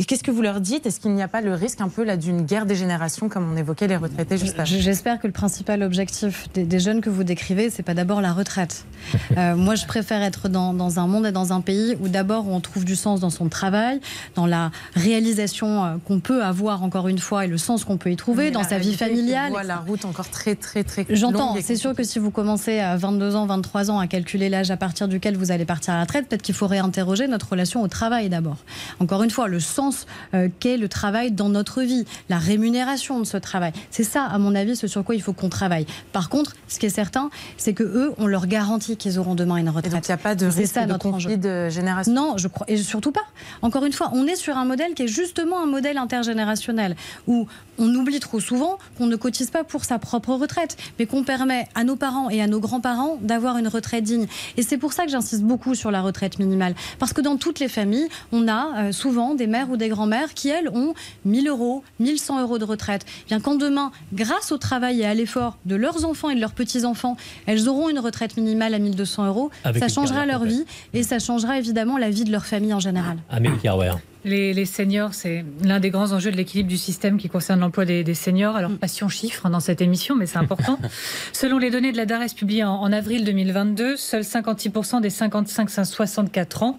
qu'est-ce 0.07 0.23
que 0.23 0.31
vous 0.31 0.42
leur 0.42 0.61
dites? 0.61 0.87
Est-ce 0.87 1.01
qu'il 1.01 1.12
n'y 1.12 1.23
a 1.23 1.29
pas 1.29 1.40
le 1.40 1.55
risque 1.55 1.81
un 1.81 1.88
peu 1.88 2.05
là 2.05 2.16
d'une 2.16 2.42
guerre 2.42 2.64
des 2.64 2.77
générations, 2.77 3.29
comme 3.29 3.53
on 3.53 3.57
évoquait 3.57 3.88
les 3.88 3.96
retraités 3.96 4.38
juste 4.38 4.55
avant? 4.55 4.64
J'espère 4.64 5.18
que 5.20 5.27
le 5.27 5.33
principal 5.33 5.83
objectif 5.83 6.49
des, 6.55 6.79
jeunes 6.79 7.01
que 7.01 7.11
vous 7.11 7.25
décrivez, 7.25 7.70
c'est 7.70 7.83
pas 7.83 7.94
d'abord 7.94 8.20
la 8.20 8.33
retraite. 8.33 8.85
Euh, 9.37 9.55
moi, 9.55 9.77
je 9.77 9.87
préfère 9.87 10.23
être 10.23 10.49
dans, 10.49 10.75
dans, 10.75 10.99
un 10.99 11.07
monde 11.07 11.25
et 11.25 11.33
dans 11.33 11.53
un 11.53 11.61
pays 11.61 11.96
où 12.01 12.09
d'abord 12.09 12.49
on 12.49 12.61
trouve 12.61 12.85
du 12.85 12.96
sens 12.96 13.20
dans 13.20 13.31
son 13.31 13.49
travail, 13.49 14.01
dans 14.35 14.46
la 14.46 14.73
réalisation 14.94 15.85
euh, 15.85 15.96
qu'on 16.05 16.18
peut 16.18 16.42
avoir 16.42 16.83
encore 16.83 17.07
une 17.07 17.18
fois 17.18 17.44
et 17.44 17.49
le 17.49 17.57
sens 17.57 17.85
qu'on 17.85 17.96
peut 17.96 18.11
y 18.11 18.16
trouver, 18.16 18.51
dans 18.51 18.64
sa 18.64 18.79
vie 18.79 18.94
familiale. 18.94 19.53
la 19.64 19.77
route 19.77 20.05
encore 20.05 20.29
très 20.29 20.57
très 20.57 20.83
très. 20.83 21.07
J'entends. 21.11 21.57
C'est 21.62 21.77
sûr 21.77 21.94
que 21.94 22.03
si 22.03 22.18
vous 22.18 22.31
commencez 22.31 22.81
à 22.81 22.96
22 22.96 23.37
ans, 23.37 23.46
23 23.46 23.90
ans 23.90 23.99
à 24.01 24.09
calculer 24.09 24.49
l'âge 24.49 24.70
à 24.70 24.77
partir 24.77 25.07
duquel 25.07 25.37
vous 25.37 25.53
allez 25.53 25.64
partir 25.64 25.94
à 25.94 25.99
la 25.99 26.03
retraite, 26.03 26.29
peut-être 26.29 26.42
qu'il 26.42 26.55
faut 26.55 26.66
réinterroger 26.66 27.29
notre 27.29 27.51
relation 27.51 27.83
au 27.83 27.88
travail 27.88 28.29
d'abord. 28.29 28.59
Encore 29.00 29.22
une 29.22 29.30
fois, 29.30 29.48
le 29.48 29.60
sens 29.60 30.06
euh, 30.34 30.48
qu'est 30.60 30.76
le 30.76 30.86
travail 30.86 31.32
dans 31.32 31.48
notre 31.48 31.80
vie, 31.80 32.04
la 32.28 32.38
rémunération 32.38 33.18
de 33.18 33.24
ce 33.24 33.38
travail. 33.38 33.72
C'est 33.90 34.04
ça, 34.04 34.24
à 34.24 34.38
mon 34.38 34.54
avis, 34.54 34.76
ce 34.76 34.86
sur 34.86 35.02
quoi 35.04 35.14
il 35.14 35.22
faut 35.22 35.32
qu'on 35.32 35.48
travaille. 35.48 35.86
Par 36.12 36.28
contre, 36.28 36.54
ce 36.68 36.78
qui 36.78 36.84
est 36.84 36.90
certain, 36.90 37.30
c'est 37.56 37.72
que 37.72 37.82
eux, 37.82 38.12
on 38.18 38.26
leur 38.26 38.46
garantit 38.46 38.98
qu'ils 38.98 39.18
auront 39.18 39.34
demain 39.34 39.56
une 39.56 39.70
retraite. 39.70 40.06
il 40.06 40.10
n'y 40.10 40.14
a 40.14 40.18
pas 40.18 40.34
de 40.34 40.44
risque 40.44 40.74
ça, 40.74 40.84
de 40.84 40.92
notre 40.92 41.10
conflit 41.10 41.38
de 41.38 41.70
génération. 41.70 42.12
Non, 42.12 42.36
je 42.36 42.48
crois, 42.48 42.66
et 42.68 42.76
surtout 42.76 43.10
pas. 43.10 43.24
Encore 43.62 43.86
une 43.86 43.92
fois, 43.92 44.10
on 44.12 44.26
est 44.26 44.36
sur 44.36 44.58
un 44.58 44.66
modèle 44.66 44.92
qui 44.92 45.04
est 45.04 45.08
justement 45.08 45.62
un 45.62 45.66
modèle 45.66 45.96
intergénérationnel 45.96 46.94
où 47.26 47.46
on 47.78 47.94
oublie 47.94 48.20
trop 48.20 48.38
souvent 48.38 48.78
qu'on 48.98 49.06
ne 49.06 49.16
cotise 49.16 49.50
pas 49.50 49.64
pour 49.64 49.84
sa 49.84 49.98
propre 49.98 50.34
retraite, 50.34 50.76
mais 50.98 51.06
qu'on 51.06 51.24
permet 51.24 51.68
à 51.74 51.84
nos 51.84 51.96
parents 51.96 52.28
et 52.28 52.42
à 52.42 52.46
nos 52.46 52.60
grands-parents 52.60 53.16
d'avoir 53.22 53.56
une 53.56 53.68
retraite 53.68 54.04
digne. 54.04 54.26
Et 54.58 54.62
c'est 54.62 54.76
pour 54.76 54.92
ça 54.92 55.04
que 55.04 55.10
j'insiste 55.10 55.42
beaucoup 55.42 55.74
sur 55.74 55.90
la 55.90 56.02
retraite 56.02 56.38
minimale. 56.38 56.74
Parce 56.98 57.14
que 57.14 57.22
dans 57.22 57.38
toutes 57.38 57.60
les 57.60 57.68
familles, 57.68 58.08
on 58.32 58.46
a 58.46 58.88
euh, 58.88 58.89
souvent 58.92 59.35
des 59.35 59.46
mères 59.46 59.70
ou 59.70 59.76
des 59.76 59.88
grands-mères 59.88 60.35
qui, 60.35 60.48
elles, 60.48 60.68
ont 60.68 60.94
1000 61.24 61.48
euros, 61.48 61.83
1100 61.98 62.42
euros 62.42 62.59
de 62.59 62.64
retraite. 62.64 63.05
Bien 63.29 63.40
quand 63.40 63.55
demain, 63.55 63.90
grâce 64.12 64.53
au 64.53 64.59
travail 64.59 65.00
et 65.00 65.07
à 65.07 65.14
l'effort 65.14 65.59
de 65.66 65.76
leurs 65.76 66.05
enfants 66.05 66.31
et 66.31 66.35
de 66.35 66.40
leurs 66.40 66.53
petits-enfants, 66.53 67.16
elles 67.46 67.68
auront 67.68 67.88
une 67.88 67.98
retraite 67.98 68.37
minimale 68.37 68.74
à 68.74 68.79
1200 68.79 69.26
euros, 69.26 69.50
ça 69.79 69.88
changera 69.88 70.26
leur 70.26 70.44
vie 70.44 70.64
et 70.94 71.03
ça 71.03 71.18
changera 71.18 71.59
évidemment 71.59 71.98
la 71.98 72.11
vie 72.11 72.24
de 72.24 72.33
leur 72.33 72.46
famille 72.46 72.74
en 72.74 72.81
général. 72.81 73.18
Amélie 73.31 73.59
Carwer. 73.62 73.92
Les, 74.24 74.66
seniors, 74.66 75.14
c'est 75.14 75.44
l'un 75.62 75.81
des 75.81 75.88
grands 75.88 76.12
enjeux 76.12 76.31
de 76.31 76.37
l'équilibre 76.37 76.68
du 76.68 76.76
système 76.76 77.16
qui 77.16 77.31
concerne 77.31 77.61
l'emploi 77.61 77.87
des, 77.87 78.14
seniors. 78.14 78.55
Alors, 78.55 78.70
passion 78.72 79.09
chiffre 79.09 79.48
dans 79.48 79.61
cette 79.61 79.81
émission, 79.81 80.14
mais 80.14 80.26
c'est 80.26 80.38
important. 80.38 80.79
Selon 81.33 81.57
les 81.57 81.70
données 81.70 81.90
de 81.90 81.96
la 81.96 82.05
DARES 82.05 82.35
publiées 82.37 82.64
en, 82.64 82.92
avril 82.92 83.24
2022, 83.24 83.96
seuls 83.96 84.22
56% 84.22 85.00
des 85.00 85.09
55-64 85.09 86.64
ans 86.64 86.79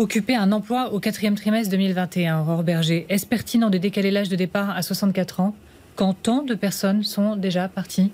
occupaient 0.00 0.34
un 0.34 0.50
emploi 0.50 0.94
au 0.94 0.98
quatrième 0.98 1.34
trimestre 1.34 1.70
2021. 1.72 2.40
Aurore 2.40 2.62
Berger, 2.62 3.04
est-ce 3.10 3.26
pertinent 3.26 3.68
de 3.68 3.76
décaler 3.76 4.10
l'âge 4.10 4.30
de 4.30 4.36
départ 4.36 4.70
à 4.70 4.80
64 4.80 5.40
ans 5.40 5.54
quand 5.94 6.14
tant 6.14 6.42
de 6.42 6.54
personnes 6.54 7.02
sont 7.02 7.36
déjà 7.36 7.68
parties 7.68 8.10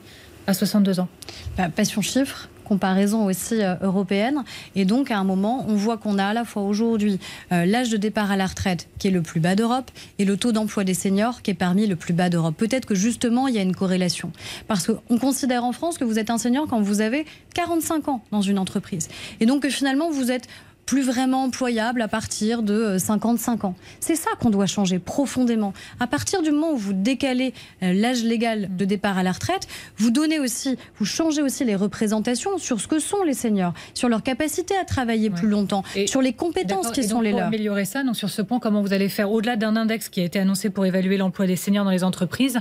à 0.49 0.55
62 0.55 0.99
ans? 0.99 1.09
Bah, 1.57 1.69
Passion 1.69 2.03
chiffre, 2.03 2.49
comparaison 2.65 3.27
aussi 3.27 3.63
euh, 3.63 3.77
européenne. 3.83 4.43
Et 4.75 4.85
donc, 4.85 5.13
à 5.13 5.19
un 5.19 5.23
moment, 5.23 5.65
on 5.69 5.77
voit 5.77 5.97
qu'on 5.97 6.19
a 6.19 6.25
à 6.25 6.33
la 6.33 6.45
fois 6.45 6.63
aujourd'hui 6.63 7.21
euh, 7.53 7.65
l'âge 7.65 7.91
de 7.91 7.97
départ 7.97 8.33
à 8.33 8.37
la 8.37 8.47
retraite 8.47 8.89
qui 8.99 9.07
est 9.07 9.13
le 9.13 9.23
plus 9.23 9.39
bas 9.39 9.55
d'Europe 9.55 9.93
et 10.19 10.25
le 10.25 10.37
taux 10.37 10.51
d'emploi 10.51 10.83
des 10.83 10.95
seniors 10.95 11.43
qui 11.43 11.53
est 11.53 11.55
parmi 11.55 11.87
le 11.87 11.95
plus 11.95 12.15
bas 12.15 12.29
d'Europe. 12.29 12.57
Peut-être 12.57 12.87
que 12.87 12.97
justement, 12.97 13.47
il 13.47 13.55
y 13.55 13.59
a 13.59 13.63
une 13.63 13.77
corrélation. 13.77 14.33
Parce 14.67 14.91
qu'on 14.91 15.19
considère 15.19 15.63
en 15.63 15.71
France 15.71 15.99
que 15.99 16.05
vous 16.05 16.19
êtes 16.19 16.31
un 16.31 16.39
senior 16.39 16.67
quand 16.69 16.81
vous 16.81 17.01
avez 17.01 17.27
45 17.55 18.09
ans 18.09 18.25
dans 18.33 18.43
une 18.43 18.59
entreprise. 18.59 19.09
Et 19.39 19.47
donc, 19.47 19.63
que 19.63 19.71
finalement, 19.71 20.11
vous 20.11 20.33
êtes 20.33 20.49
plus 20.87 21.03
vraiment 21.03 21.43
employable 21.43 22.01
à 22.01 22.09
partir 22.09 22.63
de 22.63 22.97
55 22.97 23.65
euh, 23.65 23.69
ans. 23.69 23.75
C'est 23.99 24.15
ça 24.15 24.31
qu'on 24.41 24.51
doit 24.51 24.67
changer 24.67 25.01
profondément. 25.01 25.75
À 25.99 26.07
partir 26.07 26.43
du 26.43 26.53
moment 26.53 26.73
où 26.73 26.77
vous 26.77 26.93
décalez 26.93 27.53
euh, 27.83 27.93
l'âge 27.93 28.23
légal 28.23 28.75
de 28.75 28.85
départ 28.85 29.19
à 29.19 29.25
la 29.25 29.33
retraite, 29.33 29.67
vous 29.99 30.13
donnez 30.13 30.39
aussi, 30.39 30.79
vous 30.99 31.05
changez 31.05 31.43
aussi 31.43 31.65
les 31.65 31.75
représentations 31.75 32.57
sur 32.59 32.81
ce 32.81 32.87
que 32.87 33.01
sont 33.01 33.25
les 33.25 33.35
seniors, 33.35 33.75
sur 33.95 34.09
leur 34.09 34.23
capacité 34.23 34.77
à 34.77 34.85
travailler 34.85 35.29
plus 35.29 35.49
longtemps, 35.49 35.83
sur 36.07 36.23
les 36.23 36.33
compétences 36.33 36.93
qui 36.93 37.03
sont 37.03 37.21
les 37.21 37.31
pour 37.31 37.41
leurs. 37.41 37.49
améliorer 37.49 37.85
ça, 37.85 38.05
donc 38.05 38.17
sur 38.17 38.31
ce 38.31 38.41
point, 38.43 38.61
comment 38.61 38.81
vous 38.81 38.93
allez 38.93 39.09
faire 39.09 39.33
au-delà 39.33 39.57
d'un 39.57 39.75
index 39.75 40.09
qui 40.09 40.21
a 40.21 40.25
été 40.25 40.39
annoncé 40.39 40.71
pour 40.71 40.87
évaluer 40.87 41.17
l'emploi 41.17 41.47
des 41.47 41.57
seniors 41.57 41.85
dans 41.85 41.91
les 41.91 42.05
entreprises 42.05 42.61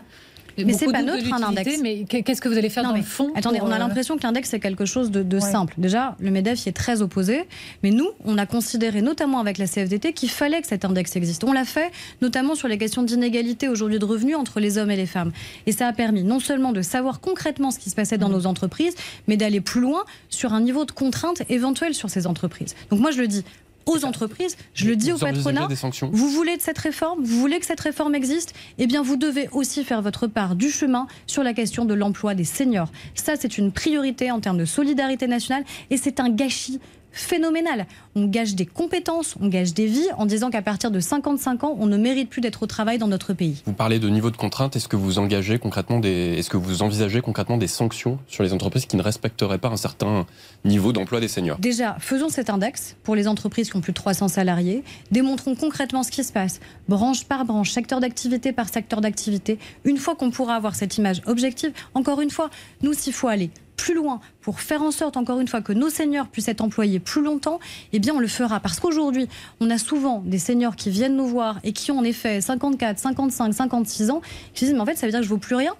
mais 0.57 0.73
c'est 0.73 0.91
pas 0.91 1.01
neutre 1.01 1.33
un 1.33 1.43
index. 1.43 1.79
Mais 1.81 2.03
qu'est-ce 2.03 2.41
que 2.41 2.49
vous 2.49 2.57
allez 2.57 2.69
faire 2.69 2.83
dans 2.83 2.95
le 2.95 3.01
fond 3.01 3.31
Attendez, 3.35 3.59
on 3.61 3.71
a 3.71 3.75
euh, 3.75 3.79
l'impression 3.79 4.17
que 4.17 4.23
l'index 4.23 4.49
c'est 4.49 4.59
quelque 4.59 4.85
chose 4.85 5.11
de, 5.11 5.39
simple. 5.39 5.73
Déjà, 5.77 6.15
le 6.19 6.31
Medef 6.31 6.65
y 6.65 6.69
est 6.69 6.71
très 6.71 7.01
opposé, 7.01 7.43
mais 7.83 7.91
nous, 7.91 8.09
on 8.23 8.37
a 8.37 8.45
considéré, 8.45 9.01
notamment 9.01 9.39
avec 9.39 9.57
la 9.57 9.67
CFDT, 9.67 10.13
qu'il 10.13 10.29
fallait 10.29 10.61
que 10.61 10.67
cet 10.67 10.85
index 10.85 11.15
existe. 11.15 11.43
On 11.43 11.51
l'a 11.51 11.65
fait, 11.65 11.91
notamment 12.21 12.55
sur 12.55 12.67
les 12.67 12.77
questions 12.77 13.03
d'inégalité 13.03 13.67
aujourd'hui 13.67 13.99
de 13.99 14.05
revenus 14.05 14.35
entre 14.35 14.59
les 14.59 14.77
hommes 14.77 14.91
et 14.91 14.95
les 14.95 15.05
femmes. 15.05 15.31
Et 15.65 15.71
ça 15.71 15.87
a 15.87 15.93
permis 15.93 16.23
non 16.23 16.39
seulement 16.39 16.71
de 16.71 16.81
savoir 16.81 17.19
concrètement 17.19 17.71
ce 17.71 17.79
qui 17.79 17.89
se 17.89 17.95
passait 17.95 18.17
dans 18.17 18.29
mmh. 18.29 18.33
nos 18.33 18.45
entreprises, 18.45 18.95
mais 19.27 19.37
d'aller 19.37 19.61
plus 19.61 19.81
loin 19.81 20.03
sur 20.29 20.53
un 20.53 20.61
niveau 20.61 20.85
de 20.85 20.91
contrainte 20.91 21.43
éventuel 21.49 21.93
sur 21.93 22.09
ces 22.09 22.27
entreprises. 22.27 22.75
Donc 22.89 22.99
moi, 22.99 23.11
je 23.11 23.19
le 23.19 23.27
dis, 23.27 23.43
aux 23.85 24.05
entreprises, 24.05 24.57
je 24.73 24.87
le 24.87 24.95
dis 24.95 25.11
au 25.11 25.17
patronat, 25.17 25.67
vous 26.11 26.29
voulez 26.29 26.57
de 26.57 26.61
cette 26.61 26.77
réforme, 26.77 27.23
vous 27.23 27.39
voulez 27.39 27.59
que 27.59 27.65
cette 27.65 27.79
réforme 27.79 28.15
existe, 28.15 28.53
eh 28.77 28.87
bien 28.87 29.01
vous 29.01 29.15
devez 29.15 29.49
aussi 29.51 29.83
faire 29.83 30.01
votre 30.01 30.27
part 30.27 30.55
du 30.55 30.69
chemin 30.69 31.07
sur 31.27 31.43
la 31.43 31.53
question 31.53 31.85
de 31.85 31.93
l'emploi 31.93 32.35
des 32.35 32.43
seniors. 32.43 32.89
Ça, 33.13 33.33
c'est 33.39 33.57
une 33.57 33.71
priorité 33.71 34.31
en 34.31 34.39
termes 34.39 34.57
de 34.57 34.65
solidarité 34.65 35.27
nationale 35.27 35.63
et 35.89 35.97
c'est 35.97 36.19
un 36.19 36.29
gâchis 36.29 36.79
phénoménal. 37.15 37.87
On 38.13 38.25
gage 38.25 38.55
des 38.55 38.65
compétences, 38.65 39.35
on 39.41 39.47
gage 39.47 39.73
des 39.73 39.87
vies 39.87 40.07
en 40.17 40.25
disant 40.25 40.51
qu'à 40.51 40.61
partir 40.61 40.91
de 40.91 40.99
55 40.99 41.63
ans, 41.63 41.75
on 41.79 41.87
ne 41.87 41.97
mérite 41.97 42.29
plus 42.29 42.41
d'être 42.41 42.61
au 42.61 42.67
travail 42.67 42.97
dans 42.97 43.07
notre 43.07 43.33
pays. 43.33 43.63
Vous 43.65 43.73
parlez 43.73 43.99
de 43.99 44.09
niveau 44.09 44.29
de 44.29 44.37
contrainte. 44.37 44.75
Est-ce 44.75 44.87
que 44.87 44.95
vous 44.95 45.17
engagez 45.17 45.57
concrètement 45.57 45.99
des, 45.99 46.35
est-ce 46.37 46.49
que 46.49 46.57
vous 46.57 46.83
envisagez 46.83 47.21
concrètement 47.21 47.57
des 47.57 47.67
sanctions 47.67 48.19
sur 48.27 48.43
les 48.43 48.53
entreprises 48.53 48.85
qui 48.85 48.97
ne 48.97 49.01
respecteraient 49.01 49.57
pas 49.57 49.69
un 49.69 49.77
certain 49.77 50.25
niveau 50.63 50.91
d'emploi 50.93 51.19
des 51.19 51.27
seniors? 51.27 51.57
Déjà, 51.57 51.95
faisons 51.99 52.29
cet 52.29 52.49
index 52.49 52.95
pour 53.03 53.15
les 53.15 53.27
entreprises 53.27 53.69
qui 53.69 53.77
ont 53.77 53.81
plus 53.81 53.93
de 53.93 53.97
300 53.97 54.27
salariés. 54.27 54.83
Démontrons 55.11 55.55
concrètement 55.55 56.03
ce 56.03 56.11
qui 56.11 56.23
se 56.23 56.33
passe, 56.33 56.59
branche 56.89 57.25
par 57.25 57.45
branche, 57.45 57.71
secteur 57.71 58.01
d'activité 58.01 58.51
par 58.51 58.69
secteur 58.69 59.01
d'activité. 59.01 59.57
Une 59.85 59.97
fois 59.97 60.15
qu'on 60.15 60.31
pourra 60.31 60.55
avoir 60.55 60.75
cette 60.75 60.97
image 60.97 61.21
objective, 61.25 61.71
encore 61.93 62.21
une 62.21 62.29
fois, 62.29 62.49
nous, 62.81 62.93
s'il 62.93 63.13
faut 63.13 63.27
aller 63.27 63.49
plus 63.75 63.93
loin 63.93 64.19
pour 64.41 64.59
faire 64.59 64.81
en 64.81 64.91
sorte, 64.91 65.17
encore 65.17 65.39
une 65.39 65.47
fois, 65.47 65.61
que 65.61 65.73
nos 65.73 65.89
seniors 65.89 66.27
puissent 66.27 66.47
être 66.47 66.61
employés 66.61 66.99
plus 66.99 67.23
longtemps, 67.23 67.59
eh 67.93 67.99
bien, 67.99 68.13
on 68.13 68.19
le 68.19 68.27
fera. 68.27 68.59
Parce 68.59 68.79
qu'aujourd'hui, 68.79 69.27
on 69.59 69.69
a 69.69 69.77
souvent 69.77 70.21
des 70.25 70.39
seniors 70.39 70.75
qui 70.75 70.89
viennent 70.89 71.15
nous 71.15 71.27
voir 71.27 71.59
et 71.63 71.73
qui 71.73 71.91
ont 71.91 71.99
en 71.99 72.03
effet 72.03 72.41
54, 72.41 72.99
55, 72.99 73.53
56 73.53 74.09
ans, 74.11 74.21
qui 74.53 74.65
disent, 74.65 74.73
mais 74.73 74.79
en 74.79 74.85
fait, 74.85 74.95
ça 74.95 75.05
veut 75.05 75.11
dire 75.11 75.19
que 75.19 75.25
je 75.25 75.29
ne 75.31 75.35
vaux 75.35 75.39
plus 75.39 75.55
rien. 75.55 75.73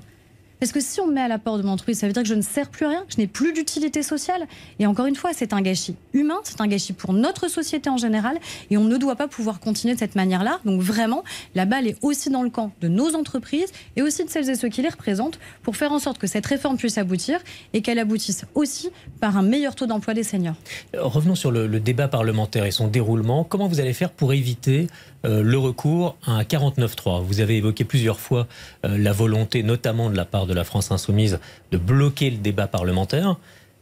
Parce 0.66 0.74
que 0.74 0.80
si 0.80 1.00
on 1.00 1.06
me 1.06 1.14
met 1.14 1.22
à 1.22 1.28
la 1.28 1.38
porte 1.38 1.60
de 1.62 1.64
mon 1.64 1.74
entreprise, 1.74 2.00
ça 2.00 2.08
veut 2.08 2.14
dire 2.14 2.24
que 2.24 2.28
je 2.28 2.34
ne 2.34 2.42
sers 2.42 2.70
plus 2.70 2.88
rien, 2.88 3.02
que 3.02 3.14
je 3.14 3.20
n'ai 3.20 3.28
plus 3.28 3.54
d'utilité 3.54 4.02
sociale. 4.02 4.48
Et 4.80 4.88
encore 4.88 5.06
une 5.06 5.16
fois, 5.16 5.30
c'est 5.32 5.54
un 5.54 5.62
gâchis 5.62 5.96
humain, 6.14 6.40
c'est 6.44 6.60
un 6.60 6.66
gâchis 6.66 6.94
pour 6.94 7.14
notre 7.14 7.48
société 7.50 7.88
en 7.88 7.98
général, 7.98 8.40
et 8.72 8.78
on 8.78 8.84
ne 8.84 8.98
doit 8.98 9.16
pas 9.16 9.28
pouvoir 9.28 9.60
continuer 9.60 9.94
de 9.94 10.00
cette 10.00 10.16
manière-là. 10.16 10.60
Donc 10.66 10.82
vraiment, 10.82 11.24
la 11.54 11.66
balle 11.66 11.86
est 11.86 11.98
aussi 12.02 12.32
dans 12.32 12.42
le 12.42 12.50
camp 12.50 12.72
de 12.82 12.88
nos 12.88 13.16
entreprises 13.16 13.72
et 13.96 14.02
aussi 14.02 14.26
de 14.26 14.30
celles 14.32 14.50
et 14.50 14.56
ceux 14.56 14.70
qui 14.70 14.82
les 14.82 14.90
représentent 14.90 15.38
pour 15.62 15.76
faire 15.76 15.92
en 15.92 16.00
sorte 16.00 16.18
que 16.18 16.26
cette 16.26 16.48
réforme 16.48 16.78
puisse 16.78 16.98
aboutir 16.98 17.42
et 17.74 17.84
qu'elle 17.84 18.00
aboutisse 18.00 18.46
aussi 18.56 18.90
par 19.20 19.38
un 19.38 19.44
meilleur 19.44 19.76
taux 19.76 19.86
d'emploi 19.86 20.16
des 20.16 20.24
seniors. 20.24 20.56
Revenons 20.98 21.36
sur 21.36 21.52
le, 21.52 21.68
débat 21.80 22.08
parlementaire 22.08 22.66
et 22.66 22.72
son 22.72 22.88
déroulement. 22.88 23.44
Comment 23.44 23.68
vous 23.68 23.82
allez 23.82 23.94
faire 23.94 24.10
pour 24.10 24.34
éviter 24.34 24.88
euh, 24.88 25.15
le 25.26 25.58
recours 25.58 26.18
à 26.26 26.34
un 26.34 26.44
49-3 26.44 27.24
Vous 27.24 27.40
avez 27.40 27.58
évoqué 27.58 27.84
plusieurs 27.84 28.20
fois 28.20 28.48
euh, 28.86 28.98
la 28.98 29.12
volonté, 29.12 29.64
notamment 29.64 30.10
de 30.10 30.16
la 30.16 30.26
part 30.26 30.46
de 30.46 30.54
la 30.54 30.64
France 30.64 30.92
insoumise 30.92 31.40
de 31.72 31.78
bloquer 31.78 32.30
le 32.30 32.38
débat 32.38 32.68
parlementaire, 32.68 33.38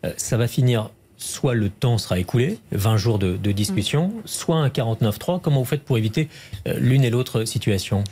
euh, 0.06 0.14
ça 0.18 0.38
va 0.38 0.48
finir 0.48 0.90
soit 1.18 1.54
le 1.54 1.70
temps 1.70 1.98
sera 1.98 2.20
écoulé, 2.20 2.60
20 2.72 2.98
jours 2.98 3.20
de, 3.20 3.52
discussion, 3.52 4.08
mm. 4.08 4.22
soit 4.26 4.58
un 4.58 4.68
49-3. 4.68 5.40
Comment 5.42 5.60
vous 5.60 5.66
faites 5.66 5.84
pour 5.84 5.98
éviter 5.98 6.28
euh, 6.68 6.78
l'une 6.80 7.04
et 7.04 7.10
l'autre 7.10 7.46
situation? 7.46 8.04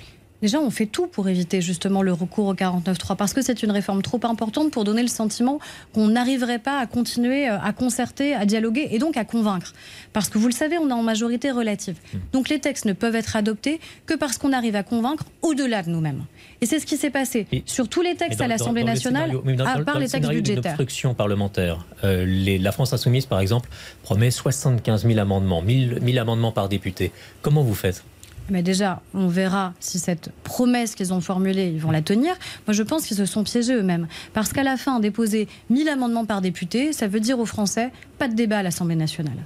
Déjà, 0.41 0.60
on 0.60 0.71
fait 0.71 0.88
tout 0.88 1.08
pour 1.08 1.30
éviter 1.30 1.62
justement 1.62 2.01
le 2.01 2.13
recours 2.13 2.47
au 2.47 2.54
49.3 2.54 3.15
parce 3.15 3.34
que 3.34 3.41
c'est 3.41 3.62
une 3.63 3.71
réforme 3.71 4.01
trop 4.01 4.19
importante 4.23 4.71
pour 4.71 4.84
donner 4.84 5.04
le 5.04 5.08
sentiment 5.08 5.60
qu'on 5.93 6.08
n'arriverait 6.08 6.60
pas 6.60 6.80
à 6.80 6.88
continuer 6.88 7.49
euh, 7.49 7.60
à 7.60 7.73
concerter, 7.73 8.34
à 8.34 8.45
dialoguer 8.45 8.89
et 8.91 8.99
donc 8.99 9.17
à 9.17 9.25
convaincre. 9.25 9.73
Parce 10.13 10.30
que 10.30 10.38
vous 10.38 10.47
le 10.47 10.54
savez, 10.54 10.77
on 10.77 10.89
est 10.89 10.93
en 10.93 11.04
majorité 11.04 11.51
relative. 11.51 11.97
Hmm. 12.13 12.17
Donc 12.34 12.49
les 12.49 12.60
textes 12.60 12.86
ne 12.86 12.93
peuvent 12.93 13.15
être 13.15 13.36
adoptés 13.36 13.80
que 14.06 14.15
parce 14.15 14.38
qu'on 14.38 14.54
arrive 14.54 14.75
à 14.75 14.84
convaincre 14.84 15.25
au-delà 15.41 15.84
de 15.84 15.89
nous-mêmes. 15.89 16.23
Et 16.62 16.65
c'est 16.65 16.80
ce 16.80 16.86
qui 16.86 16.97
s'est 16.97 17.10
passé 17.10 17.47
sur 17.65 17.88
tous 17.88 18.01
les 18.01 18.15
textes 18.15 18.41
à 18.41 18.47
l'Assemblée 18.47 18.84
nationale, 18.84 19.32
à 19.65 19.80
part 19.84 19.99
les 19.99 20.08
textes 20.08 20.30
budgétaires. 20.30 20.71
Obstruction 20.73 21.13
parlementaire. 21.13 21.86
Euh, 22.04 22.25
la 22.60 22.71
France 22.71 22.93
insoumise, 22.93 23.25
par 23.25 23.39
exemple, 23.39 23.69
promet 24.04 24.32
75 24.32 25.06
000 25.08 25.19
amendements, 25.19 25.62
1000 25.62 26.19
amendements 26.19 26.51
par 26.51 26.69
député. 26.69 27.12
Comment 27.41 27.63
vous 27.63 27.75
faites? 27.75 28.04
Mais 28.49 28.63
déjà, 28.63 29.01
on 29.13 29.27
verra 29.27 29.73
si 29.80 29.99
cette 29.99 30.32
promesse 30.43 30.95
qu'ils 30.95 31.13
ont 31.13 31.21
formulée, 31.21 31.69
ils 31.69 31.80
vont 31.80 31.91
la 31.91 32.01
tenir. 32.01 32.34
Moi, 32.67 32.73
je 32.73 32.84
pense 32.84 33.06
qu'ils 33.06 33.17
se 33.17 33.25
sont 33.25 33.43
piégés 33.43 33.73
eux-mêmes. 33.73 34.08
Parce 34.34 34.51
qu'à 34.51 34.63
la 34.63 34.77
fin, 34.77 34.99
déposer 34.99 35.47
1000 35.69 35.88
amendements 35.89 36.25
par 36.25 36.41
député, 36.41 36.93
ça 36.93 37.08
veut 37.08 37.19
dire 37.19 37.39
aux 37.39 37.45
Français 37.45 37.91
pas 38.21 38.27
de 38.27 38.36
débat 38.36 38.60
à 38.60 38.62
l'Assemblée 38.63 38.95
nationale. 38.95 39.38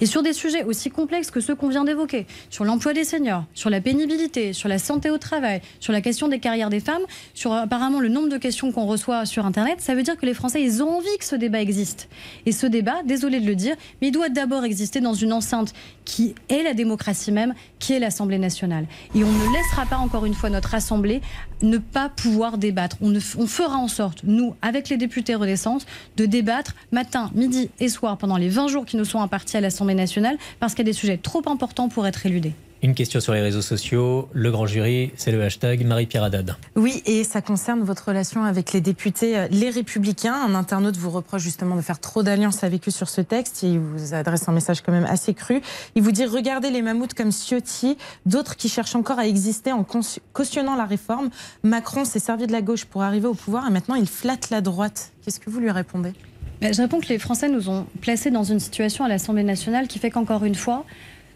Et 0.00 0.06
sur 0.06 0.24
des 0.24 0.32
sujets 0.32 0.64
aussi 0.64 0.90
complexes 0.90 1.30
que 1.30 1.38
ceux 1.38 1.54
qu'on 1.54 1.68
vient 1.68 1.84
d'évoquer, 1.84 2.26
sur 2.50 2.64
l'emploi 2.64 2.92
des 2.92 3.04
seniors, 3.04 3.44
sur 3.54 3.70
la 3.70 3.80
pénibilité, 3.80 4.52
sur 4.52 4.68
la 4.68 4.78
santé 4.80 5.08
au 5.08 5.18
travail, 5.18 5.60
sur 5.78 5.92
la 5.92 6.00
question 6.00 6.26
des 6.26 6.40
carrières 6.40 6.68
des 6.68 6.80
femmes, 6.80 7.04
sur 7.32 7.52
apparemment 7.52 8.00
le 8.00 8.08
nombre 8.08 8.28
de 8.28 8.36
questions 8.36 8.72
qu'on 8.72 8.86
reçoit 8.86 9.24
sur 9.24 9.46
Internet, 9.46 9.80
ça 9.80 9.94
veut 9.94 10.02
dire 10.02 10.16
que 10.16 10.26
les 10.26 10.34
Français, 10.34 10.60
ils 10.60 10.82
ont 10.82 10.96
envie 10.96 11.16
que 11.16 11.24
ce 11.24 11.36
débat 11.36 11.60
existe. 11.60 12.08
Et 12.44 12.50
ce 12.50 12.66
débat, 12.66 13.04
désolé 13.04 13.38
de 13.38 13.46
le 13.46 13.54
dire, 13.54 13.76
mais 14.02 14.08
il 14.08 14.10
doit 14.10 14.30
d'abord 14.30 14.64
exister 14.64 15.00
dans 15.00 15.14
une 15.14 15.32
enceinte 15.32 15.72
qui 16.04 16.34
est 16.48 16.64
la 16.64 16.74
démocratie 16.74 17.30
même, 17.30 17.54
qui 17.78 17.92
est 17.92 18.00
l'Assemblée 18.00 18.38
nationale. 18.38 18.86
Et 19.14 19.22
on 19.22 19.30
ne 19.30 19.56
laissera 19.56 19.86
pas 19.86 19.98
encore 19.98 20.26
une 20.26 20.34
fois 20.34 20.50
notre 20.50 20.74
Assemblée 20.74 21.20
ne 21.62 21.78
pas 21.78 22.08
pouvoir 22.08 22.58
débattre. 22.58 22.96
On, 23.00 23.46
fera 23.46 23.76
en 23.76 23.88
sorte, 23.88 24.22
nous, 24.24 24.54
avec 24.62 24.88
les 24.88 24.96
députés 24.96 25.34
Renaissance, 25.34 25.86
de 26.16 26.26
débattre 26.26 26.74
matin, 26.92 27.30
midi 27.34 27.70
et 27.80 27.88
soir 27.88 28.18
pendant 28.18 28.36
les 28.36 28.48
20 28.48 28.68
jours 28.68 28.84
qui 28.84 28.96
nous 28.96 29.04
sont 29.04 29.20
impartis 29.20 29.56
à 29.56 29.60
l'Assemblée 29.60 29.94
nationale, 29.94 30.36
parce 30.60 30.74
qu'il 30.74 30.86
y 30.86 30.88
a 30.88 30.92
des 30.92 30.98
sujets 30.98 31.18
trop 31.18 31.42
importants 31.46 31.88
pour 31.88 32.06
être 32.06 32.26
éludés. 32.26 32.54
Une 32.84 32.94
question 32.94 33.18
sur 33.18 33.32
les 33.32 33.40
réseaux 33.40 33.62
sociaux. 33.62 34.28
Le 34.34 34.50
grand 34.50 34.66
jury, 34.66 35.10
c'est 35.16 35.32
le 35.32 35.42
hashtag 35.42 35.86
Marie-Pierre 35.86 36.24
Haddad. 36.24 36.54
Oui, 36.76 37.02
et 37.06 37.24
ça 37.24 37.40
concerne 37.40 37.80
votre 37.80 38.08
relation 38.08 38.44
avec 38.44 38.74
les 38.74 38.82
députés 38.82 39.38
euh, 39.38 39.48
Les 39.50 39.70
Républicains. 39.70 40.34
Un 40.34 40.54
internaute 40.54 40.98
vous 40.98 41.08
reproche 41.08 41.40
justement 41.40 41.76
de 41.76 41.80
faire 41.80 41.98
trop 41.98 42.22
d'alliances 42.22 42.62
avec 42.62 42.86
eux 42.86 42.90
sur 42.90 43.08
ce 43.08 43.22
texte. 43.22 43.62
Il 43.62 43.78
vous 43.78 44.12
adresse 44.12 44.50
un 44.50 44.52
message 44.52 44.82
quand 44.82 44.92
même 44.92 45.06
assez 45.06 45.32
cru. 45.32 45.62
Il 45.94 46.02
vous 46.02 46.12
dit 46.12 46.26
Regardez 46.26 46.68
les 46.68 46.82
mammouths 46.82 47.14
comme 47.14 47.32
Ciotti, 47.32 47.96
d'autres 48.26 48.54
qui 48.54 48.68
cherchent 48.68 48.96
encore 48.96 49.18
à 49.18 49.26
exister 49.26 49.72
en 49.72 49.86
cautionnant 50.34 50.76
la 50.76 50.84
réforme. 50.84 51.30
Macron 51.62 52.04
s'est 52.04 52.18
servi 52.18 52.46
de 52.46 52.52
la 52.52 52.60
gauche 52.60 52.84
pour 52.84 53.02
arriver 53.02 53.28
au 53.28 53.34
pouvoir 53.34 53.66
et 53.66 53.70
maintenant 53.70 53.94
il 53.94 54.06
flatte 54.06 54.50
la 54.50 54.60
droite. 54.60 55.12
Qu'est-ce 55.24 55.40
que 55.40 55.48
vous 55.48 55.60
lui 55.60 55.70
répondez? 55.70 56.12
Je 56.60 56.80
réponds 56.80 57.00
que 57.00 57.08
les 57.08 57.18
Français 57.18 57.48
nous 57.48 57.68
ont 57.68 57.86
placés 58.00 58.30
dans 58.30 58.44
une 58.44 58.60
situation 58.60 59.04
à 59.04 59.08
l'Assemblée 59.08 59.42
nationale 59.42 59.88
qui 59.88 59.98
fait 59.98 60.10
qu'encore 60.10 60.44
une 60.44 60.54
fois, 60.54 60.84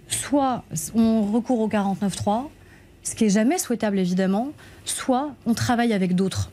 soit 0.09 0.65
on 0.95 1.23
recourt 1.23 1.61
au 1.61 1.69
49-3, 1.69 2.49
ce 3.03 3.15
qui 3.15 3.25
est 3.25 3.31
jamais 3.31 3.59
souhaitable 3.59 3.99
évidemment, 3.99 4.49
soit 4.85 5.31
on 5.47 5.55
travaille 5.55 5.93
avec 5.93 6.15
d'autres. 6.15 6.51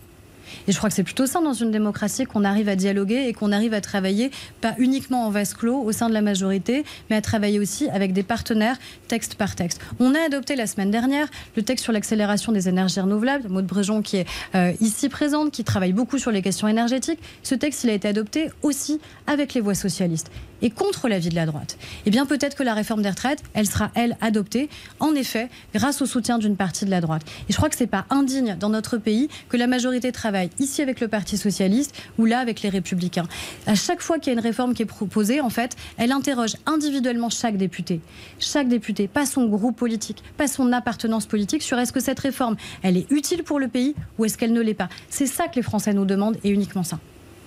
Et 0.67 0.71
je 0.71 0.77
crois 0.77 0.89
que 0.89 0.95
c'est 0.95 1.03
plutôt 1.03 1.25
ça 1.25 1.41
dans 1.41 1.53
une 1.53 1.71
démocratie 1.71 2.25
qu'on 2.25 2.43
arrive 2.43 2.69
à 2.69 2.75
dialoguer 2.75 3.27
et 3.27 3.33
qu'on 3.33 3.51
arrive 3.51 3.73
à 3.73 3.81
travailler 3.81 4.31
pas 4.61 4.75
uniquement 4.77 5.25
en 5.25 5.29
vase 5.29 5.53
clos 5.53 5.81
au 5.81 5.91
sein 5.91 6.09
de 6.09 6.13
la 6.13 6.21
majorité, 6.21 6.83
mais 7.09 7.15
à 7.15 7.21
travailler 7.21 7.59
aussi 7.59 7.89
avec 7.89 8.13
des 8.13 8.23
partenaires 8.23 8.77
texte 9.07 9.35
par 9.35 9.55
texte. 9.55 9.81
On 9.99 10.15
a 10.15 10.19
adopté 10.19 10.55
la 10.55 10.67
semaine 10.67 10.91
dernière 10.91 11.27
le 11.55 11.63
texte 11.63 11.83
sur 11.83 11.93
l'accélération 11.93 12.51
des 12.51 12.69
énergies 12.69 12.99
renouvelables. 12.99 13.49
Maud 13.49 13.65
Brejon 13.65 14.01
qui 14.01 14.17
est 14.17 14.27
euh, 14.55 14.73
ici 14.81 15.09
présente, 15.09 15.51
qui 15.51 15.63
travaille 15.63 15.93
beaucoup 15.93 16.17
sur 16.17 16.31
les 16.31 16.41
questions 16.41 16.67
énergétiques. 16.67 17.19
Ce 17.43 17.55
texte, 17.55 17.83
il 17.83 17.89
a 17.89 17.93
été 17.93 18.07
adopté 18.07 18.49
aussi 18.61 18.99
avec 19.27 19.53
les 19.53 19.61
voix 19.61 19.75
socialistes 19.75 20.31
et 20.65 20.71
contre 20.71 21.07
l'avis 21.07 21.29
de 21.29 21.35
la 21.35 21.45
droite. 21.45 21.77
Eh 22.07 22.09
bien, 22.09 22.25
peut-être 22.25 22.57
que 22.57 22.63
la 22.63 22.73
réforme 22.73 23.03
des 23.03 23.09
retraites, 23.09 23.43
elle 23.53 23.67
sera, 23.67 23.91
elle, 23.93 24.17
adoptée, 24.19 24.67
en 24.99 25.13
effet, 25.13 25.49
grâce 25.75 26.01
au 26.01 26.07
soutien 26.07 26.39
d'une 26.39 26.57
partie 26.57 26.85
de 26.85 26.89
la 26.89 27.01
droite. 27.01 27.21
Et 27.47 27.53
je 27.53 27.57
crois 27.57 27.69
que 27.69 27.75
ce 27.75 27.83
n'est 27.83 27.87
pas 27.87 28.05
indigne 28.09 28.57
dans 28.59 28.69
notre 28.69 28.97
pays 28.97 29.29
que 29.47 29.57
la 29.57 29.67
majorité 29.67 30.11
travaille 30.11 30.49
ici 30.59 30.81
avec 30.81 31.01
le 31.01 31.07
Parti 31.07 31.37
socialiste 31.37 31.95
ou 32.17 32.25
là 32.25 32.39
avec 32.39 32.63
les 32.63 32.69
républicains. 32.69 33.27
À 33.67 33.75
chaque 33.75 34.01
fois 34.01 34.17
qu'il 34.17 34.33
y 34.33 34.35
a 34.35 34.39
une 34.39 34.43
réforme 34.43 34.73
qui 34.73 34.81
est 34.81 34.87
proposée, 34.87 35.39
en 35.39 35.51
fait, 35.51 35.75
elle 35.97 36.11
interroge 36.11 36.55
individuellement 36.65 37.29
chaque 37.29 37.57
député. 37.57 38.01
Chaque 38.39 38.67
député, 38.67 39.07
pas 39.07 39.27
son 39.27 39.45
groupe 39.45 39.77
politique, 39.77 40.23
pas 40.35 40.47
son 40.47 40.73
appartenance 40.73 41.27
politique, 41.27 41.61
sur 41.61 41.77
est-ce 41.77 41.93
que 41.93 41.99
cette 41.99 42.19
réforme, 42.19 42.55
elle 42.81 42.97
est 42.97 43.11
utile 43.11 43.43
pour 43.43 43.59
le 43.59 43.67
pays 43.67 43.93
ou 44.17 44.25
est-ce 44.25 44.35
qu'elle 44.35 44.53
ne 44.53 44.61
l'est 44.61 44.73
pas. 44.73 44.89
C'est 45.11 45.27
ça 45.27 45.47
que 45.47 45.57
les 45.57 45.61
Français 45.61 45.93
nous 45.93 46.05
demandent 46.05 46.37
et 46.43 46.49
uniquement 46.49 46.83
ça. 46.83 46.97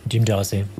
Jim 0.09 0.24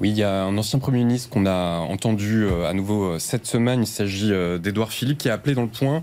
Oui, 0.01 0.11
il 0.11 0.17
y 0.17 0.23
a 0.23 0.45
un 0.45 0.57
ancien 0.57 0.79
Premier 0.79 0.99
ministre 1.05 1.29
qu'on 1.29 1.45
a 1.45 1.81
entendu 1.81 2.45
euh, 2.45 2.69
à 2.69 2.73
nouveau 2.73 3.05
euh, 3.05 3.19
cette 3.19 3.47
semaine. 3.47 3.83
Il 3.83 3.87
s'agit 3.87 4.33
euh, 4.33 4.59
d'Edouard 4.59 4.91
Philippe 4.91 5.19
qui 5.19 5.29
a 5.29 5.35
appelé 5.35 5.55
dans 5.55 5.63
le 5.63 5.69
point 5.69 6.03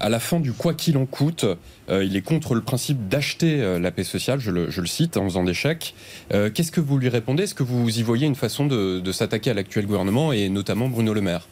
à 0.00 0.08
la 0.08 0.20
fin 0.20 0.40
du 0.40 0.52
quoi 0.52 0.74
qu'il 0.74 0.98
en 0.98 1.06
coûte. 1.06 1.46
il 1.88 2.16
est 2.16 2.22
contre 2.22 2.54
le 2.54 2.60
principe 2.60 3.08
d'acheter 3.08 3.78
la 3.80 3.90
paix 3.90 4.04
sociale, 4.04 4.40
je 4.40 4.50
le, 4.50 4.86
cite, 4.86 5.16
en 5.16 5.24
faisant 5.24 5.42
des 5.42 5.54
chèques. 5.54 5.94
Qu'est-ce 6.30 6.70
que 6.70 6.82
vous 6.82 6.98
lui 6.98 7.08
répondez? 7.08 7.44
Est-ce 7.44 7.54
que 7.54 7.62
vous 7.62 7.98
y 7.98 8.02
voyez 8.02 8.26
une 8.26 8.34
façon 8.34 8.66
de, 8.66 9.00
de 9.00 9.12
s'attaquer 9.12 9.52
à 9.52 9.54
l'actuel 9.54 9.86
gouvernement 9.86 10.34
et 10.34 10.50
notamment 10.50 10.88
Bruno 10.90 11.14
Le 11.14 11.22
Maire? 11.22 11.48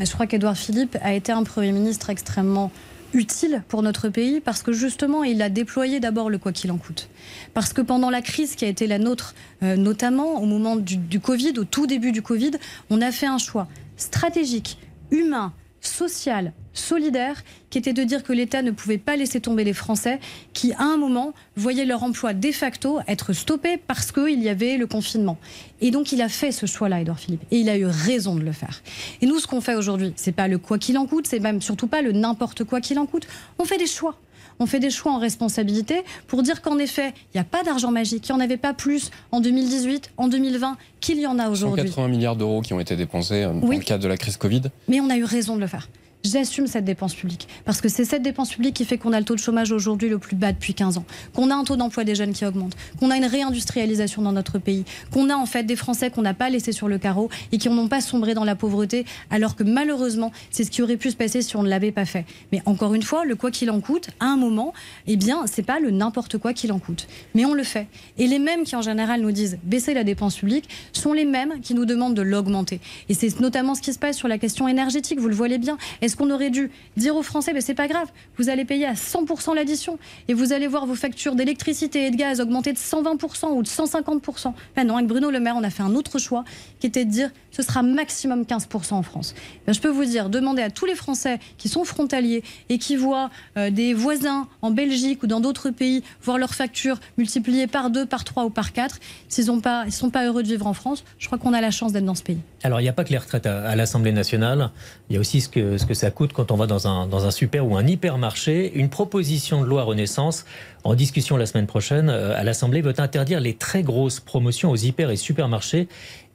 Je 0.00 0.12
crois 0.12 0.26
qu'Edouard 0.26 0.58
Philippe 0.58 0.98
a 1.00 1.14
été 1.14 1.32
un 1.32 1.44
Premier 1.44 1.72
ministre 1.72 2.10
extrêmement 2.10 2.70
utile 3.12 3.62
pour 3.68 3.82
notre 3.82 4.08
pays 4.08 4.40
parce 4.40 4.62
que 4.62 4.72
justement 4.72 5.24
il 5.24 5.42
a 5.42 5.48
déployé 5.48 6.00
d'abord 6.00 6.30
le 6.30 6.38
quoi 6.38 6.52
qu'il 6.52 6.70
en 6.70 6.78
coûte. 6.78 7.08
Parce 7.54 7.72
que 7.72 7.80
pendant 7.80 8.10
la 8.10 8.22
crise 8.22 8.54
qui 8.54 8.64
a 8.64 8.68
été 8.68 8.86
la 8.86 8.98
nôtre, 8.98 9.34
euh, 9.62 9.76
notamment 9.76 10.40
au 10.40 10.46
moment 10.46 10.76
du, 10.76 10.96
du 10.96 11.20
Covid, 11.20 11.54
au 11.58 11.64
tout 11.64 11.86
début 11.86 12.12
du 12.12 12.22
Covid, 12.22 12.52
on 12.90 13.00
a 13.00 13.10
fait 13.12 13.26
un 13.26 13.38
choix 13.38 13.68
stratégique, 13.96 14.78
humain, 15.10 15.52
social, 15.80 16.52
solidaire, 16.72 17.42
qui 17.70 17.78
était 17.78 17.92
de 17.92 18.02
dire 18.02 18.22
que 18.22 18.32
l'État 18.32 18.62
ne 18.62 18.70
pouvait 18.70 18.98
pas 18.98 19.16
laisser 19.16 19.40
tomber 19.40 19.64
les 19.64 19.72
Français 19.72 20.20
qui, 20.52 20.72
à 20.74 20.82
un 20.82 20.96
moment, 20.96 21.34
voyaient 21.56 21.84
leur 21.84 22.02
emploi 22.02 22.34
de 22.34 22.52
facto 22.52 23.00
être 23.06 23.32
stoppé 23.32 23.76
parce 23.76 24.12
qu'il 24.12 24.42
y 24.42 24.48
avait 24.48 24.76
le 24.76 24.86
confinement. 24.86 25.38
Et 25.80 25.90
donc, 25.90 26.12
il 26.12 26.22
a 26.22 26.28
fait 26.28 26.52
ce 26.52 26.66
choix-là, 26.66 27.00
Edouard 27.00 27.18
Philippe. 27.18 27.42
Et 27.50 27.58
il 27.58 27.68
a 27.68 27.76
eu 27.76 27.86
raison 27.86 28.34
de 28.34 28.42
le 28.42 28.52
faire. 28.52 28.82
Et 29.20 29.26
nous, 29.26 29.38
ce 29.38 29.46
qu'on 29.46 29.60
fait 29.60 29.74
aujourd'hui, 29.74 30.12
c'est 30.16 30.32
pas 30.32 30.48
le 30.48 30.58
quoi 30.58 30.78
qu'il 30.78 30.98
en 30.98 31.06
coûte, 31.06 31.26
c'est 31.26 31.40
même 31.40 31.60
surtout 31.60 31.86
pas 31.86 32.02
le 32.02 32.12
n'importe 32.12 32.64
quoi 32.64 32.80
qu'il 32.80 32.98
en 32.98 33.06
coûte. 33.06 33.26
On 33.58 33.64
fait 33.64 33.78
des 33.78 33.86
choix 33.86 34.16
on 34.60 34.66
fait 34.66 34.80
des 34.80 34.90
choix 34.90 35.12
en 35.12 35.18
responsabilité 35.18 36.02
pour 36.26 36.42
dire 36.42 36.62
qu'en 36.62 36.78
effet, 36.78 37.12
il 37.34 37.36
n'y 37.36 37.40
a 37.40 37.44
pas 37.44 37.62
d'argent 37.62 37.90
magique, 37.90 38.22
qu'il 38.22 38.34
n'y 38.34 38.40
en 38.40 38.44
avait 38.44 38.56
pas 38.56 38.74
plus 38.74 39.10
en 39.32 39.40
2018, 39.40 40.12
en 40.16 40.28
2020 40.28 40.76
qu'il 41.00 41.20
y 41.20 41.26
en 41.26 41.38
a 41.38 41.48
aujourd'hui. 41.48 41.82
180 41.88 42.08
milliards 42.08 42.36
d'euros 42.36 42.60
qui 42.60 42.72
ont 42.74 42.80
été 42.80 42.96
dépensés 42.96 43.44
euh, 43.44 43.52
dans 43.52 43.68
le 43.68 43.78
cadre 43.78 44.02
de 44.02 44.08
la 44.08 44.16
crise 44.16 44.36
Covid. 44.36 44.62
Mais 44.88 45.00
on 45.00 45.10
a 45.10 45.16
eu 45.16 45.24
raison 45.24 45.56
de 45.56 45.60
le 45.60 45.66
faire 45.66 45.88
j'assume 46.24 46.66
cette 46.66 46.84
dépense 46.84 47.14
publique. 47.14 47.48
Parce 47.64 47.80
que 47.80 47.88
c'est 47.88 48.04
cette 48.04 48.22
dépense 48.22 48.50
publique 48.50 48.74
qui 48.74 48.84
fait 48.84 48.98
qu'on 48.98 49.12
a 49.12 49.18
le 49.18 49.24
taux 49.24 49.34
de 49.34 49.40
chômage 49.40 49.72
aujourd'hui 49.72 50.08
le 50.08 50.18
plus 50.18 50.36
bas 50.36 50.52
depuis 50.52 50.74
15 50.74 50.98
ans, 50.98 51.04
qu'on 51.34 51.50
a 51.50 51.54
un 51.54 51.64
taux 51.64 51.76
d'emploi 51.76 52.04
des 52.04 52.14
jeunes 52.14 52.32
qui 52.32 52.44
augmente, 52.44 52.76
qu'on 52.98 53.10
a 53.10 53.16
une 53.16 53.24
réindustrialisation 53.24 54.22
dans 54.22 54.32
notre 54.32 54.58
pays, 54.58 54.84
qu'on 55.12 55.30
a 55.30 55.36
en 55.36 55.46
fait 55.46 55.62
des 55.64 55.76
Français 55.76 56.10
qu'on 56.10 56.22
n'a 56.22 56.34
pas 56.34 56.50
laissés 56.50 56.72
sur 56.72 56.88
le 56.88 56.98
carreau 56.98 57.28
et 57.52 57.58
qui 57.58 57.68
n'ont 57.68 57.88
pas 57.88 58.00
sombré 58.00 58.34
dans 58.34 58.44
la 58.44 58.54
pauvreté, 58.54 59.04
alors 59.30 59.56
que 59.56 59.62
malheureusement, 59.62 60.32
c'est 60.50 60.64
ce 60.64 60.70
qui 60.70 60.82
aurait 60.82 60.96
pu 60.96 61.10
se 61.10 61.16
passer 61.16 61.42
si 61.42 61.56
on 61.56 61.62
ne 61.62 61.68
l'avait 61.68 61.92
pas 61.92 62.04
fait. 62.04 62.24
Mais 62.52 62.62
encore 62.66 62.94
une 62.94 63.02
fois, 63.02 63.24
le 63.24 63.36
quoi 63.36 63.50
qu'il 63.50 63.70
en 63.70 63.80
coûte, 63.80 64.08
à 64.20 64.26
un 64.26 64.36
moment, 64.36 64.72
eh 65.06 65.16
bien, 65.16 65.44
c'est 65.46 65.62
pas 65.62 65.80
le 65.80 65.90
n'importe 65.90 66.38
quoi 66.38 66.52
qu'il 66.52 66.72
en 66.72 66.78
coûte. 66.78 67.06
Mais 67.34 67.44
on 67.44 67.54
le 67.54 67.62
fait. 67.62 67.86
Et 68.18 68.26
les 68.26 68.38
mêmes 68.38 68.64
qui, 68.64 68.76
en 68.76 68.82
général, 68.82 69.20
nous 69.20 69.32
disent 69.32 69.58
baisser 69.62 69.94
la 69.94 70.04
dépense 70.04 70.36
publique 70.36 70.68
sont 70.92 71.12
les 71.12 71.24
mêmes 71.24 71.60
qui 71.60 71.74
nous 71.74 71.84
demandent 71.84 72.14
de 72.14 72.22
l'augmenter. 72.22 72.80
Et 73.08 73.14
c'est 73.14 73.40
notamment 73.40 73.74
ce 73.74 73.82
qui 73.82 73.92
se 73.92 73.98
passe 73.98 74.16
sur 74.16 74.28
la 74.28 74.38
question 74.38 74.68
énergétique, 74.68 75.18
vous 75.20 75.28
le 75.28 75.34
voyez 75.34 75.58
bien. 75.58 75.78
Est-ce 76.08 76.16
qu'on 76.16 76.30
aurait 76.30 76.48
dû 76.48 76.70
dire 76.96 77.16
aux 77.16 77.22
Français, 77.22 77.52
mais 77.52 77.60
c'est 77.60 77.74
pas 77.74 77.86
grave, 77.86 78.08
vous 78.38 78.48
allez 78.48 78.64
payer 78.64 78.86
à 78.86 78.94
100% 78.94 79.54
l'addition 79.54 79.98
et 80.26 80.32
vous 80.32 80.54
allez 80.54 80.66
voir 80.66 80.86
vos 80.86 80.94
factures 80.94 81.34
d'électricité 81.34 82.06
et 82.06 82.10
de 82.10 82.16
gaz 82.16 82.40
augmenter 82.40 82.72
de 82.72 82.78
120% 82.78 83.48
ou 83.50 83.62
de 83.62 83.68
150%. 83.68 84.54
Ben 84.74 84.86
non, 84.86 84.96
avec 84.96 85.06
Bruno 85.06 85.30
Le 85.30 85.38
Maire, 85.38 85.56
on 85.58 85.64
a 85.64 85.68
fait 85.68 85.82
un 85.82 85.94
autre 85.94 86.18
choix 86.18 86.44
qui 86.80 86.86
était 86.86 87.04
de 87.04 87.10
dire 87.10 87.30
ce 87.58 87.64
sera 87.64 87.82
maximum 87.82 88.42
15% 88.42 88.94
en 88.94 89.02
France. 89.02 89.34
Ben, 89.66 89.72
je 89.72 89.80
peux 89.80 89.88
vous 89.88 90.04
dire, 90.04 90.28
demandez 90.28 90.62
à 90.62 90.70
tous 90.70 90.86
les 90.86 90.94
Français 90.94 91.40
qui 91.56 91.68
sont 91.68 91.84
frontaliers 91.84 92.44
et 92.68 92.78
qui 92.78 92.94
voient 92.94 93.30
euh, 93.56 93.70
des 93.70 93.94
voisins 93.94 94.46
en 94.62 94.70
Belgique 94.70 95.24
ou 95.24 95.26
dans 95.26 95.40
d'autres 95.40 95.70
pays 95.70 96.04
voir 96.22 96.38
leurs 96.38 96.54
factures 96.54 97.00
multipliées 97.16 97.66
par 97.66 97.90
deux, 97.90 98.06
par 98.06 98.22
trois 98.22 98.44
ou 98.44 98.50
par 98.50 98.72
quatre, 98.72 99.00
s'ils 99.28 99.46
ne 99.46 99.90
sont 99.90 100.10
pas 100.10 100.26
heureux 100.26 100.44
de 100.44 100.48
vivre 100.48 100.68
en 100.68 100.72
France, 100.72 101.04
je 101.18 101.26
crois 101.26 101.38
qu'on 101.38 101.52
a 101.52 101.60
la 101.60 101.72
chance 101.72 101.92
d'être 101.92 102.04
dans 102.04 102.14
ce 102.14 102.22
pays. 102.22 102.38
Alors, 102.62 102.80
il 102.80 102.84
n'y 102.84 102.88
a 102.88 102.92
pas 102.92 103.04
que 103.04 103.10
les 103.10 103.18
retraites 103.18 103.46
à, 103.46 103.74
l'Assemblée 103.74 104.12
nationale, 104.12 104.70
il 105.10 105.14
y 105.14 105.16
a 105.16 105.20
aussi 105.20 105.40
ce 105.40 105.48
que, 105.48 105.78
ce 105.78 105.86
que 105.86 105.94
ça 105.94 106.10
coûte 106.10 106.32
quand 106.32 106.52
on 106.52 106.56
va 106.56 106.66
dans 106.66 106.86
un, 106.86 107.06
dans 107.06 107.26
un 107.26 107.30
super 107.30 107.66
ou 107.66 107.76
un 107.76 107.86
hypermarché. 107.86 108.72
Une 108.74 108.88
proposition 108.88 109.62
de 109.62 109.66
loi 109.66 109.82
Renaissance, 109.82 110.44
en 110.84 110.94
discussion 110.94 111.36
la 111.36 111.46
semaine 111.46 111.66
prochaine 111.66 112.08
euh, 112.08 112.38
à 112.38 112.44
l'Assemblée, 112.44 112.82
veut 112.82 112.94
interdire 112.98 113.40
les 113.40 113.54
très 113.54 113.82
grosses 113.82 114.20
promotions 114.20 114.70
aux 114.70 114.76
hyper 114.76 115.10
et 115.10 115.16
supermarchés 115.16 115.88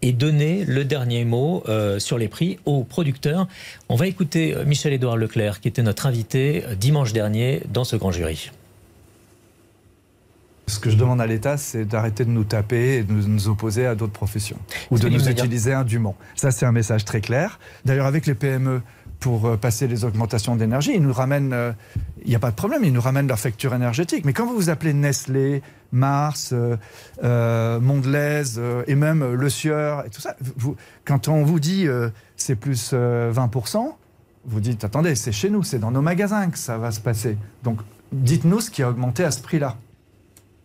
et 0.04 0.12
donner 0.12 0.66
le 0.66 0.84
dernier 0.84 1.24
mot 1.24 1.64
euh, 1.68 1.98
sur 1.98 2.18
les 2.18 2.28
prix 2.28 2.60
aux 2.66 2.84
producteurs. 2.84 3.48
On 3.88 3.96
va 3.96 4.06
écouter 4.06 4.54
euh, 4.54 4.66
Michel-Édouard 4.66 5.16
Leclerc, 5.16 5.62
qui 5.62 5.70
était 5.70 5.82
notre 5.82 6.06
invité 6.06 6.64
dimanche 6.78 7.14
dernier 7.14 7.64
dans 7.72 7.86
ce 7.86 7.96
grand 7.96 8.12
jury. 8.12 8.52
Ce 10.68 10.80
que 10.80 10.90
je 10.90 10.98
demande 10.98 11.22
à 11.22 11.28
l'État, 11.28 11.58
c'est 11.58 11.86
d'arrêter 11.86 12.26
de 12.26 12.30
nous 12.30 12.44
taper 12.44 12.98
et 12.98 13.04
de 13.04 13.12
nous 13.14 13.48
opposer 13.48 13.86
à 13.86 13.96
d'autres 13.96 14.14
professions 14.14 14.58
ou 14.92 15.00
de 15.00 15.08
nous 15.10 15.30
utiliser 15.30 15.74
indûment. 15.74 16.16
Ça, 16.36 16.52
c'est 16.52 16.66
un 16.66 16.72
message 16.72 17.06
très 17.06 17.22
clair. 17.22 17.60
D'ailleurs, 17.86 18.06
avec 18.06 18.26
les 18.26 18.34
PME, 18.34 18.82
pour 19.24 19.46
euh, 19.46 19.56
passer 19.56 19.88
les 19.88 20.04
augmentations 20.04 20.58
d'énergie, 20.58 20.92
ils 20.94 21.02
nous 21.02 21.14
ramènent, 21.14 21.54
euh, 21.54 21.72
il 22.24 22.30
n'y 22.30 22.36
a 22.36 22.40
pas 22.40 22.52
de 22.52 22.56
problème, 22.56 22.84
ils 22.84 22.92
nous 22.92 23.00
ramènent 23.00 23.30
leur 23.30 23.40
facture 23.40 23.74
énergétique. 23.74 24.26
Mais 24.26 24.34
quand 24.34 24.46
vous 24.46 24.54
vous 24.54 24.70
appelez 24.70 24.94
Nestlé, 24.94 25.62
Mars, 25.94 26.54
euh, 26.54 27.80
Mondelez 27.80 28.60
et 28.88 28.96
même 28.96 29.34
Le 29.34 29.50
Sieur 29.50 30.06
et 30.06 30.10
tout 30.10 30.20
ça, 30.20 30.36
quand 31.06 31.30
on 31.30 31.44
vous 31.44 31.62
dit 31.62 31.88
c'est 32.36 32.56
plus 32.56 32.94
20%, 32.94 33.96
vous 34.46 34.60
dites 34.60 34.84
attendez, 34.84 35.16
c'est 35.16 35.32
chez 35.32 35.50
nous, 35.50 35.64
c'est 35.64 35.80
dans 35.80 35.92
nos 35.92 36.02
magasins 36.02 36.50
que 36.50 36.58
ça 36.58 36.78
va 36.78 36.92
se 36.92 37.00
passer. 37.00 37.38
Donc 37.64 37.80
dites-nous 38.12 38.60
ce 38.60 38.72
qui 38.72 38.84
a 38.84 38.90
augmenté 38.90 39.24
à 39.24 39.32
ce 39.32 39.40
prix-là. 39.40 39.78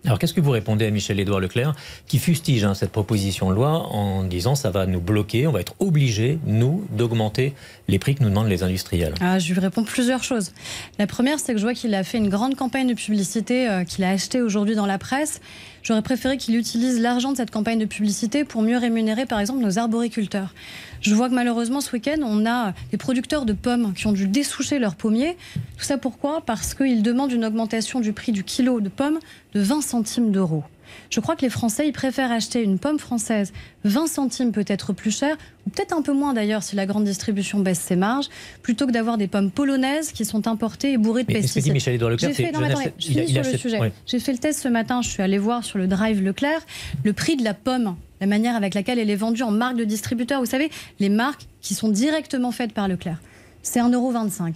Alors 0.05 0.19
qu'est-ce 0.19 0.33
que 0.33 0.41
vous 0.41 0.53
répondez 0.53 0.87
à 0.87 0.91
Michel-Édouard 0.91 1.41
Leclerc 1.41 1.75
qui 2.07 2.19
fustige 2.19 2.65
hein, 2.65 2.75
cette 2.75 2.93
proposition 2.93 3.51
de 3.51 3.55
loi 3.55 3.71
en 3.71 4.23
disant 4.23 4.55
ça 4.55 4.71
va 4.71 4.87
nous 4.87 5.01
bloquer, 5.01 5.47
on 5.47 5.53
va 5.53 5.61
être 5.61 5.75
obligés, 5.81 6.39
nous, 6.47 6.87
d'augmenter 6.91 7.53
les 7.89 7.99
prix 7.99 8.15
que 8.15 8.23
nous 8.23 8.31
demandent 8.31 8.49
les 8.49 8.63
industriels? 8.63 9.15
Ah, 9.21 9.39
Je 9.39 9.53
lui 9.53 9.61
réponds 9.61 9.83
plusieurs 9.83 10.23
choses. 10.23 10.53
La 10.99 11.07
première, 11.07 11.41
c'est 11.41 11.53
que 11.53 11.59
je 11.59 11.65
vois 11.65 11.75
qu'il 11.75 11.95
a 11.95 12.05
fait 12.05 12.19
une 12.19 12.29
grande 12.29 12.55
campagne 12.55 12.87
de 12.87 12.95
publicité 12.95 13.69
euh, 13.69 13.85
qu'il 13.85 14.05
a 14.05 14.11
achetée 14.11 14.41
aujourd'hui 14.41 14.77
dans 14.77 14.87
la 14.87 14.99
presse. 14.99 15.41
J'aurais 15.89 16.03
préféré 16.03 16.37
qu'il 16.37 16.55
utilise 16.55 17.01
l'argent 17.01 17.33
de 17.33 17.39
cette 17.39 17.51
campagne 17.51 17.79
de 17.79 17.87
publicité 17.87 18.45
pour 18.45 18.61
mieux 18.61 18.77
rémunérer, 18.77 19.25
par 19.25 19.41
exemple, 19.41 19.61
nos 19.61 19.79
arboriculteurs. 19.79 20.53
Je 21.01 21.15
vois 21.15 21.31
que 21.31 21.35
malheureusement, 21.35 21.81
ce 21.81 21.91
week-end, 21.93 22.19
on 22.23 22.45
a 22.45 22.75
des 22.91 22.99
producteurs 22.99 23.47
de 23.47 23.55
pommes 23.55 23.95
qui 23.95 24.07
ont 24.07 24.13
dû 24.13 24.29
dessoucher 24.29 24.79
leurs 24.79 24.97
pommiers. 24.97 25.39
Tout 25.79 25.85
ça 25.85 25.97
pourquoi? 25.97 26.43
Parce 26.45 26.75
qu'ils 26.75 27.03
demandent 27.03 27.33
une 27.33 27.47
augmentation 27.47 28.01
du 28.01 28.13
prix 28.13 28.33
du 28.33 28.45
kilo 28.45 28.83
de 28.83 28.91
pommes 28.91 29.19
de 29.55 29.63
20 29.63 29.81
centimes 29.81 30.31
d'euros. 30.31 30.63
Je 31.11 31.21
crois 31.21 31.37
que 31.37 31.43
les 31.43 31.51
Français, 31.51 31.87
ils 31.87 31.93
préfèrent 31.93 32.33
acheter 32.33 32.63
une 32.63 32.79
pomme 32.79 32.99
française 32.99 33.53
20 33.85 34.07
centimes 34.07 34.53
peut-être 34.53 34.93
plus 34.93 35.17
cher, 35.17 35.37
ou 35.67 35.71
peut-être 35.71 35.93
un 35.93 36.03
peu 36.03 36.13
moins 36.13 36.35
d'ailleurs 36.35 36.63
si 36.63 36.77
la 36.77 36.87
grande 36.87 37.05
distribution 37.05 37.61
baisse 37.61 37.81
ses 37.81 37.97
marges, 37.97 38.29
plutôt 38.63 38.87
que 38.87 38.93
d'avoir 38.93 39.19
des 39.19 39.29
pommes 39.29 39.51
polonaises 39.51 40.13
qui 40.13 40.25
sont 40.25 40.47
importées 40.47 40.93
et 40.93 40.99
bourrées 40.99 41.23
de 41.23 41.33
pesticides. 41.33 41.65
J'ai 41.73 42.33
fait, 42.33 42.53
sur 42.53 43.43
le 43.43 43.59
sujet. 43.59 43.93
J'ai 44.07 44.21
fait 44.21 44.33
le 44.33 44.39
test 44.39 44.61
ce 44.61 44.69
matin, 44.69 45.03
je 45.03 45.09
suis 45.09 45.23
allée 45.23 45.39
voir 45.39 45.65
sur 45.65 45.79
le 45.79 45.87
drive 45.87 46.23
Leclerc 46.23 46.61
le 47.05 47.13
prix 47.13 47.37
de 47.37 47.45
la 47.45 47.55
pomme 47.55 47.97
la 48.21 48.27
manière 48.27 48.57
avec 48.57 48.75
laquelle 48.75 48.99
elle 48.99 49.11
est 49.11 49.17
vendue 49.17 49.43
en 49.43 49.51
marque 49.51 49.77
de 49.77 49.85
distributeur. 49.85 50.41
Vous 50.41 50.47
savez, 50.47 50.71
les 50.99 51.09
marques 51.09 51.47
qui 51.61 51.75
sont 51.75 51.89
directement 51.89 52.51
faites 52.51 52.73
par 52.73 52.89
Leclerc, 52.89 53.21
c'est 53.63 53.81
1,25€. 53.81 54.55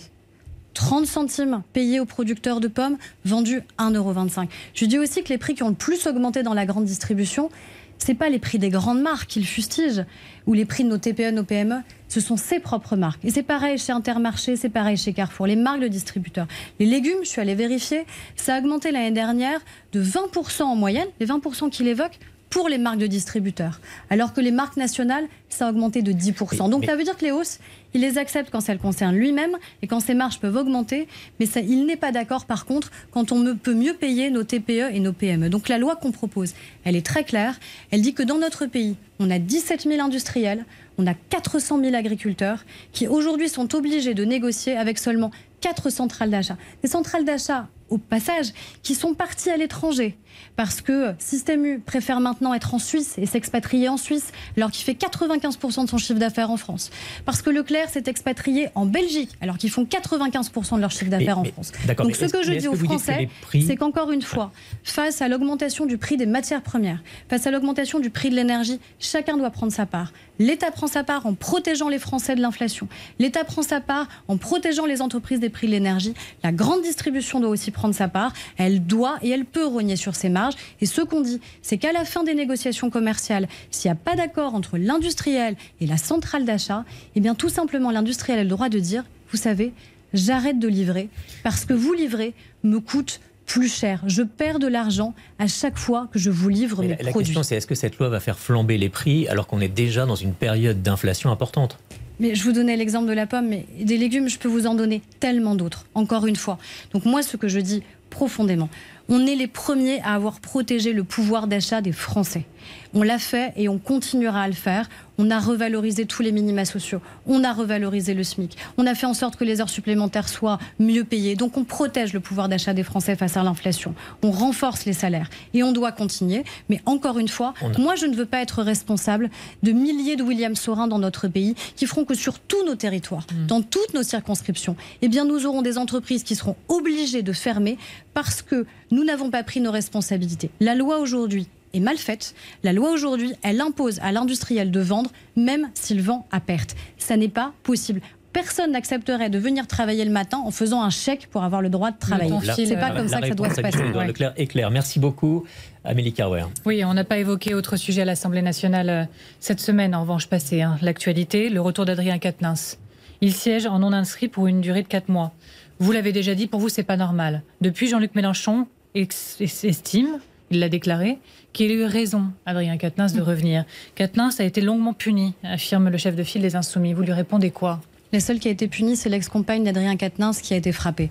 30 0.75 1.07
centimes 1.07 1.63
payés 1.73 2.01
aux 2.01 2.07
producteurs 2.07 2.61
de 2.61 2.69
pommes, 2.69 2.97
vendus 3.25 3.63
1,25€. 3.79 4.49
Je 4.75 4.85
dis 4.85 4.99
aussi 4.99 5.23
que 5.23 5.29
les 5.29 5.39
prix 5.39 5.55
qui 5.55 5.63
ont 5.63 5.69
le 5.69 5.75
plus 5.75 6.07
augmenté 6.07 6.43
dans 6.43 6.55
la 6.55 6.67
grande 6.67 6.85
distribution, 6.85 7.51
ce 7.99 8.13
pas 8.13 8.29
les 8.29 8.41
prix 8.41 8.59
des 8.59 8.69
grandes 8.69 9.01
marques 9.01 9.29
qu'ils 9.29 9.47
fustigent, 9.47 10.05
ou 10.47 10.55
les 10.55 10.65
prix 10.65 10.83
de 10.83 10.89
nos 10.89 10.99
TPE, 10.99 11.31
nos 11.31 11.45
PME, 11.45 11.77
ce 12.09 12.21
sont 12.21 12.37
ses 12.37 12.59
propres 12.59 12.97
marques. 12.97 13.25
Et 13.25 13.31
c'est 13.31 13.45
pareil 13.45 13.79
chez 13.79 13.93
Intermarché, 13.93 14.57
c'est 14.57 14.69
pareil 14.69 14.97
chez 14.97 15.13
Carrefour, 15.13 15.47
les 15.47 15.57
marques 15.57 15.81
de 15.81 15.89
distributeurs. 15.89 16.49
Les 16.81 16.87
légumes, 16.87 17.19
je 17.23 17.29
suis 17.29 17.41
allée 17.41 17.55
vérifier, 17.55 18.05
ça 18.35 18.57
a 18.57 18.59
augmenté 18.59 18.91
l'année 18.91 19.13
dernière 19.13 19.61
de 19.93 20.03
20% 20.03 20.63
en 20.63 20.75
moyenne, 20.75 21.07
les 21.21 21.27
20% 21.27 21.71
qu'il 21.71 21.87
évoque, 21.87 22.19
pour 22.53 22.69
les 22.69 22.77
marques 22.77 22.99
de 22.99 23.07
distributeurs. 23.07 23.81
Alors 24.11 24.35
que 24.35 24.41
les 24.41 24.51
marques 24.51 24.77
nationales, 24.77 25.25
ça 25.49 25.67
a 25.67 25.71
augmenté 25.71 26.03
de 26.03 26.13
10%. 26.13 26.69
Donc 26.69 26.85
ça 26.85 26.97
veut 26.97 27.03
dire 27.03 27.17
que 27.17 27.25
les 27.25 27.31
hausses, 27.33 27.59
il 27.95 28.03
les 28.03 28.19
accepte 28.19 28.51
quand 28.51 28.61
ça 28.61 28.75
le 28.75 28.79
concerne 28.79 29.17
lui-même 29.17 29.57
et 29.81 29.87
quand 29.87 30.01
ses 30.01 30.13
marges 30.13 30.39
peuvent 30.39 30.57
augmenter, 30.57 31.09
mais 31.41 31.47
ça, 31.47 31.61
il 31.61 31.87
n'est 31.87 31.97
pas 31.97 32.13
d'accord 32.13 32.45
par 32.45 32.67
contre 32.67 32.91
quand 33.11 33.33
on 33.33 33.57
peut 33.57 33.73
mieux 33.75 33.95
payer 33.95 34.31
nos 34.31 34.45
TPE 34.45 34.93
et 34.93 35.01
nos 35.01 35.15
PME. 35.15 35.49
Donc 35.49 35.71
la 35.71 35.79
loi 35.79 35.97
qu'on 35.97 36.13
propose, 36.13 36.53
elle 36.85 36.95
est 36.95 37.05
très 37.05 37.25
claire. 37.25 37.59
Elle 37.91 38.03
dit 38.03 38.13
que 38.13 38.23
dans 38.23 38.39
notre 38.39 38.67
pays, 38.67 38.97
on 39.19 39.31
a 39.31 39.39
17 39.39 39.85
000 39.85 40.05
industriels, 40.05 40.67
on 40.99 41.07
a 41.07 41.15
400 41.15 41.81
000 41.83 41.95
agriculteurs 41.95 42.67
qui 42.93 43.09
aujourd'hui 43.09 43.49
sont 43.49 43.75
obligés 43.75 44.13
de 44.13 44.25
négocier 44.27 44.77
avec 44.77 44.99
seulement 44.99 45.31
quatre 45.63 45.89
centrales 45.89 46.29
d'achat. 46.29 46.59
Des 46.83 46.89
centrales 46.89 47.25
d'achat 47.25 47.69
au 47.93 47.99
passage, 47.99 48.53
qui 48.83 48.95
sont 48.95 49.15
partis 49.15 49.51
à 49.51 49.57
l'étranger. 49.57 50.17
Parce 50.57 50.81
que 50.81 51.15
Système 51.19 51.65
U 51.65 51.79
préfère 51.79 52.21
maintenant 52.21 52.55
être 52.55 52.75
en 52.75 52.79
Suisse 52.79 53.15
et 53.19 53.27
s'expatrier 53.27 53.89
en 53.89 53.97
Suisse, 53.97 54.33
alors 54.57 54.71
qu'il 54.71 54.85
fait 54.85 54.95
95% 54.95 55.85
de 55.85 55.91
son 55.91 55.99
chiffre 55.99 56.19
d'affaires 56.19 56.51
en 56.51 56.57
France. 56.57 56.91
Parce 57.25 57.43
que 57.43 57.51
Leclerc 57.51 57.91
s'est 57.91 58.05
expatrié 58.07 58.69
en 58.75 58.87
Belgique, 58.87 59.31
alors 59.41 59.59
qu'ils 59.59 59.71
font 59.71 59.85
95% 59.85 60.77
de 60.77 60.81
leur 60.81 60.91
chiffre 60.91 61.11
d'affaires 61.11 61.39
en 61.39 61.45
France. 61.45 61.73
Donc 61.99 62.17
ce 62.17 62.27
que 62.27 62.43
je 62.43 62.53
dis 62.53 62.69
aux 62.69 62.77
Français, 62.77 63.29
c'est 63.53 63.77
qu'encore 63.77 64.11
une 64.11 64.23
fois, 64.23 64.53
face 64.85 65.21
à 65.23 65.29
l'augmentation 65.29 65.87
du 65.87 65.99
prix 65.99 66.17
des 66.17 66.27
matières 66.27 66.63
premières, 66.63 67.03
face 67.29 67.47
à 67.47 67.51
l'augmentation 67.51 68.01
du 68.01 68.11
prix 68.11 68.31
de 68.31 68.35
l'énergie, 68.35 68.81
chacun 68.99 69.37
doit 69.37 69.51
prendre 69.51 69.73
sa 69.73 69.87
part. 69.87 70.13
L'État 70.39 70.71
prend 70.71 70.87
sa 70.87 71.05
part 71.05 71.27
en 71.27 71.35
protégeant 71.35 71.89
les 71.89 71.99
Français 71.99 72.35
de 72.35 72.41
l'inflation. 72.41 72.89
L'État 73.19 73.45
prend 73.45 73.63
sa 73.63 73.81
part 73.81 74.09
en 74.29 74.39
protégeant 74.39 74.87
les 74.87 75.03
entreprises 75.03 75.41
des 75.41 75.51
prix 75.51 75.67
de 75.67 75.73
l'énergie. 75.73 76.15
La 76.43 76.53
grande 76.53 76.83
distribution 76.83 77.39
doit 77.39 77.51
aussi 77.51 77.71
prendre 77.71 77.82
sa 77.91 78.07
part. 78.07 78.33
Elle 78.57 78.87
doit 78.87 79.19
et 79.23 79.31
elle 79.31 79.45
peut 79.45 79.67
rogner 79.67 79.97
sur 79.97 80.15
ses 80.15 80.29
marges. 80.29 80.55
Et 80.81 80.87
ce 80.87 81.01
qu'on 81.01 81.21
dit, 81.21 81.41
c'est 81.63 81.79
qu'à 81.79 81.93
la 81.93 82.05
fin 82.05 82.23
des 82.23 82.35
négociations 82.35 82.91
commerciales, 82.91 83.49
s'il 83.73 83.91
n'y 83.91 83.93
a 83.93 84.01
pas 84.01 84.15
d'accord 84.15 84.55
entre 84.55 84.79
l'industriel 84.79 85.57
et 85.81 85.87
la 85.87 85.97
centrale 85.97 86.45
d'achat, 86.45 86.85
eh 87.17 87.21
bien 87.21 87.35
tout 87.35 87.49
simplement 87.49 87.91
l'industriel 87.91 88.39
a 88.39 88.45
le 88.45 88.49
droit 88.49 88.69
de 88.69 88.79
dire, 88.79 89.03
vous 89.33 89.39
savez, 89.39 89.73
j'arrête 90.15 90.61
de 90.61 90.69
livrer 90.69 91.09
parce 91.43 91.65
que 91.65 91.73
vous 91.73 91.93
livrez 91.93 92.35
me 92.63 92.79
coûte 92.79 93.21
plus 93.47 93.69
cher. 93.69 94.03
Je 94.07 94.23
perds 94.23 94.59
de 94.59 94.67
l'argent 94.67 95.15
à 95.39 95.47
chaque 95.47 95.77
fois 95.77 96.09
que 96.13 96.19
je 96.19 96.31
vous 96.31 96.49
livre 96.49 96.83
mes 96.83 96.89
la, 96.89 96.97
produits. 96.97 97.13
La 97.13 97.25
question, 97.25 97.43
c'est 97.43 97.57
est-ce 97.57 97.67
que 97.67 97.75
cette 97.75 97.99
loi 97.99 98.09
va 98.09 98.21
faire 98.21 98.39
flamber 98.39 98.79
les 98.79 98.89
prix 98.89 99.29
alors 99.29 99.47
qu'on 99.47 99.61
est 99.61 99.69
déjà 99.69 100.07
dans 100.07 100.15
une 100.15 100.33
période 100.33 100.83
d'inflation 100.83 101.31
importante? 101.31 101.79
Mais 102.23 102.37
je 102.37 102.45
vous 102.45 102.53
donnais 102.53 102.77
l'exemple 102.77 103.09
de 103.09 103.13
la 103.13 103.27
pomme, 103.27 103.49
mais 103.49 103.67
des 103.81 103.99
légumes, 103.99 104.29
je 104.29 104.39
peux 104.39 104.49
vous 104.49 104.69
en 104.69 104.75
donner 104.75 105.03
tellement 105.19 105.57
d'autres, 105.57 105.87
encore 105.95 106.27
une 106.29 106.37
fois. 106.37 106.57
Donc 106.93 107.05
moi, 107.05 107.21
ce 107.21 107.37
que 107.37 107.49
je 107.49 107.59
dis 107.59 107.83
profondément, 108.11 108.69
on 109.13 109.27
est 109.27 109.35
les 109.35 109.47
premiers 109.47 110.01
à 110.01 110.15
avoir 110.15 110.41
protégé 110.41 110.95
le 110.95 111.05
pouvoir 111.05 111.47
d'achat 111.47 111.83
des 111.83 111.93
Français. 111.93 112.47
On 112.95 113.03
l'a 113.03 113.19
fait 113.19 113.53
et 113.57 113.69
on 113.69 113.79
continuera 113.79 114.43
à 114.43 114.47
le 114.47 114.55
faire. 114.55 114.89
On 115.19 115.31
a 115.31 115.39
revalorisé 115.39 116.07
tous 116.07 116.23
les 116.23 116.33
minima 116.33 116.65
sociaux. 116.65 117.01
On 117.27 117.45
a 117.45 117.53
revalorisé 117.53 118.15
le 118.15 118.25
SMIC. 118.25 118.57
On 118.79 118.87
a 118.87 118.95
fait 118.95 119.07
en 119.07 119.15
sorte 119.15 119.37
que 119.37 119.45
les 119.45 119.61
heures 119.61 119.69
supplémentaires 119.69 120.29
soient 120.29 120.59
mieux 120.79 121.05
payées. 121.05 121.37
Donc 121.37 121.57
on 121.57 121.65
protège 121.65 122.13
le 122.13 122.21
pouvoir 122.21 122.49
d'achat 122.49 122.73
des 122.73 122.83
Français 122.83 123.15
face 123.15 123.37
à 123.37 123.43
l'inflation. 123.43 123.95
On 124.23 124.31
renforce 124.31 124.85
les 124.85 124.93
salaires. 124.93 125.29
Et 125.55 125.63
on 125.63 125.73
doit 125.73 125.93
continuer. 125.93 126.45
Mais 126.71 126.81
encore 126.87 127.19
une 127.19 127.29
fois, 127.29 127.55
moi 127.79 127.95
je 127.95 128.07
ne 128.07 128.15
veux 128.15 128.27
pas 128.27 128.41
être 128.41 128.63
responsable 128.63 129.31
de 129.63 129.73
milliers 129.73 130.17
de 130.17 130.23
William 130.23 130.55
Sorin 130.55 130.87
dans 130.87 130.99
notre 130.99 131.29
pays 131.29 131.55
qui 131.77 131.87
feront 131.87 132.05
que 132.05 132.15
sur 132.15 132.39
tous 132.39 132.65
nos 132.65 132.75
territoires, 132.75 133.27
mmh. 133.31 133.47
dans 133.47 133.63
toutes 133.63 133.95
nos 133.95 134.03
circonscriptions, 134.03 134.77
eh 135.03 135.09
bien 135.09 135.25
nous 135.25 135.47
aurons 135.47 135.63
des 135.63 135.79
entreprises 135.79 136.23
qui 136.23 136.37
seront 136.37 136.57
obligées 136.69 137.23
de 137.23 137.33
fermer 137.33 137.79
parce 138.15 138.43
que 138.43 138.67
nous 138.91 139.02
n'avons 139.05 139.31
pas 139.31 139.43
pris 139.43 139.61
nos 139.61 139.71
responsabilités. 139.71 140.51
La 140.61 140.75
loi 140.75 140.99
aujourd'hui 140.99 141.49
est 141.75 141.81
mal 141.81 141.97
faite. 141.97 142.35
La 142.63 142.73
loi 142.73 142.91
aujourd'hui, 142.91 143.33
elle 143.43 143.61
impose 143.61 143.99
à 144.01 144.13
l'industriel 144.13 144.71
de 144.71 144.81
vendre 144.81 145.11
même 145.37 145.71
s'il 145.75 146.03
vend 146.03 146.27
à 146.31 146.41
perte. 146.41 146.77
Ça 146.99 147.17
n'est 147.17 147.29
pas 147.29 147.53
possible 147.63 148.01
personne 148.33 148.73
n'accepterait 148.73 149.31
de 149.31 149.39
venir 149.39 149.67
travailler 149.67 150.05
le 150.05 150.11
matin 150.11 150.39
en 150.45 150.51
faisant 150.51 150.83
un 150.83 150.91
chèque 150.91 151.29
pour 151.31 151.45
avoir 151.45 151.63
le 151.63 151.69
droit 151.69 151.91
de 151.91 151.99
travailler. 151.99 152.33
C'est 152.55 152.77
pas 152.77 152.91
comme 152.91 153.09
ça 153.09 153.21
que 153.21 153.29
ça 153.29 153.35
doit 153.35 153.51
se 153.51 153.61
passer. 153.61 153.83
Leclerc 153.83 154.33
est 154.37 154.47
clair. 154.47 154.71
Merci 154.71 154.99
beaucoup, 154.99 155.45
Amélie 155.85 156.13
Carwer. 156.13 156.45
Oui, 156.65 156.85
on 156.85 156.95
n'a 156.95 157.05
pas 157.05 157.19
évoqué 157.19 157.55
autre 157.55 157.77
sujet 157.77 158.03
à 158.03 158.05
l'Assemblée 158.05 158.43
nationale 158.43 158.89
euh, 158.89 159.05
cette 159.41 159.61
semaine, 159.61 159.95
en 159.95 160.03
revanche 160.03 160.29
passée. 160.29 160.63
Hein. 160.63 160.79
L'actualité, 160.83 161.49
le 161.49 161.61
retour 161.61 161.85
d'Adrien 161.85 162.19
Quatennens. 162.19 162.79
Il 163.21 163.35
siège 163.35 163.67
en 163.67 163.79
non 163.79 163.93
inscrit 163.93 164.29
pour 164.29 164.47
une 164.47 164.61
durée 164.61 164.83
de 164.83 164.89
4 164.89 165.09
mois. 165.09 165.33
Vous 165.79 165.93
l'avez 165.93 166.13
déjà 166.13 166.35
dit, 166.35 166.47
pour 166.47 166.61
vous, 166.61 166.69
c'est 166.69 166.83
pas 166.83 166.97
normal. 166.97 167.43
Depuis, 167.61 167.89
Jean-Luc 167.89 168.15
Mélenchon 168.15 168.67
estime 168.95 170.21
il 170.53 170.61
l'a 170.61 170.69
déclaré, 170.69 171.19
qu'il 171.53 171.71
a 171.71 171.75
eu 171.75 171.85
raison, 171.85 172.25
Adrien 172.47 172.77
Quatennens, 172.77 173.15
de 173.15 173.23
revenir. 173.23 173.65
Quatennens 173.95 174.39
a 174.39 174.45
été 174.45 174.61
longuement 174.61 174.93
puni, 174.93 175.35
affirme 175.43 175.89
le 175.89 175.97
chef 175.99 176.15
de 176.15 176.23
file 176.23 176.43
des 176.43 176.57
Insoumis. 176.57 176.93
Vous 176.93 177.03
lui 177.03 177.13
répondez 177.13 177.51
quoi? 177.51 177.81
La 178.13 178.21
seule 178.21 178.39
qui 178.39 178.49
a 178.49 178.51
été 178.51 178.69
punie, 178.69 178.97
c'est 178.97 179.09
l'ex-compagne 179.09 179.65
d'Adrien 179.65 179.97
Quatennens 179.97 180.43
qui 180.43 180.53
a 180.53 180.57
été 180.59 180.73
frappée. 180.73 181.11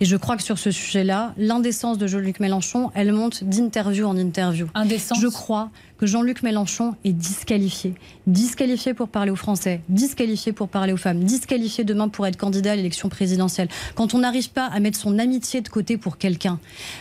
Et 0.00 0.04
je 0.04 0.16
crois 0.16 0.36
que 0.36 0.44
sur 0.44 0.58
ce 0.58 0.70
sujet-là, 0.70 1.34
l'indécence 1.36 1.98
de 1.98 2.06
Jean-Luc 2.06 2.38
Mélenchon, 2.38 2.92
elle 2.94 3.12
monte 3.12 3.42
d'interview 3.42 4.06
en 4.06 4.16
interview. 4.16 4.68
Indécence? 4.74 5.20
Je 5.20 5.26
crois 5.26 5.70
que 5.98 6.06
Jean-Luc 6.06 6.42
Mélenchon 6.42 6.94
est 7.04 7.12
disqualifié. 7.12 7.94
Disqualifié 8.26 8.94
pour 8.94 9.08
parler 9.08 9.30
aux 9.30 9.36
Français, 9.36 9.80
disqualifié 9.88 10.52
pour 10.52 10.68
parler 10.68 10.92
aux 10.92 10.98
femmes, 10.98 11.24
disqualifié 11.24 11.84
demain 11.84 12.08
pour 12.08 12.26
être 12.26 12.36
candidat 12.36 12.72
à 12.72 12.76
l'élection 12.76 13.08
présidentielle. 13.08 13.68
Quand 13.94 14.14
on 14.14 14.18
n'arrive 14.18 14.50
pas 14.50 14.66
à 14.66 14.80
mettre 14.80 14.98
son 14.98 15.18
amitié 15.18 15.60
de 15.60 15.68
côté 15.68 15.96
pour 15.96 16.18
quelqu'un, 16.18 16.60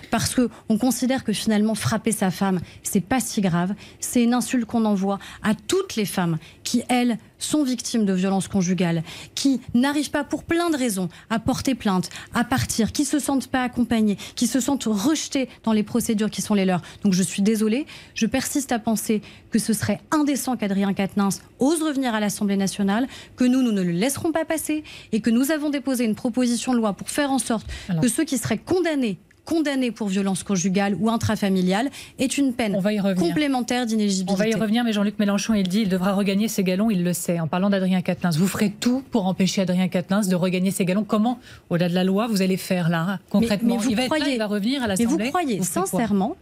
parce 0.09 0.35
qu'on 0.35 0.77
considère 0.77 1.23
que 1.23 1.33
finalement 1.33 1.75
frapper 1.75 2.11
sa 2.11 2.31
femme, 2.31 2.59
c'est 2.83 3.01
pas 3.01 3.19
si 3.19 3.41
grave, 3.41 3.73
c'est 3.99 4.23
une 4.23 4.33
insulte 4.33 4.65
qu'on 4.65 4.85
envoie 4.85 5.19
à 5.43 5.53
toutes 5.53 5.95
les 5.95 6.05
femmes 6.05 6.37
qui, 6.63 6.83
elles, 6.89 7.17
sont 7.39 7.63
victimes 7.63 8.05
de 8.05 8.13
violences 8.13 8.47
conjugales, 8.47 9.03
qui 9.35 9.61
n'arrivent 9.73 10.11
pas 10.11 10.23
pour 10.23 10.43
plein 10.43 10.69
de 10.69 10.77
raisons 10.77 11.09
à 11.29 11.39
porter 11.39 11.75
plainte, 11.75 12.09
à 12.33 12.43
partir, 12.43 12.91
qui 12.91 13.05
se 13.05 13.19
sentent 13.19 13.47
pas 13.47 13.63
accompagnées, 13.63 14.17
qui 14.35 14.47
se 14.47 14.59
sentent 14.59 14.85
rejetées 14.85 15.49
dans 15.63 15.73
les 15.73 15.83
procédures 15.83 16.29
qui 16.29 16.41
sont 16.41 16.55
les 16.55 16.65
leurs. 16.65 16.81
Donc 17.03 17.13
je 17.13 17.23
suis 17.23 17.41
désolée, 17.41 17.85
je 18.15 18.25
persiste 18.25 18.71
à 18.71 18.79
penser 18.87 19.21
que 19.51 19.59
ce 19.59 19.73
serait 19.73 19.99
indécent 20.11 20.55
qu'Adrien 20.55 20.93
Quatennens 20.93 21.41
ose 21.59 21.83
revenir 21.83 22.15
à 22.15 22.21
l'Assemblée 22.21 22.55
nationale, 22.55 23.05
que 23.35 23.43
nous, 23.43 23.61
nous 23.61 23.73
ne 23.73 23.81
le 23.81 23.91
laisserons 23.91 24.31
pas 24.31 24.45
passer 24.45 24.85
et 25.11 25.19
que 25.19 25.29
nous 25.29 25.51
avons 25.51 25.69
déposé 25.69 26.05
une 26.05 26.15
proposition 26.15 26.71
de 26.71 26.77
loi 26.77 26.93
pour 26.93 27.09
faire 27.09 27.29
en 27.29 27.37
sorte 27.37 27.67
que 28.01 28.07
ceux 28.07 28.23
qui 28.23 28.37
seraient 28.37 28.57
condamnés 28.57 29.17
condamné 29.43 29.91
pour 29.91 30.09
violence 30.09 30.43
conjugale 30.43 30.93
ou 30.99 31.09
intrafamiliale 31.09 31.89
est 32.19 32.37
une 32.37 32.51
peine 32.51 32.81
complémentaire 33.17 33.85
d'inéligibilité. 33.85 34.33
On 34.33 34.35
va 34.35 34.49
y 34.49 34.53
revenir, 34.53 34.83
mais 34.83 34.91
Jean-Luc 34.91 35.19
Mélenchon, 35.19 35.53
il 35.53 35.67
dit 35.69 35.83
il 35.83 35.89
devra 35.89 36.11
regagner 36.11 36.49
ses 36.49 36.65
galons, 36.65 36.91
il 36.91 37.01
le 37.01 37.13
sait. 37.13 37.39
En 37.39 37.47
parlant 37.47 37.69
d'Adrien 37.69 38.01
Quatennens, 38.01 38.37
vous 38.37 38.47
ferez 38.47 38.71
tout 38.71 39.03
pour 39.09 39.25
empêcher 39.25 39.61
Adrien 39.61 39.87
Quatennens 39.87 40.27
de 40.27 40.35
regagner 40.35 40.71
ses 40.71 40.83
galons. 40.83 41.05
Comment, 41.05 41.39
au-delà 41.69 41.87
de 41.87 41.95
la 41.95 42.03
loi, 42.03 42.27
vous 42.27 42.41
allez 42.41 42.57
faire 42.57 42.89
là, 42.89 43.19
concrètement? 43.29 43.77
Vous 43.77 43.89
il, 43.89 43.95
va 43.95 44.05
croyez, 44.07 44.33
il 44.33 44.37
va 44.37 44.47
revenir 44.47 44.83
à 44.83 44.87
l'Assemblée. 44.87 45.15
Mais 45.17 45.23
vous 45.23 45.29
croyez 45.29 45.63
sincèrement 45.63 46.35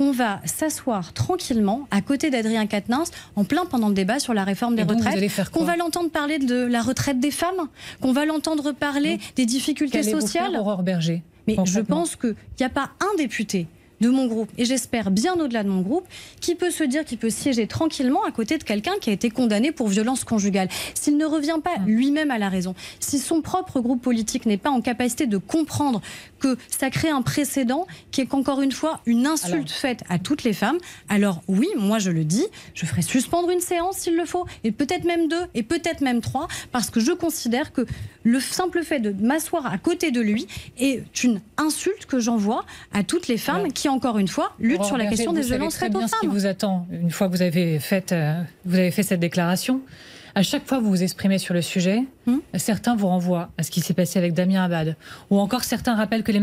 qu'on 0.00 0.12
va 0.12 0.40
s'asseoir 0.46 1.12
tranquillement 1.12 1.86
à 1.90 2.00
côté 2.00 2.30
d'Adrien 2.30 2.66
Quatennens 2.66 3.10
en 3.36 3.44
plein 3.44 3.66
pendant 3.66 3.88
le 3.88 3.94
débat 3.94 4.18
sur 4.18 4.32
la 4.32 4.44
réforme 4.44 4.74
des 4.74 4.82
retraites, 4.82 5.50
qu'on 5.50 5.64
va 5.64 5.76
l'entendre 5.76 6.08
parler 6.08 6.38
de 6.38 6.64
la 6.64 6.80
retraite 6.80 7.20
des 7.20 7.30
femmes, 7.30 7.68
qu'on 8.00 8.12
va 8.12 8.24
l'entendre 8.24 8.72
parler 8.72 9.20
des 9.36 9.44
difficultés 9.44 10.02
sociales. 10.02 10.56
Aurore 10.56 10.82
Berger 10.82 11.22
mais 11.46 11.56
je 11.64 11.80
pense 11.80 12.16
qu'il 12.16 12.34
n'y 12.58 12.66
a 12.66 12.70
pas 12.70 12.90
un 13.00 13.16
député 13.18 13.66
de 14.00 14.08
mon 14.08 14.26
groupe, 14.26 14.50
et 14.58 14.64
j'espère 14.64 15.10
bien 15.10 15.34
au-delà 15.34 15.62
de 15.62 15.68
mon 15.68 15.82
groupe, 15.82 16.06
qui 16.40 16.54
peut 16.54 16.70
se 16.70 16.84
dire 16.84 17.04
qu'il 17.04 17.18
peut 17.18 17.30
siéger 17.30 17.66
tranquillement 17.66 18.24
à 18.24 18.30
côté 18.30 18.58
de 18.58 18.64
quelqu'un 18.64 18.94
qui 19.00 19.10
a 19.10 19.12
été 19.12 19.30
condamné 19.30 19.72
pour 19.72 19.88
violence 19.88 20.24
conjugale. 20.24 20.68
S'il 20.94 21.16
ne 21.16 21.26
revient 21.26 21.58
pas 21.62 21.78
mm. 21.78 21.86
lui-même 21.86 22.30
à 22.30 22.38
la 22.38 22.48
raison, 22.48 22.74
si 22.98 23.18
son 23.18 23.42
propre 23.42 23.80
groupe 23.80 24.02
politique 24.02 24.46
n'est 24.46 24.56
pas 24.56 24.70
en 24.70 24.80
capacité 24.80 25.26
de 25.26 25.36
comprendre 25.36 26.00
que 26.38 26.56
ça 26.68 26.90
crée 26.90 27.10
un 27.10 27.22
précédent 27.22 27.86
qui 28.10 28.22
est 28.22 28.26
qu'encore 28.26 28.62
une 28.62 28.72
fois 28.72 29.00
une 29.06 29.26
insulte 29.26 29.70
faite 29.70 30.02
à 30.08 30.18
toutes 30.18 30.44
les 30.44 30.52
femmes, 30.52 30.78
alors 31.08 31.42
oui, 31.48 31.68
moi 31.76 31.98
je 31.98 32.10
le 32.10 32.24
dis, 32.24 32.46
je 32.74 32.86
ferai 32.86 33.02
suspendre 33.02 33.50
une 33.50 33.60
séance 33.60 33.98
s'il 33.98 34.16
le 34.16 34.24
faut, 34.24 34.46
et 34.64 34.72
peut-être 34.72 35.04
même 35.04 35.28
deux, 35.28 35.44
et 35.54 35.62
peut-être 35.62 36.00
même 36.00 36.20
trois, 36.20 36.48
parce 36.72 36.90
que 36.90 37.00
je 37.00 37.12
considère 37.12 37.72
que 37.72 37.86
le 38.22 38.40
simple 38.40 38.82
fait 38.82 39.00
de 39.00 39.12
m'asseoir 39.12 39.66
à 39.66 39.78
côté 39.78 40.10
de 40.10 40.20
lui 40.20 40.46
est 40.78 41.24
une 41.24 41.40
insulte 41.56 42.06
que 42.06 42.20
j'envoie 42.20 42.64
à 42.92 43.02
toutes 43.02 43.28
les 43.28 43.38
femmes 43.38 43.72
qui 43.72 43.88
encore 43.88 44.18
une 44.18 44.28
fois, 44.28 44.52
lutte 44.58 44.84
sur 44.84 44.96
la 44.96 45.06
question 45.06 45.32
des 45.32 45.42
violences 45.42 45.76
faites 45.76 45.94
aux 45.94 46.00
femmes. 46.00 46.08
ce 46.08 46.20
qui 46.20 46.26
vous 46.26 46.46
attend 46.46 46.86
une 46.90 47.10
fois 47.10 47.28
que 47.28 47.32
vous 47.32 47.42
avez 47.42 47.78
fait, 47.78 48.12
euh, 48.12 48.40
vous 48.64 48.76
avez 48.76 48.90
fait 48.90 49.02
cette 49.02 49.20
déclaration. 49.20 49.80
À 50.34 50.42
chaque 50.42 50.66
fois 50.66 50.78
que 50.78 50.82
vous 50.82 50.90
vous 50.90 51.02
exprimez 51.02 51.38
sur 51.38 51.54
le 51.54 51.62
sujet, 51.62 52.04
hmm 52.26 52.38
certains 52.56 52.94
vous 52.94 53.06
renvoient 53.06 53.48
à 53.58 53.62
ce 53.62 53.70
qui 53.70 53.80
s'est 53.80 53.94
passé 53.94 54.18
avec 54.18 54.34
Damien 54.34 54.62
Abad. 54.64 54.96
Ou 55.30 55.38
encore 55.38 55.64
certains 55.64 55.94
rappellent 55.94 56.22
que 56.22 56.32
les, 56.32 56.40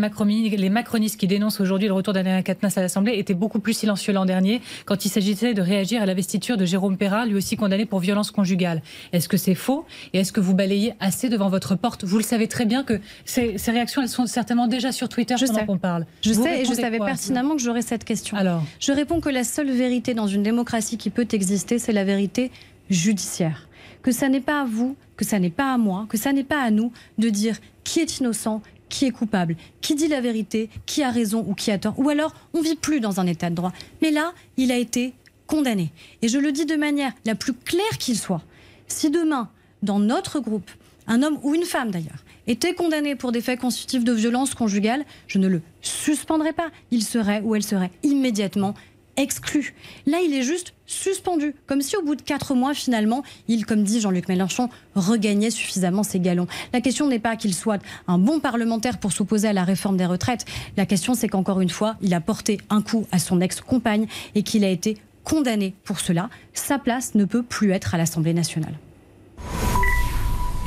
les 0.58 0.70
macronistes 0.70 1.20
qui 1.20 1.28
dénoncent 1.28 1.60
aujourd'hui 1.62 1.88
le 1.88 1.94
retour 1.94 2.14
d'Adrien 2.14 2.42
Quatennens 2.42 2.78
à 2.78 2.82
l'Assemblée 2.82 3.18
étaient 3.18 3.34
beaucoup 3.34 3.60
plus 3.60 3.74
silencieux 3.74 4.14
l'an 4.14 4.26
dernier 4.26 4.62
quand 4.86 5.06
il 5.06 5.10
s'agissait 5.10 5.54
de 5.54 5.62
réagir 5.62 6.02
à 6.02 6.06
l'investiture 6.06 6.58
de 6.58 6.66
Jérôme 6.66 6.98
Perra, 6.98 7.26
lui 7.26 7.36
aussi 7.36 7.56
condamné 7.56 7.86
pour 7.86 8.00
violence 8.00 8.32
conjugale. 8.32 8.82
Est-ce 9.14 9.30
que 9.30 9.38
c'est 9.38 9.54
faux? 9.54 9.86
Et 10.14 10.20
est-ce 10.20 10.32
que 10.32 10.40
vous 10.40 10.56
balayez 10.56 10.94
assez 11.00 11.30
devant 11.30 11.50
votre 11.50 11.76
porte? 11.76 12.04
Vous 12.04 12.18
le 12.18 12.24
savez 12.24 12.48
très 12.48 12.66
bien 12.66 12.84
que 12.84 13.00
ces, 13.26 13.58
réactions, 13.68 14.02
elles 14.02 14.10
sont 14.10 14.26
certainement 14.26 14.68
déjà 14.68 14.92
sur 14.92 15.10
Twitter 15.10 15.36
je 15.38 15.46
pendant 15.46 15.66
qu'on 15.66 15.78
parle. 15.78 16.06
Je 16.22 16.34
sais 16.34 16.62
et 16.62 16.66
je 16.66 16.74
savais 16.74 17.00
pertinemment 17.00 17.56
que 17.56 17.62
j'aurais 17.62 17.82
cette 17.82 18.06
question. 18.06 18.38
Alors? 18.38 18.64
Je 18.80 18.92
réponds 18.92 19.22
que 19.22 19.30
la 19.30 19.44
seule 19.44 19.72
vérité 19.72 20.14
dans 20.14 20.28
une 20.28 20.44
démocratie 20.44 20.98
qui 20.98 21.10
peut 21.10 21.28
exister, 21.32 21.80
c'est 21.80 21.94
la 21.94 22.04
vérité 22.04 22.52
judiciaire 22.90 23.67
que 24.08 24.14
ça 24.14 24.30
n'est 24.30 24.40
pas 24.40 24.62
à 24.62 24.64
vous, 24.64 24.96
que 25.18 25.26
ça 25.26 25.38
n'est 25.38 25.50
pas 25.50 25.74
à 25.74 25.78
moi, 25.78 26.06
que 26.08 26.16
ça 26.16 26.32
n'est 26.32 26.46
pas 26.46 26.62
à 26.62 26.72
nous 26.72 26.94
de 27.18 27.28
dire 27.28 27.58
qui 27.84 28.00
est 28.00 28.20
innocent, 28.20 28.62
qui 28.88 29.04
est 29.04 29.12
coupable, 29.12 29.58
qui 29.82 29.96
dit 29.96 30.08
la 30.08 30.22
vérité, 30.22 30.70
qui 30.86 31.04
a 31.04 31.12
raison 31.12 31.46
ou 31.46 31.54
qui 31.54 31.72
a 31.72 31.78
tort. 31.78 32.00
Ou 32.00 32.08
alors, 32.08 32.34
on 32.54 32.62
vit 32.62 32.78
plus 32.78 33.02
dans 33.02 33.20
un 33.20 33.28
état 33.28 33.50
de 33.50 33.56
droit. 33.56 33.74
Mais 34.02 34.12
là, 34.12 34.32
il 34.56 34.72
a 34.72 34.78
été 34.78 35.14
condamné. 35.46 35.92
Et 36.22 36.30
je 36.30 36.40
le 36.40 36.54
dis 36.54 36.66
de 36.66 36.78
manière 36.78 37.12
la 37.26 37.36
plus 37.36 37.52
claire 37.52 37.98
qu'il 38.00 38.18
soit. 38.18 38.44
Si 38.88 39.10
demain, 39.10 39.50
dans 39.84 40.00
notre 40.00 40.40
groupe, 40.40 40.72
un 41.08 41.22
homme 41.22 41.38
ou 41.44 41.54
une 41.54 41.66
femme 41.66 41.92
d'ailleurs, 41.92 42.24
était 42.48 42.76
condamné 42.76 43.18
pour 43.18 43.34
des 43.34 43.42
faits 43.42 43.60
constitutifs 43.60 44.06
de 44.06 44.14
violence 44.14 44.56
conjugale, 44.56 45.04
je 45.28 45.38
ne 45.38 45.50
le 45.50 45.62
suspendrai 45.82 46.54
pas. 46.54 46.70
Il 46.92 47.04
serait 47.04 47.42
ou 47.42 47.56
elle 47.56 47.64
serait 47.64 47.92
immédiatement 48.04 48.74
exclu. 49.18 49.74
Là, 50.06 50.20
il 50.24 50.34
est 50.34 50.44
juste 50.44 50.74
suspendu, 50.86 51.54
comme 51.66 51.82
si 51.82 51.98
au 51.98 52.02
bout 52.02 52.16
de 52.16 52.22
quatre 52.22 52.56
mois, 52.56 52.74
finalement, 52.74 53.24
il, 53.48 53.66
comme 53.66 53.84
dit 53.84 54.00
Jean-Luc 54.00 54.30
Mélenchon, 54.30 54.70
regagnait 54.96 55.50
suffisamment 55.50 56.04
ses 56.04 56.20
galons. 56.20 56.48
La 56.72 56.82
question 56.82 57.08
n'est 57.08 57.20
pas 57.20 57.36
qu'il 57.36 57.54
soit 57.54 57.82
un 58.08 58.18
bon 58.18 58.40
parlementaire 58.40 59.00
pour 59.00 59.12
s'opposer 59.12 59.50
à 59.50 59.54
la 59.54 59.64
réforme 59.64 59.98
des 59.98 60.06
retraites. 60.06 60.46
La 60.78 60.86
question, 60.86 61.14
c'est 61.14 61.28
qu'encore 61.28 61.62
une 61.62 61.70
fois, 61.70 61.98
il 62.02 62.14
a 62.14 62.22
porté 62.22 62.60
un 62.70 62.82
coup 62.82 63.06
à 63.12 63.20
son 63.20 63.42
ex-compagne 63.42 64.08
et 64.36 64.44
qu'il 64.44 64.64
a 64.64 64.70
été 64.70 64.98
condamné 65.24 65.74
pour 65.84 66.00
cela. 66.00 66.30
Sa 66.54 66.80
place 66.80 67.16
ne 67.16 67.26
peut 67.26 67.44
plus 67.44 67.72
être 67.72 67.94
à 67.94 67.98
l'Assemblée 67.98 68.34
nationale. 68.34 68.76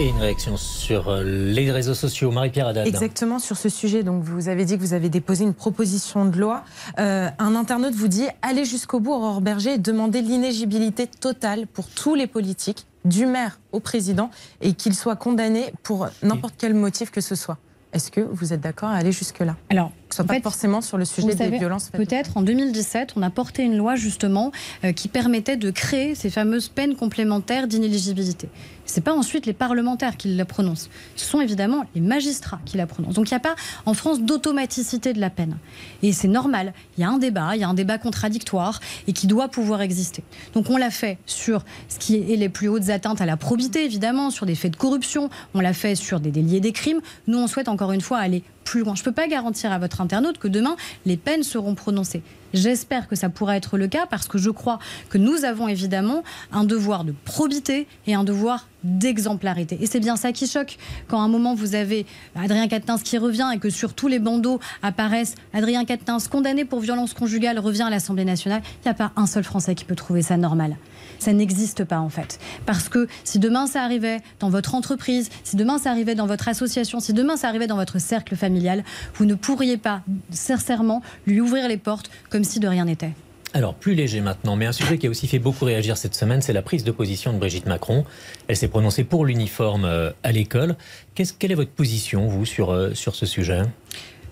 Et 0.01 0.09
une 0.09 0.17
réaction 0.17 0.57
sur 0.57 1.11
euh, 1.11 1.23
les 1.23 1.71
réseaux 1.71 1.93
sociaux. 1.93 2.31
Marie-Pierre 2.31 2.69
Haddad. 2.69 2.87
Exactement 2.87 3.39
sur 3.39 3.59
ce 3.59 3.69
sujet. 3.69 4.03
Donc, 4.03 4.25
vous 4.25 4.49
avez 4.49 4.65
dit 4.65 4.79
que 4.79 4.81
vous 4.81 4.95
avez 4.95 5.11
déposé 5.11 5.45
une 5.45 5.53
proposition 5.53 6.25
de 6.25 6.39
loi. 6.39 6.65
Euh, 6.99 7.29
un 7.39 7.55
internaute 7.55 7.93
vous 7.93 8.09
dit 8.09 8.27
allez 8.41 8.65
jusqu'au 8.65 8.99
bout, 8.99 9.13
Aurore 9.13 9.43
Berger, 9.43 9.75
et 9.75 9.79
demandez 9.79 10.23
l'inégibilité 10.23 11.07
totale 11.07 11.67
pour 11.67 11.87
tous 11.87 12.15
les 12.15 12.27
politiques, 12.27 12.87
du 13.05 13.27
maire 13.27 13.61
au 13.73 13.81
président, 13.81 14.31
et 14.63 14.73
qu'ils 14.73 14.95
soient 14.95 15.17
condamnés 15.17 15.71
pour 15.83 16.09
n'importe 16.23 16.55
quel 16.57 16.73
motif 16.73 17.11
que 17.11 17.21
ce 17.21 17.35
soit. 17.35 17.59
Est-ce 17.93 18.11
que 18.11 18.23
vous 18.23 18.55
êtes 18.55 18.61
d'accord 18.63 18.89
à 18.89 18.95
aller 18.95 19.13
jusque-là? 19.13 19.57
Alors, 19.69 19.93
soit 20.15 20.25
pas 20.25 20.41
forcément 20.41 20.81
sur 20.81 20.99
le 20.99 21.05
sujet 21.05 21.35
des 21.35 21.59
violences. 21.59 21.91
Peut-être 21.91 22.37
en 22.37 22.43
2017, 22.43 23.15
on 23.17 23.23
a 23.23 23.31
porté 23.31 23.63
une 23.63 23.77
loi 23.77 23.97
justement 23.97 24.53
euh, 24.85 24.93
qui 24.93 25.09
permettait 25.09 25.57
de 25.57 25.71
créer 25.71 26.15
ces 26.15 26.31
fameuses 26.31 26.69
peines 26.69 26.95
complémentaires 26.95 27.67
d'inéligibilité. 27.67 28.49
Ce 28.87 28.97
n'est 28.97 29.03
pas 29.03 29.15
ensuite 29.15 29.47
les 29.47 29.53
parlementaires 29.53 30.17
qui 30.17 30.35
la 30.35 30.45
prononcent, 30.45 30.91
ce 31.15 31.25
sont 31.25 31.41
évidemment 31.41 31.85
les 31.95 32.01
magistrats 32.01 32.61
qui 32.65 32.77
la 32.77 32.87
prononcent. 32.87 33.15
Donc 33.15 33.31
il 33.31 33.35
n'y 33.35 33.37
a 33.37 33.41
pas 33.41 33.55
en 33.87 33.95
France 33.95 34.21
d'automaticité 34.21 35.13
de 35.13 35.21
la 35.21 35.31
peine. 35.31 35.57
Et 36.03 36.13
c'est 36.13 36.29
normal, 36.29 36.73
il 36.99 37.03
y 37.03 37.05
a 37.05 37.09
un 37.09 37.19
débat, 37.19 37.55
il 37.55 37.61
y 37.61 37.65
a 37.65 37.69
un 37.69 37.75
débat 37.75 37.99
contradictoire 37.99 38.81
et 39.07 39.13
qui 39.13 39.29
doit 39.29 39.47
pouvoir 39.47 39.81
exister. 39.81 40.25
Donc 40.55 40.71
on 40.71 40.77
l'a 40.77 40.91
fait 40.91 41.19
sur 41.25 41.65
ce 41.89 41.99
qui 42.01 42.17
est 42.17 42.37
les 42.37 42.49
plus 42.49 42.69
hautes 42.69 42.89
atteintes 42.89 43.21
à 43.21 43.27
la 43.27 43.37
probité, 43.37 43.85
évidemment, 43.85 44.31
sur 44.31 44.45
des 44.45 44.57
faits 44.57 44.73
de 44.73 44.77
corruption, 44.77 45.31
on 45.55 45.61
l'a 45.61 45.73
fait 45.73 45.95
sur 45.95 46.19
des 46.19 46.33
délits 46.33 46.57
et 46.57 46.61
des 46.61 46.73
crimes. 46.73 47.01
Nous, 47.29 47.39
on 47.39 47.47
souhaite 47.47 47.69
encore 47.69 47.93
une 47.93 48.01
fois 48.01 48.19
aller 48.19 48.43
Je 48.73 48.79
ne 48.79 49.05
peux 49.05 49.13
pas 49.13 49.27
garantir 49.27 49.73
à 49.73 49.79
votre 49.79 50.01
internaute 50.01 50.39
que 50.39 50.49
demain, 50.49 50.77
les 51.07 51.17
peines 51.17 51.43
seront 51.43 51.75
prononcées. 51.75 52.23
J'espère 52.53 53.09
que 53.09 53.15
ça 53.17 53.29
pourra 53.29 53.57
être 53.57 53.79
le 53.79 53.87
cas 53.87 54.07
parce 54.07 54.27
que 54.27 54.39
je 54.39 54.51
crois 54.51 54.79
que 55.09 55.19
nous 55.19 55.45
avons 55.45 55.69
évidemment 55.69 56.23
un 56.53 56.65
devoir 56.65 57.05
de 57.05 57.15
probité 57.25 57.87
et 58.07 58.15
un 58.15 58.25
devoir 58.25 58.67
d'exemplarité. 58.83 59.79
Et 59.81 59.87
c'est 59.87 60.01
bien 60.01 60.17
ça 60.17 60.33
qui 60.33 60.47
choque 60.47 60.79
quand 61.07 61.21
à 61.21 61.23
un 61.23 61.29
moment 61.29 61.55
vous 61.55 61.75
avez 61.75 62.07
Adrien 62.35 62.67
Quatennens 62.67 63.03
qui 63.03 63.19
revient 63.19 63.51
et 63.55 63.59
que 63.59 63.71
sur 63.71 63.95
tous 63.95 64.09
les 64.09 64.19
bandeaux 64.19 64.59
apparaissent 64.83 65.35
Adrien 65.53 65.85
Quatennens 65.85 66.29
condamné 66.29 66.65
pour 66.65 66.81
violence 66.81 67.15
conjugale 67.15 67.59
revient 67.59 67.83
à 67.83 67.91
l'Assemblée 67.91 68.25
nationale. 68.25 68.63
Il 68.85 68.89
n'y 68.89 68.91
a 68.91 68.95
pas 68.95 69.13
un 69.17 69.27
seul 69.27 69.45
Français 69.45 69.75
qui 69.75 69.85
peut 69.85 69.97
trouver 69.97 70.23
ça 70.23 70.37
normal. 70.37 70.77
Ça 71.21 71.33
n'existe 71.33 71.85
pas 71.85 72.01
en 72.01 72.09
fait. 72.09 72.41
Parce 72.67 72.89
que 72.89 73.07
si 73.23 73.39
demain 73.39 73.69
ça 73.69 73.85
arrivait 73.85 74.19
dans 74.41 74.51
votre 74.51 74.75
entreprise, 74.75 75.29
si 75.45 75.55
demain 75.55 75.79
ça 75.79 75.91
arrivait 75.91 76.17
dans 76.17 76.27
votre 76.27 76.49
association, 76.49 76.99
si 76.99 77.13
demain 77.13 77.37
ça 77.37 77.49
arrivait 77.49 77.69
dans 77.69 77.77
votre 77.77 78.01
cercle 78.01 78.35
familial, 78.35 78.83
vous 79.15 79.27
ne 79.27 79.35
pourriez 79.35 79.77
pas 79.77 80.03
sincèrement 80.31 81.03
lui 81.27 81.41
ouvrir 81.41 81.69
les 81.69 81.77
portes 81.77 82.11
comme 82.31 82.43
si 82.43 82.59
de 82.59 82.67
rien 82.67 82.87
n'était. 82.87 83.13
Alors, 83.53 83.75
plus 83.75 83.95
léger 83.95 84.21
maintenant, 84.21 84.55
mais 84.55 84.67
un 84.67 84.73
sujet 84.73 84.97
qui 84.97 85.09
a 85.09 85.11
aussi 85.11 85.27
fait 85.27 85.41
beaucoup 85.41 85.65
réagir 85.65 85.97
cette 85.97 86.15
semaine, 86.15 86.41
c'est 86.41 86.53
la 86.53 86.63
prise 86.63 86.85
de 86.85 86.93
position 86.93 87.33
de 87.33 87.39
Brigitte 87.39 87.67
Macron. 87.67 88.05
Elle 88.47 88.57
s'est 88.57 88.69
prononcée 88.69 89.03
pour 89.03 89.27
l'uniforme 89.27 89.85
euh, 89.85 90.13
à 90.23 90.31
l'école. 90.31 90.77
quelle 91.15 91.51
est 91.51 91.57
votre 91.57 91.73
position, 91.73 92.29
vous, 92.29 92.47
sur, 92.47 92.71
euh, 92.71 92.95
sur 92.95 93.17
ce 93.17 93.27
sujet? 93.27 93.63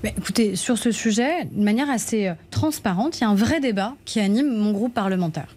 Écoutez, 0.05 0.55
sur 0.55 0.79
ce 0.79 0.93
sujet, 0.93 1.47
de 1.53 1.63
manière 1.63 1.91
assez 1.91 2.29
euh, 2.29 2.35
transparente, 2.51 3.19
il 3.19 3.23
y 3.23 3.25
a 3.25 3.29
un 3.29 3.35
vrai 3.35 3.61
débat 3.61 3.95
qui 4.05 4.21
anime 4.21 4.49
mon 4.49 4.73
groupe 4.73 4.95
parlementaire. 4.95 5.49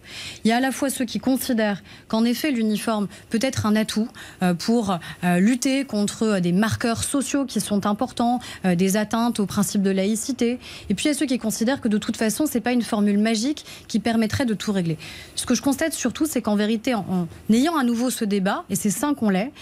Il 0.44 0.48
y 0.48 0.52
a 0.52 0.56
à 0.56 0.60
la 0.60 0.72
fois 0.72 0.90
ceux 0.90 1.04
qui 1.04 1.20
considèrent 1.20 1.82
qu'en 2.08 2.24
effet 2.24 2.50
l'uniforme 2.50 3.06
peut 3.30 3.38
être 3.40 3.66
un 3.66 3.76
atout 3.76 4.08
euh, 4.42 4.54
pour 4.54 4.98
euh, 5.22 5.38
lutter 5.38 5.84
contre 5.84 6.40
des 6.40 6.52
marqueurs 6.52 7.04
sociaux 7.04 7.44
qui 7.44 7.60
sont 7.60 7.86
importants, 7.86 8.40
des 8.64 8.96
atteintes 8.96 9.40
au 9.40 9.46
principe 9.46 9.82
de 9.82 9.90
laïcité, 9.90 10.58
et 10.88 10.94
puis 10.94 11.06
il 11.06 11.08
y 11.08 11.10
a 11.10 11.14
ceux 11.14 11.26
qui 11.26 11.38
considèrent 11.38 11.80
que 11.80 11.88
de 11.88 11.98
toute 11.98 12.16
façon 12.16 12.46
c'est 12.46 12.60
pas 12.60 12.72
une 12.72 12.82
formule 12.82 13.18
magique 13.18 13.64
qui 13.88 14.00
permettrait 14.00 14.46
de 14.46 14.54
tout 14.54 14.72
régler. 14.72 14.98
Ce 15.34 15.46
que 15.46 15.54
je 15.54 15.62
constate 15.62 15.92
surtout, 15.92 16.26
c'est 16.26 16.42
qu'en 16.42 16.56
vérité, 16.56 16.94
en 16.94 17.26
ayant 17.50 17.76
à 17.76 17.84
nouveau 17.84 18.10
ce 18.10 18.24
débat, 18.24 18.64
et 18.70 18.76
c'est 18.76 18.90
sain 18.90 19.14
qu'on 19.14 19.30
l'ait, 19.30 19.52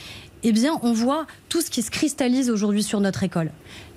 eh 0.42 0.52
bien, 0.52 0.78
on 0.82 0.92
voit 0.92 1.26
tout 1.48 1.60
ce 1.60 1.70
qui 1.70 1.82
se 1.82 1.90
cristallise 1.90 2.50
aujourd'hui 2.50 2.82
sur 2.82 3.00
notre 3.00 3.22
école. 3.22 3.50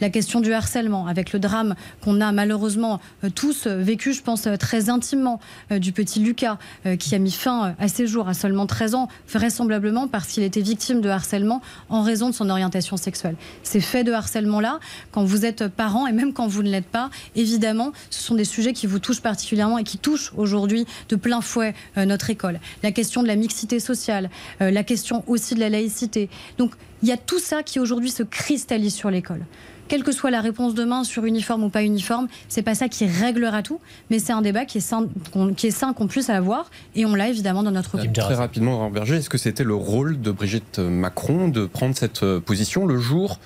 La 0.03 0.09
question 0.09 0.41
du 0.41 0.51
harcèlement, 0.51 1.07
avec 1.07 1.31
le 1.31 1.39
drame 1.39 1.75
qu'on 2.01 2.19
a 2.19 2.33
malheureusement 2.33 2.99
euh, 3.23 3.29
tous 3.33 3.67
euh, 3.67 3.77
vécu, 3.77 4.11
je 4.11 4.21
pense 4.21 4.47
euh, 4.47 4.57
très 4.57 4.89
intimement, 4.89 5.39
du 5.71 5.93
petit 5.93 6.19
Lucas, 6.19 6.57
qui 6.99 7.15
a 7.15 7.19
mis 7.19 7.31
fin 7.31 7.73
à 7.79 7.87
ses 7.87 8.05
jours 8.05 8.27
à 8.27 8.33
seulement 8.33 8.65
13 8.65 8.95
ans, 8.95 9.07
vraisemblablement 9.29 10.09
parce 10.09 10.27
qu'il 10.27 10.43
était 10.43 10.61
victime 10.61 10.99
de 10.99 11.07
harcèlement 11.07 11.61
en 11.87 12.01
raison 12.01 12.29
de 12.29 12.33
son 12.33 12.49
orientation 12.49 12.97
sexuelle. 12.97 13.35
Ces 13.63 13.79
faits 13.79 14.05
de 14.05 14.11
harcèlement-là, 14.11 14.79
quand 15.11 15.23
vous 15.23 15.45
êtes 15.45 15.67
parent 15.69 16.05
et 16.05 16.11
même 16.11 16.33
quand 16.33 16.47
vous 16.47 16.63
ne 16.63 16.69
l'êtes 16.69 16.87
pas, 16.87 17.09
évidemment, 17.35 17.93
ce 18.09 18.21
sont 18.21 18.35
des 18.35 18.45
sujets 18.45 18.73
qui 18.73 18.87
vous 18.87 18.99
touchent 18.99 19.21
particulièrement 19.21 19.77
et 19.77 19.83
qui 19.83 19.97
touchent 19.97 20.33
aujourd'hui 20.35 20.85
de 21.07 21.15
plein 21.15 21.39
fouet 21.39 21.73
notre 21.95 22.29
école. 22.29 22.59
La 22.83 22.91
question 22.91 23.23
de 23.23 23.27
la 23.27 23.35
mixité 23.35 23.79
sociale, 23.79 24.29
la 24.59 24.83
question 24.83 25.23
aussi 25.27 25.55
de 25.55 25.61
la 25.61 25.69
laïcité. 25.69 26.29
Donc, 26.57 26.73
il 27.03 27.09
y 27.09 27.11
a 27.11 27.17
tout 27.17 27.39
ça 27.39 27.61
qui 27.63 27.79
aujourd'hui 27.79 28.09
se 28.09 28.23
cristallise 28.23 28.95
sur 28.95 29.11
l'école. 29.11 29.41
quelle 29.89 30.03
que 30.03 30.13
soit 30.13 30.31
la 30.31 30.39
réponse 30.39 30.73
demain 30.73 31.03
sur 31.03 31.25
uniforme 31.25 31.65
ou 31.65 31.69
pas 31.69 31.83
uniforme, 31.83 32.29
c'est 32.47 32.61
pas 32.61 32.73
ça 32.73 32.87
qui 32.87 33.05
réglera 33.05 33.61
tout, 33.61 33.81
mais 34.09 34.17
c'est 34.17 34.31
un 34.31 34.41
débat 34.41 34.63
qui 34.63 34.77
est 34.77 34.81
sain 34.81 35.07
qu'on, 35.33 35.53
qu'on 35.93 36.07
puisse 36.07 36.29
avoir 36.29 36.71
et 36.95 37.05
on 37.05 37.13
l'a 37.13 37.27
évidemment 37.27 37.61
dans 37.61 37.71
notre 37.71 37.97
groupe. 37.97 38.13
Très 38.13 38.35
rapidement, 38.35 38.89
Berger, 38.89 39.17
est-ce 39.17 39.29
que 39.29 39.37
c'était 39.37 39.65
le 39.65 39.75
rôle 39.75 40.21
de 40.21 40.31
Brigitte 40.31 40.79
Macron 40.79 41.49
de 41.49 41.65
prendre 41.65 41.95
cette 41.95 42.23
euh, 42.23 42.39
position 42.39 42.85
le 42.85 42.97
jour 42.97 43.39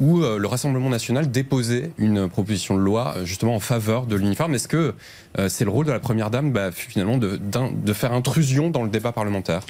où 0.00 0.22
euh, 0.22 0.38
le 0.38 0.48
Rassemblement 0.48 0.90
national 0.90 1.30
déposait 1.30 1.92
une 1.96 2.28
proposition 2.28 2.74
de 2.74 2.80
loi 2.80 3.14
euh, 3.16 3.24
justement 3.24 3.54
en 3.54 3.60
faveur 3.60 4.06
de 4.06 4.16
l'uniforme? 4.16 4.54
Est-ce 4.54 4.68
que 4.68 4.94
c'est 5.48 5.64
le 5.64 5.70
rôle 5.70 5.86
de 5.86 5.92
la 5.92 6.00
Première 6.00 6.30
Dame 6.30 6.52
bah, 6.52 6.72
finalement 6.72 7.16
de, 7.16 7.38
de, 7.38 7.92
faire 7.92 8.12
intrusion 8.12 8.70
dans 8.70 8.82
le 8.82 8.90
débat 8.90 9.12
parlementaire? 9.12 9.62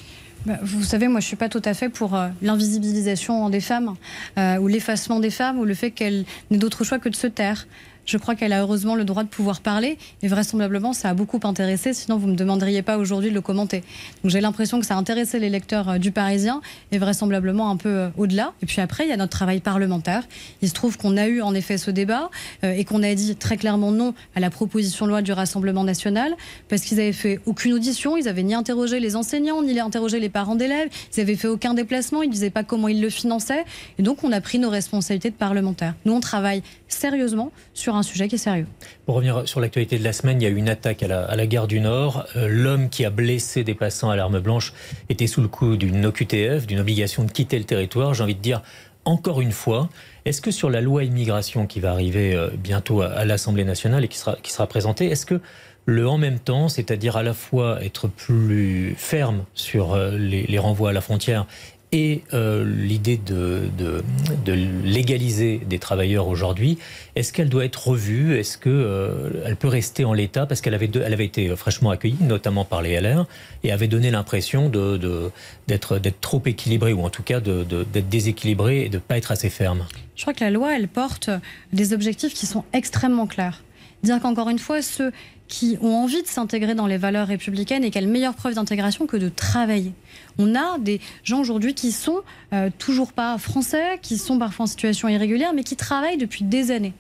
Bah, 0.47 0.59
vous 0.63 0.83
savez, 0.83 1.09
moi, 1.09 1.21
je 1.21 1.27
suis 1.27 1.37
pas 1.37 1.49
tout 1.49 1.63
à 1.65 1.75
fait 1.75 1.89
pour 1.89 2.19
l'invisibilisation 2.43 3.49
des 3.51 3.61
femmes, 3.61 3.95
ou 4.37 4.69
l'effacement 4.69 5.21
des 5.21 5.31
femmes, 5.31 5.59
ou 5.59 5.65
le 5.65 5.75
fait 5.75 5.91
qu'elles 5.91 6.25
n'aient 6.51 6.59
d'autre 6.59 6.85
choix 6.85 6.99
que 6.99 7.09
de 7.09 7.17
se 7.17 7.27
taire. 7.27 7.67
Je 8.07 8.19
crois 8.19 8.35
qu'elle 8.35 8.53
a 8.53 8.61
heureusement 8.61 8.95
le 8.95 9.05
droit 9.05 9.23
de 9.23 9.29
pouvoir 9.29 9.61
parler 9.61 9.99
et 10.23 10.29
vraisemblablement 10.29 10.93
ça 10.93 11.11
a 11.11 11.15
beaucoup 11.15 11.41
intéressé, 11.45 11.93
sinon 11.93 12.19
vous 12.19 12.27
ne 12.27 12.33
me 12.33 12.37
demanderiez 12.37 12.83
pas 12.83 12.99
aujourd'hui 12.99 13.31
de 13.31 13.35
le 13.35 13.41
commenter. 13.41 13.83
Donc 14.23 14.31
j'ai 14.31 14.41
l'impression 14.41 14.81
que 14.81 14.87
ça 14.87 14.95
a 14.95 14.99
intéressé 14.99 15.39
les 15.39 15.51
lecteurs 15.51 15.89
euh, 15.89 15.99
du 15.99 16.13
Parisien 16.13 16.61
et 16.93 16.99
vraisemblablement 16.99 17.71
un 17.71 17.77
peu 17.77 17.89
euh, 17.89 18.09
au-delà. 18.17 18.53
Et 18.63 18.67
puis 18.67 18.81
après, 18.81 19.05
il 19.05 19.11
y 19.11 19.13
a 19.13 19.17
notre 19.17 19.33
travail 19.33 19.61
parlementaire. 19.61 20.25
Il 20.63 20.69
se 20.69 20.75
trouve 20.75 20.97
qu'on 20.97 21.17
a 21.17 21.27
eu 21.27 21.41
en 21.43 21.55
effet 21.55 21.79
ce 21.79 21.91
débat 21.91 22.31
euh, 22.63 22.73
et 22.73 22.85
qu'on 22.85 23.03
a 23.03 23.15
dit 23.15 23.37
très 23.37 23.57
clairement 23.57 23.91
non 23.91 24.15
à 24.35 24.41
la 24.41 24.51
proposition 24.51 25.07
de 25.07 25.11
loi 25.11 25.23
du 25.23 25.33
Rassemblement 25.33 25.85
national 25.85 26.35
parce 26.69 26.83
qu'ils 26.83 27.01
avaient 27.01 27.13
fait 27.13 27.41
aucune 27.47 27.73
audition, 27.73 28.17
ils 28.17 28.29
avaient 28.29 28.43
ni 28.43 28.55
interrogé 28.55 29.01
les 29.01 29.17
enseignants, 29.17 29.63
ni 29.63 29.79
interrogé 29.79 30.21
les 30.21 30.29
parents 30.29 30.57
d'élèves, 30.57 30.89
ils 31.17 31.21
avaient 31.21 31.37
fait 31.37 31.49
aucun 31.49 31.75
déplacement, 31.75 32.23
ils 32.23 32.31
disaient 32.31 32.51
pas 32.51 32.65
comment 32.65 32.89
ils 32.89 33.01
le 33.01 33.11
finançaient. 33.11 33.65
Et 33.99 34.03
donc 34.03 34.25
on 34.25 34.33
a 34.33 34.41
pris 34.41 34.59
nos 34.59 34.71
responsabilités 34.71 35.31
de 35.31 35.35
parlementaires. 35.35 35.95
Nous, 36.05 36.13
on 36.13 36.21
travaille 36.21 36.63
sérieusement 36.89 37.51
sur 37.73 37.94
un 37.97 38.03
sujet 38.03 38.29
qui 38.29 38.35
est 38.35 38.39
sérieux. 38.39 38.67
Pour 39.07 39.17
revenir 39.17 39.47
sur 39.49 39.61
l'actualité 39.61 39.99
de 39.99 40.05
la 40.05 40.13
semaine, 40.13 40.41
il 40.41 40.45
y 40.45 40.47
a 40.47 40.51
eu 40.51 40.57
une 40.57 40.69
attaque 40.69 41.03
à 41.03 41.37
la, 41.37 41.47
gare 41.47 41.67
du 41.67 41.81
Nord. 41.81 42.27
Euh, 42.37 42.49
l'homme 42.49 42.89
qui 42.89 43.05
a 43.05 43.11
blessé 43.11 43.65
des 43.65 43.75
passants 43.75 44.11
à 44.11 44.17
l'arme 44.17 44.41
blanche 44.41 44.73
était 45.09 45.27
sous 45.27 45.41
le 45.41 45.49
coup 45.49 45.77
d'une 45.77 46.05
OQTF, 46.07 46.67
d'une 46.67 46.81
obligation 46.81 47.25
de 47.25 47.31
quitter 47.31 47.59
le 47.59 47.65
territoire. 47.65 48.15
J'ai 48.15 48.23
envie 48.23 48.35
de 48.35 48.41
dire, 48.41 48.63
encore 49.05 49.41
une 49.41 49.53
fois, 49.53 49.89
est-ce 50.25 50.41
que 50.41 50.51
sur 50.51 50.71
la 50.71 50.81
loi 50.81 51.05
immigration 51.05 51.67
qui 51.67 51.81
va 51.81 51.91
arriver 51.91 52.35
euh, 52.35 52.51
bientôt 52.57 53.03
à, 53.03 53.25
l'Assemblée 53.25 53.65
nationale 53.65 54.05
et 54.05 54.09
qui 54.09 54.19
sera, 54.19 54.67
présentée, 54.67 55.07
est-ce 55.07 55.27
que 55.27 55.41
le 55.87 56.09
en 56.09 56.17
même 56.17 56.39
temps, 56.39 56.71
c'est-à-dire 56.71 57.19
à 57.19 57.23
la 57.23 57.35
fois 57.35 57.85
être 57.85 58.09
plus 58.09 58.95
ferme 58.97 59.45
sur 59.53 59.93
euh, 59.93 60.17
les 60.17 60.59
renvois 60.59 60.91
à 60.91 60.93
la 60.93 61.03
frontière 61.03 61.47
et 61.95 62.23
euh, 62.35 62.65
l'idée 62.65 63.17
de, 63.25 63.71
de, 63.79 64.53
légaliser 64.83 65.61
des 65.65 65.79
travailleurs 65.79 66.27
aujourd'hui, 66.27 66.77
est-ce 67.15 67.33
qu'elle 67.33 67.49
doit 67.49 67.65
être 67.65 67.87
revue? 67.87 68.37
Est-ce 68.37 68.59
qu'elle 68.59 68.73
euh, 68.73 69.55
peut 69.55 69.69
rester 69.69 70.05
en 70.05 70.13
l'état? 70.13 70.45
Parce 70.45 70.61
qu'elle 70.61 70.75
avait, 70.75 70.91
avait 71.01 71.25
été 71.25 71.55
fraîchement 71.55 71.91
accueillie, 71.91 72.17
notamment 72.21 72.65
par 72.65 72.83
les 72.83 73.01
LR, 73.01 73.27
et 73.63 73.71
avait 73.71 73.87
donné 73.87 74.11
l'impression 74.11 74.69
d'être 74.69 75.99
d'être 75.99 76.21
trop 76.21 76.43
équilibrée, 76.45 76.93
ou 76.93 77.05
en 77.05 77.11
tout 77.11 77.23
cas 77.23 77.39
d'être 77.39 78.09
déséquilibrée 78.09 78.87
et 78.87 78.89
de 78.89 78.97
ne 78.97 79.01
pas 79.01 79.17
être 79.17 79.31
assez 79.31 79.49
ferme. 79.49 79.87
Je 80.17 80.23
crois 80.23 80.35
que 80.35 80.43
la 80.43 80.51
loi, 80.51 80.77
elle 80.77 80.89
porte 80.89 81.31
des 81.73 81.93
objectifs 81.93 82.35
qui 82.35 82.47
sont 82.47 82.65
extrêmement 82.73 83.29
clairs. 83.29 83.63
Dire 84.05 84.21
qu'encore 84.21 84.51
une 84.51 84.59
fois, 84.59 84.83
ceux 84.83 85.13
qui 85.49 85.79
ont 85.81 85.97
envie 85.97 86.23
de 86.23 86.27
s'intégrer 86.27 86.75
dans 86.75 86.87
les 86.87 86.99
valeurs 86.99 87.27
républicaines 87.27 87.85
et 87.85 87.91
quelle 87.91 88.07
meilleure 88.07 88.35
preuve 88.35 88.55
d'intégration 88.55 89.07
que 89.07 89.17
de 89.17 89.31
travailler. 89.31 89.93
On 90.39 90.55
a 90.55 90.79
des 90.79 91.01
gens 91.23 91.41
aujourd'hui 91.41 91.75
qui 91.75 91.91
sont 91.91 92.21
euh, 92.53 92.69
toujours 92.79 93.15
pas 93.15 93.39
français, 93.39 93.99
qui 94.03 94.19
sont 94.19 94.39
parfois 94.39 94.65
en 94.65 94.67
situation 94.67 95.09
irrégulière, 95.09 95.53
mais 95.55 95.65
qui 95.65 95.77
travaillent 95.77 96.19
depuis 96.19 96.45
des 96.45 96.71
années. 96.71 96.93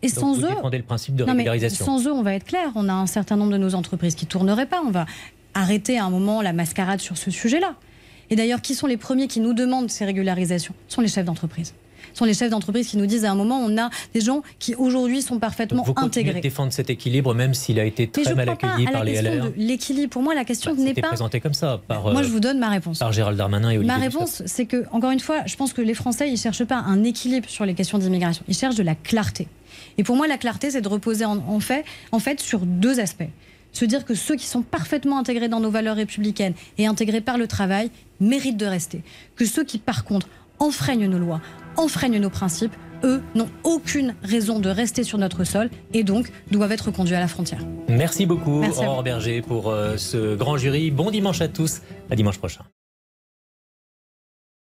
Et 0.00 0.08
sans 0.08 0.42
eux, 0.42 0.48
le 0.72 0.82
principe 0.82 1.16
de 1.16 1.24
régularisation. 1.24 1.84
sans 1.84 2.06
eux, 2.06 2.12
on 2.12 2.22
va 2.22 2.34
être 2.34 2.46
clair. 2.46 2.72
On 2.76 2.88
a 2.88 2.94
un 2.94 3.06
certain 3.06 3.36
nombre 3.36 3.52
de 3.52 3.58
nos 3.58 3.74
entreprises 3.74 4.14
qui 4.14 4.26
tourneraient 4.26 4.66
pas. 4.66 4.82
On 4.84 4.90
va 4.90 5.04
arrêter 5.52 5.98
à 5.98 6.06
un 6.06 6.10
moment 6.10 6.40
la 6.40 6.54
mascarade 6.54 7.00
sur 7.00 7.18
ce 7.18 7.30
sujet-là. 7.30 7.74
Et 8.30 8.36
d'ailleurs, 8.36 8.62
qui 8.62 8.74
sont 8.74 8.86
les 8.86 8.96
premiers 8.96 9.28
qui 9.28 9.40
nous 9.40 9.52
demandent 9.52 9.90
ces 9.90 10.06
régularisations? 10.06 10.74
Ce 10.88 10.94
sont 10.94 11.02
les 11.02 11.08
chefs 11.08 11.26
d'entreprise 11.26 11.74
sont 12.14 12.24
les 12.24 12.34
chefs 12.34 12.50
d'entreprise 12.50 12.88
qui 12.88 12.96
nous 12.96 13.06
disent 13.06 13.24
à 13.24 13.30
un 13.30 13.34
moment, 13.34 13.58
on 13.58 13.76
a 13.78 13.90
des 14.14 14.20
gens 14.20 14.42
qui 14.58 14.74
aujourd'hui 14.74 15.22
sont 15.22 15.38
parfaitement 15.38 15.82
vous 15.82 15.94
intégrés. 15.96 16.34
Vous 16.34 16.40
défendre 16.40 16.72
cet 16.72 16.90
équilibre, 16.90 17.34
même 17.34 17.54
s'il 17.54 17.78
a 17.78 17.84
été 17.84 18.08
très 18.08 18.34
mal 18.34 18.48
accueilli 18.48 18.86
par 18.86 19.04
les 19.04 19.20
LR. 19.20 19.52
L'équilibre, 19.56 20.10
pour 20.10 20.22
moi, 20.22 20.34
la 20.34 20.44
question 20.44 20.74
bah, 20.74 20.82
n'est 20.82 20.94
pas. 20.94 21.08
présenté 21.08 21.40
comme 21.40 21.54
ça 21.54 21.80
par. 21.86 22.12
Moi, 22.12 22.22
je 22.22 22.28
vous 22.28 22.40
donne 22.40 22.58
ma 22.58 22.68
réponse. 22.68 22.98
Par 22.98 23.12
Gérald 23.12 23.36
Darmanin 23.36 23.70
et 23.70 23.78
Olivier 23.78 23.86
Ma 23.86 23.98
réponse, 23.98 24.42
c'est 24.46 24.66
que, 24.66 24.84
encore 24.92 25.10
une 25.10 25.20
fois, 25.20 25.40
je 25.46 25.56
pense 25.56 25.72
que 25.72 25.82
les 25.82 25.94
Français, 25.94 26.30
ils 26.30 26.38
cherchent 26.38 26.64
pas 26.64 26.76
un 26.76 27.04
équilibre 27.04 27.48
sur 27.48 27.64
les 27.64 27.74
questions 27.74 27.98
d'immigration. 27.98 28.44
Ils 28.48 28.56
cherchent 28.56 28.76
de 28.76 28.82
la 28.82 28.94
clarté. 28.94 29.48
Et 29.98 30.04
pour 30.04 30.16
moi, 30.16 30.26
la 30.26 30.38
clarté, 30.38 30.70
c'est 30.70 30.80
de 30.80 30.88
reposer 30.88 31.24
en, 31.24 31.60
fait, 31.60 31.84
en 32.12 32.18
fait 32.18 32.40
sur 32.40 32.60
deux 32.60 33.00
aspects 33.00 33.24
se 33.72 33.84
dire 33.84 34.04
que 34.04 34.14
ceux 34.14 34.36
qui 34.36 34.46
sont 34.46 34.62
parfaitement 34.62 35.18
intégrés 35.18 35.48
dans 35.48 35.60
nos 35.60 35.70
valeurs 35.70 35.96
républicaines 35.96 36.54
et 36.78 36.86
intégrés 36.86 37.20
par 37.20 37.38
le 37.38 37.46
travail 37.46 37.90
méritent 38.20 38.58
de 38.58 38.66
rester. 38.66 39.02
Que 39.34 39.44
ceux 39.44 39.64
qui, 39.64 39.78
par 39.78 40.04
contre, 40.04 40.28
enfreignent 40.58 41.06
nos 41.06 41.18
lois, 41.18 41.40
enfreignent 41.76 42.18
nos 42.18 42.30
principes, 42.30 42.74
eux 43.04 43.22
n'ont 43.34 43.48
aucune 43.64 44.14
raison 44.22 44.60
de 44.60 44.68
rester 44.68 45.02
sur 45.02 45.18
notre 45.18 45.44
sol 45.44 45.70
et 45.92 46.04
donc 46.04 46.30
doivent 46.50 46.72
être 46.72 46.90
conduits 46.90 47.14
à 47.14 47.20
la 47.20 47.28
frontière. 47.28 47.60
Merci 47.88 48.26
beaucoup, 48.26 48.62
Aurore 48.64 49.02
Berger, 49.02 49.42
pour 49.42 49.70
euh, 49.70 49.96
ce 49.96 50.36
grand 50.36 50.56
jury. 50.56 50.90
Bon 50.90 51.10
dimanche 51.10 51.40
à 51.40 51.48
tous. 51.48 51.82
À 52.10 52.16
dimanche 52.16 52.38
prochain. 52.38 52.62